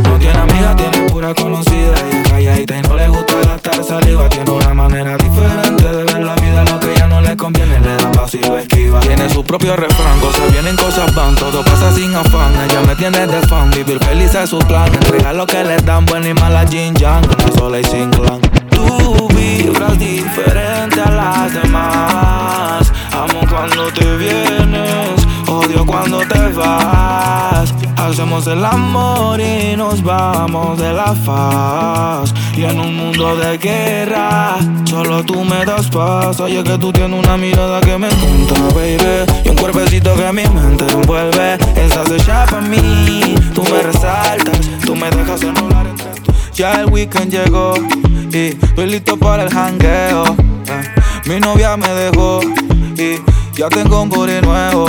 No 0.05 0.19
tiene 0.19 0.39
amiga, 0.39 0.77
tiene 0.77 1.11
pura 1.11 1.35
conocida 1.35 1.95
y 2.13 2.29
calladita 2.29 2.79
y 2.79 2.83
no 2.83 2.97
le 2.97 3.09
gusta 3.09 3.35
gastar 3.47 3.85
saliva. 3.85 4.29
Tiene 4.29 4.51
una 4.51 4.75
manera 4.75 5.17
diferente 5.17 5.85
de 5.85 6.05
ver 6.05 6.21
la 6.21 6.35
vida, 6.35 6.65
lo 6.65 6.81
que 6.81 6.95
ya 6.97 7.07
no 7.07 7.21
le 7.21 7.37
conviene 7.37 7.81
le 7.81 7.97
da 7.97 8.13
paso 8.13 8.37
y 8.37 8.41
lo 8.41 8.59
esquiva. 8.59 9.01
Tiene 9.01 9.31
su 9.31 9.43
propio 9.45 9.77
refrán, 9.77 10.21
cosas 10.21 10.53
vienen, 10.53 10.77
cosas 10.77 11.15
van, 11.15 11.35
todo 11.37 11.65
pasa 11.65 11.79
viene 12.99 13.27
de 13.27 13.41
fan, 13.47 13.71
vivir 13.71 13.99
feliz 14.05 14.35
es 14.35 14.51
su 14.51 14.59
plan. 14.59 14.93
Entrega 14.93 15.33
lo 15.33 15.47
que 15.47 15.63
les 15.65 15.85
dan, 15.85 16.05
buena 16.05 16.29
y 16.29 16.35
mala 16.35 16.67
Jin 16.67 16.95
Yang, 16.95 17.27
una 17.27 17.53
sola 17.57 17.81
y 17.81 17.85
sin 17.85 18.11
clan. 18.11 18.68
Tú 18.79 19.29
vibras 19.35 19.99
diferente 19.99 21.01
a 21.01 21.11
las 21.11 21.53
demás. 21.53 22.93
Amo 23.13 23.41
cuando 23.51 23.93
te 23.93 24.17
vienes, 24.17 25.27
odio 25.49 25.85
cuando 25.85 26.19
te 26.21 26.49
vas. 26.53 27.75
Hacemos 27.97 28.47
el 28.47 28.65
amor 28.65 29.41
y 29.41 29.77
nos 29.77 30.01
vamos 30.01 30.79
de 30.79 30.93
la 30.93 31.13
faz. 31.13 32.33
Y 32.57 32.65
en 32.65 32.79
un 32.79 32.97
mundo 32.97 33.35
de 33.35 33.59
guerra, 33.59 34.59
solo 34.85 35.25
tú 35.25 35.45
me 35.45 35.65
das 35.65 35.89
paz. 35.89 36.39
Oye, 36.39 36.63
que 36.63 36.79
tú 36.79 36.93
tienes 36.93 37.19
una 37.19 37.37
mirada 37.37 37.81
que 37.81 37.99
me 37.99 38.07
encanta, 38.07 38.75
baby. 38.77 39.43
Y 39.45 39.49
un 39.49 39.57
cuerpecito 39.57 40.15
que 40.15 40.33
mi 40.33 40.47
mente 40.55 40.85
envuelve. 40.93 41.55
Estás 41.75 42.11
hecha 42.13 42.47
para 42.47 42.61
mí, 42.61 43.35
tú 43.55 43.65
me 43.65 43.83
resaltas, 43.83 44.61
tú 44.87 44.95
me 44.95 45.11
dejas 45.11 45.43
enamorar 45.43 45.87
entre 45.89 46.13
tú. 46.21 46.33
Ya 46.55 46.73
el 46.81 46.87
weekend 46.87 47.33
llegó 47.33 47.75
y 48.33 48.59
estoy 48.63 48.87
listo 48.87 49.17
para 49.17 49.45
el 49.45 49.51
jangueo. 49.51 50.25
eh. 50.27 50.95
Mi 51.27 51.41
novia 51.41 51.77
me 51.77 51.89
dejó 51.89 52.41
y 52.97 53.21
ya 53.57 53.69
tengo 53.69 54.03
un 54.03 54.09
booty 54.09 54.41
nuevo. 54.43 54.87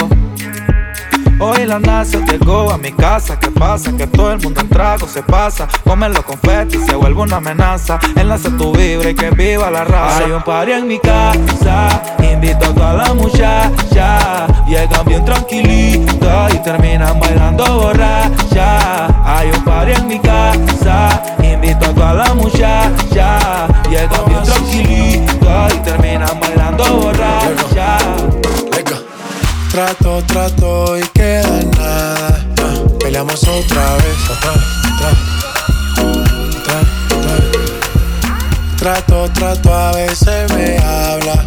Hoy 1.41 1.65
la 1.65 1.79
NASA 1.79 2.19
llegó 2.25 2.69
a 2.69 2.77
mi 2.77 2.91
casa. 2.91 3.39
¿Qué 3.39 3.49
pasa? 3.49 3.95
Que 3.95 4.07
todo 4.07 4.33
el 4.33 4.39
mundo 4.41 4.59
en 4.59 4.67
trago 4.67 5.07
se 5.07 5.23
pasa. 5.23 5.67
Comen 5.85 6.13
los 6.13 6.23
confetis 6.25 6.85
se 6.85 6.95
vuelve 6.95 7.21
una 7.21 7.37
amenaza. 7.37 7.97
Enlace 8.17 8.49
tu 8.51 8.73
vibra 8.73 9.09
y 9.09 9.15
que 9.15 9.29
viva 9.31 9.71
la 9.71 9.85
raza. 9.85 10.25
Hay 10.25 10.31
un 10.31 10.43
party 10.43 10.71
en 10.73 10.87
mi 10.87 10.99
casa. 10.99 12.01
Invito 12.21 12.65
a 12.65 12.73
toda 12.73 12.93
la 12.93 13.13
muchacha. 13.13 14.47
Llegan 14.67 15.05
bien 15.05 15.23
tranquilitas 15.23 16.53
y 16.53 16.57
terminan 16.61 17.17
bailando 17.21 17.63
borracha. 17.83 19.07
Hay 19.23 19.49
un 19.49 19.63
party 19.63 19.91
en 19.93 20.07
mi 20.07 20.19
casa. 20.19 20.68
Invito 21.69 21.85
a 21.85 21.93
toda 21.93 22.13
la 22.13 22.33
muchacha. 22.33 23.67
Llegan 23.89 24.25
bien 24.27 24.43
tranquilitas 24.43 25.73
y 25.75 25.77
terminan 25.79 26.39
bailando 26.39 26.83
borracha. 26.97 27.97
Trato, 29.71 30.23
trato 30.25 30.97
y 30.97 31.01
queda 31.09 31.59
en 31.61 31.71
nada. 31.71 32.43
Ah, 32.59 32.73
peleamos 32.99 33.43
otra 33.43 33.95
vez. 33.97 34.17
Tra, 34.25 34.35
tra, 34.39 34.53
tra, 36.65 36.81
tra. 37.21 37.37
Trato, 38.77 39.29
trato, 39.33 39.73
a 39.73 39.91
veces 39.91 40.51
me 40.53 40.77
habla 40.79 41.45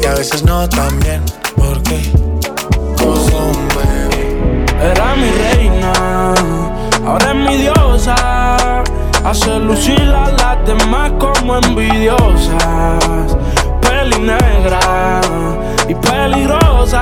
y 0.00 0.06
a 0.06 0.14
veces 0.14 0.44
no 0.44 0.68
también. 0.68 1.22
Hace 9.26 9.58
lucir 9.58 10.14
a 10.14 10.30
las 10.30 10.64
demás 10.64 11.10
como 11.18 11.56
envidiosas. 11.56 13.36
Peli 13.80 14.20
negra 14.20 15.20
y 15.88 15.94
peligrosa. 15.96 17.00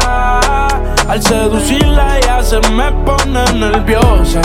Al 1.07 1.23
seducirla 1.23 2.17
ella 2.19 2.43
se 2.43 2.61
me 2.71 2.91
pone 3.05 3.45
nerviosa. 3.53 4.41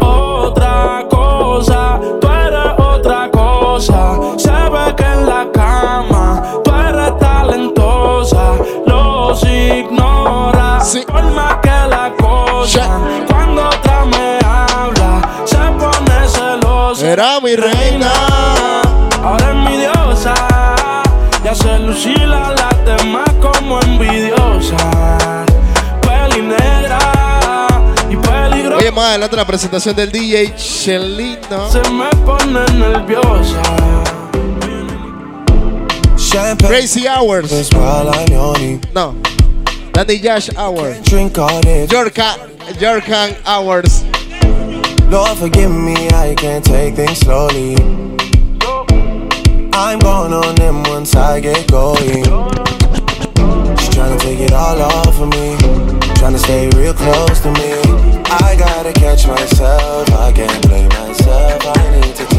Otra 0.00 1.06
cosa, 1.08 2.00
tú 2.20 2.28
eres 2.28 2.72
otra 2.78 3.30
cosa. 3.30 4.18
Se 4.38 4.50
ve 4.50 4.96
que 4.96 5.04
en 5.04 5.26
la 5.26 5.46
cama 5.52 6.42
tú 6.64 6.72
eres 6.72 7.16
talentosa. 7.18 8.56
Los 8.86 9.44
ignora, 9.44 10.80
por 11.06 11.24
más 11.30 11.54
que 11.62 11.88
la 11.88 12.12
cosa. 12.18 12.98
Cuando 13.28 13.70
Era 17.12 17.40
mi 17.40 17.54
reina. 17.54 18.10
Ahora 19.22 19.50
es 19.50 19.70
mi 19.70 19.76
diosa. 19.76 20.34
Y 21.44 21.48
hace 21.48 21.78
lucir 21.80 22.22
a 22.22 22.54
las 22.54 22.84
demás 22.86 23.28
como 23.38 23.78
envidiosa. 23.82 24.78
Peli 26.00 26.40
negra 26.40 27.68
y 28.08 28.16
peligrosa. 28.16 28.78
Oye, 28.78 28.90
más 28.92 29.04
adelante 29.10 29.36
la 29.36 29.46
presentación 29.46 29.94
del 29.94 30.10
DJ 30.10 30.54
Chelino. 30.56 31.70
Se 31.70 31.86
me 31.90 32.08
pone 32.24 32.64
nerviosa. 32.78 33.60
Crazy 36.66 37.06
Hours. 37.06 37.70
No. 38.94 39.14
Danny 39.92 40.18
Yash 40.18 40.48
Hours. 40.56 40.96
Jorkan 42.80 43.36
Hours. 43.44 44.02
Lord, 45.12 45.36
forgive 45.36 45.70
me, 45.70 46.08
I 46.08 46.34
can't 46.34 46.64
take 46.64 46.94
things 46.94 47.18
slowly. 47.18 47.76
I'm 49.74 49.98
going 49.98 50.32
on 50.32 50.54
them 50.54 50.82
once 50.84 51.14
I 51.14 51.38
get 51.38 51.70
going. 51.70 52.24
She's 53.76 53.90
trying 53.90 54.16
to 54.16 54.24
take 54.24 54.40
it 54.40 54.54
all 54.54 54.80
off 54.80 55.20
of 55.20 55.28
me. 55.28 55.58
Trying 56.14 56.32
to 56.32 56.38
stay 56.38 56.70
real 56.78 56.94
close 56.94 57.40
to 57.40 57.52
me. 57.52 57.74
I 58.24 58.56
gotta 58.58 58.94
catch 58.94 59.26
myself, 59.26 60.10
I 60.12 60.32
can't 60.32 60.66
blame 60.66 60.88
myself. 60.88 61.60
I 61.62 62.00
need 62.00 62.16
to 62.16 62.31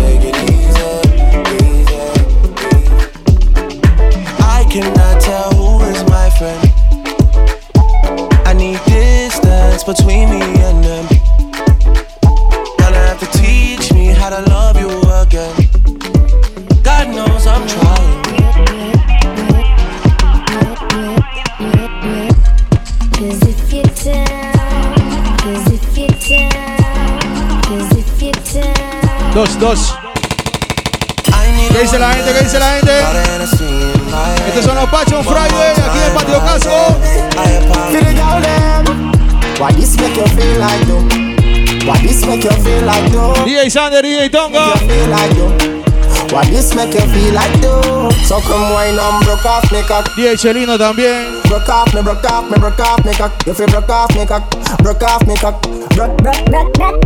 broke 49.44 49.64
off 49.64 49.72
me 49.72 49.82
cock. 49.84 50.06
DJ 50.16 50.38
Chelino 50.38 50.78
también. 50.78 51.42
Broke 51.50 51.70
off 51.70 51.94
me, 51.94 52.02
broke 52.02 52.24
off 52.24 52.50
me, 52.50 52.58
broke 52.58 52.80
off 52.80 53.04
me 53.06 53.14
cock. 53.14 53.32
You 53.46 53.54
feel 53.54 53.68
broke 53.68 53.90
off 53.90 54.16
me 54.16 54.26
cock, 54.26 54.50
broke 54.82 55.04
off 55.04 55.28
me 55.28 55.36
cock. 55.36 55.62
Broke, 55.96 56.18
broke, 56.18 56.46
broke, 56.46 56.74
broke. 56.74 57.04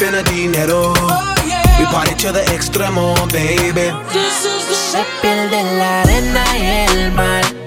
We 0.00 0.04
bout 0.04 0.10
to 0.10 0.16
spend 0.16 0.16
a 0.16 0.30
dinero. 0.30 0.92
We 1.78 1.84
party 1.86 2.14
to 2.22 2.32
the 2.32 2.44
extremo, 2.54 3.14
baby. 3.32 3.92
Se 4.72 5.04
pierde 5.20 5.62
la 5.76 6.02
arena 6.02 6.44
y 6.56 6.86
el 6.86 7.12
mar. 7.12 7.57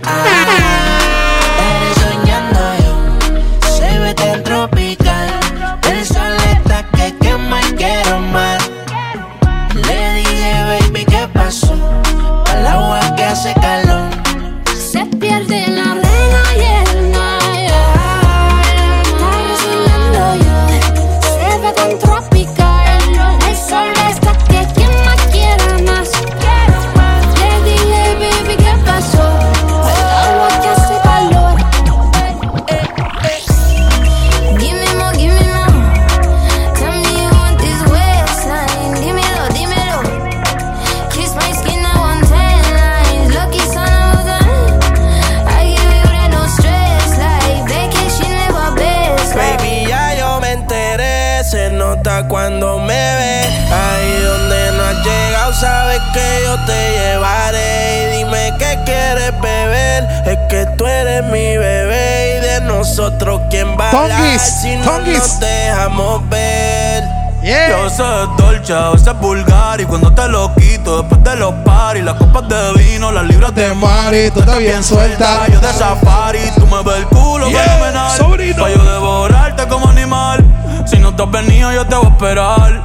Tú 74.12 74.42
estás 74.42 74.58
bien 74.58 74.84
suelta, 74.84 75.48
yo 75.48 75.60
de 75.62 75.72
safari 75.72 76.40
Tú 76.58 76.68
me 76.68 76.84
ves 76.84 76.98
el 76.98 77.06
culo 77.06 77.50
Yeah, 77.50 77.64
fenomenal 77.64 78.12
sobrino. 78.18 78.64
Pa' 78.64 78.70
yo 78.70 78.84
devorarte 78.84 79.68
como 79.68 79.88
animal 79.88 80.44
Si 80.86 80.98
no 81.00 81.16
te 81.16 81.24
has 81.24 81.32
venido 81.32 81.72
yo 81.72 81.86
te 81.86 81.96
voy 81.96 82.08
a 82.08 82.10
esperar 82.10 82.82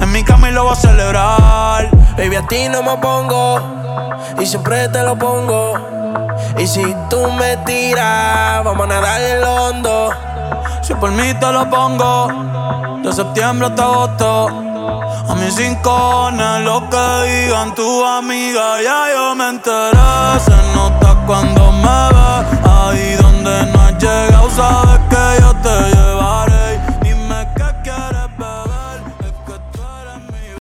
En 0.00 0.10
mi 0.10 0.24
cama 0.24 0.50
y 0.50 0.52
lo 0.52 0.64
voy 0.64 0.72
a 0.72 0.76
celebrar 0.76 1.90
Baby, 2.16 2.36
a 2.36 2.46
ti 2.46 2.68
no 2.68 2.82
me 2.82 2.96
pongo 2.96 3.84
y 4.40 4.46
siempre 4.46 4.88
te 4.88 5.02
lo 5.02 5.16
pongo. 5.16 5.74
Y 6.58 6.66
si 6.66 6.82
tú 7.08 7.30
me 7.32 7.56
tiras, 7.58 8.64
vamos 8.64 8.84
a 8.84 8.86
nadar 8.86 9.20
el 9.20 9.42
hondo. 9.42 10.10
Si 10.82 10.94
por 10.94 11.10
mí 11.12 11.34
te 11.34 11.52
lo 11.52 11.68
pongo, 11.70 13.00
de 13.02 13.12
septiembre 13.12 13.68
hasta 13.68 13.82
agosto. 13.82 14.73
A 15.34 15.36
mis 15.36 15.56
rincones, 15.56 16.60
lo 16.62 16.88
que 16.88 17.06
digan 17.26 17.74
tu 17.74 18.04
amiga, 18.04 18.80
ya 18.80 19.12
yo 19.12 19.34
me 19.34 19.48
enteré. 19.48 20.38
Se 20.38 20.54
nota 20.76 21.16
cuando 21.26 21.72
me 21.72 21.98
ve, 22.14 22.34
ahí 22.70 23.16
donde 23.20 23.66
no 23.72 23.80
has 23.80 23.98
llegado, 23.98 24.48
sabes 24.50 24.93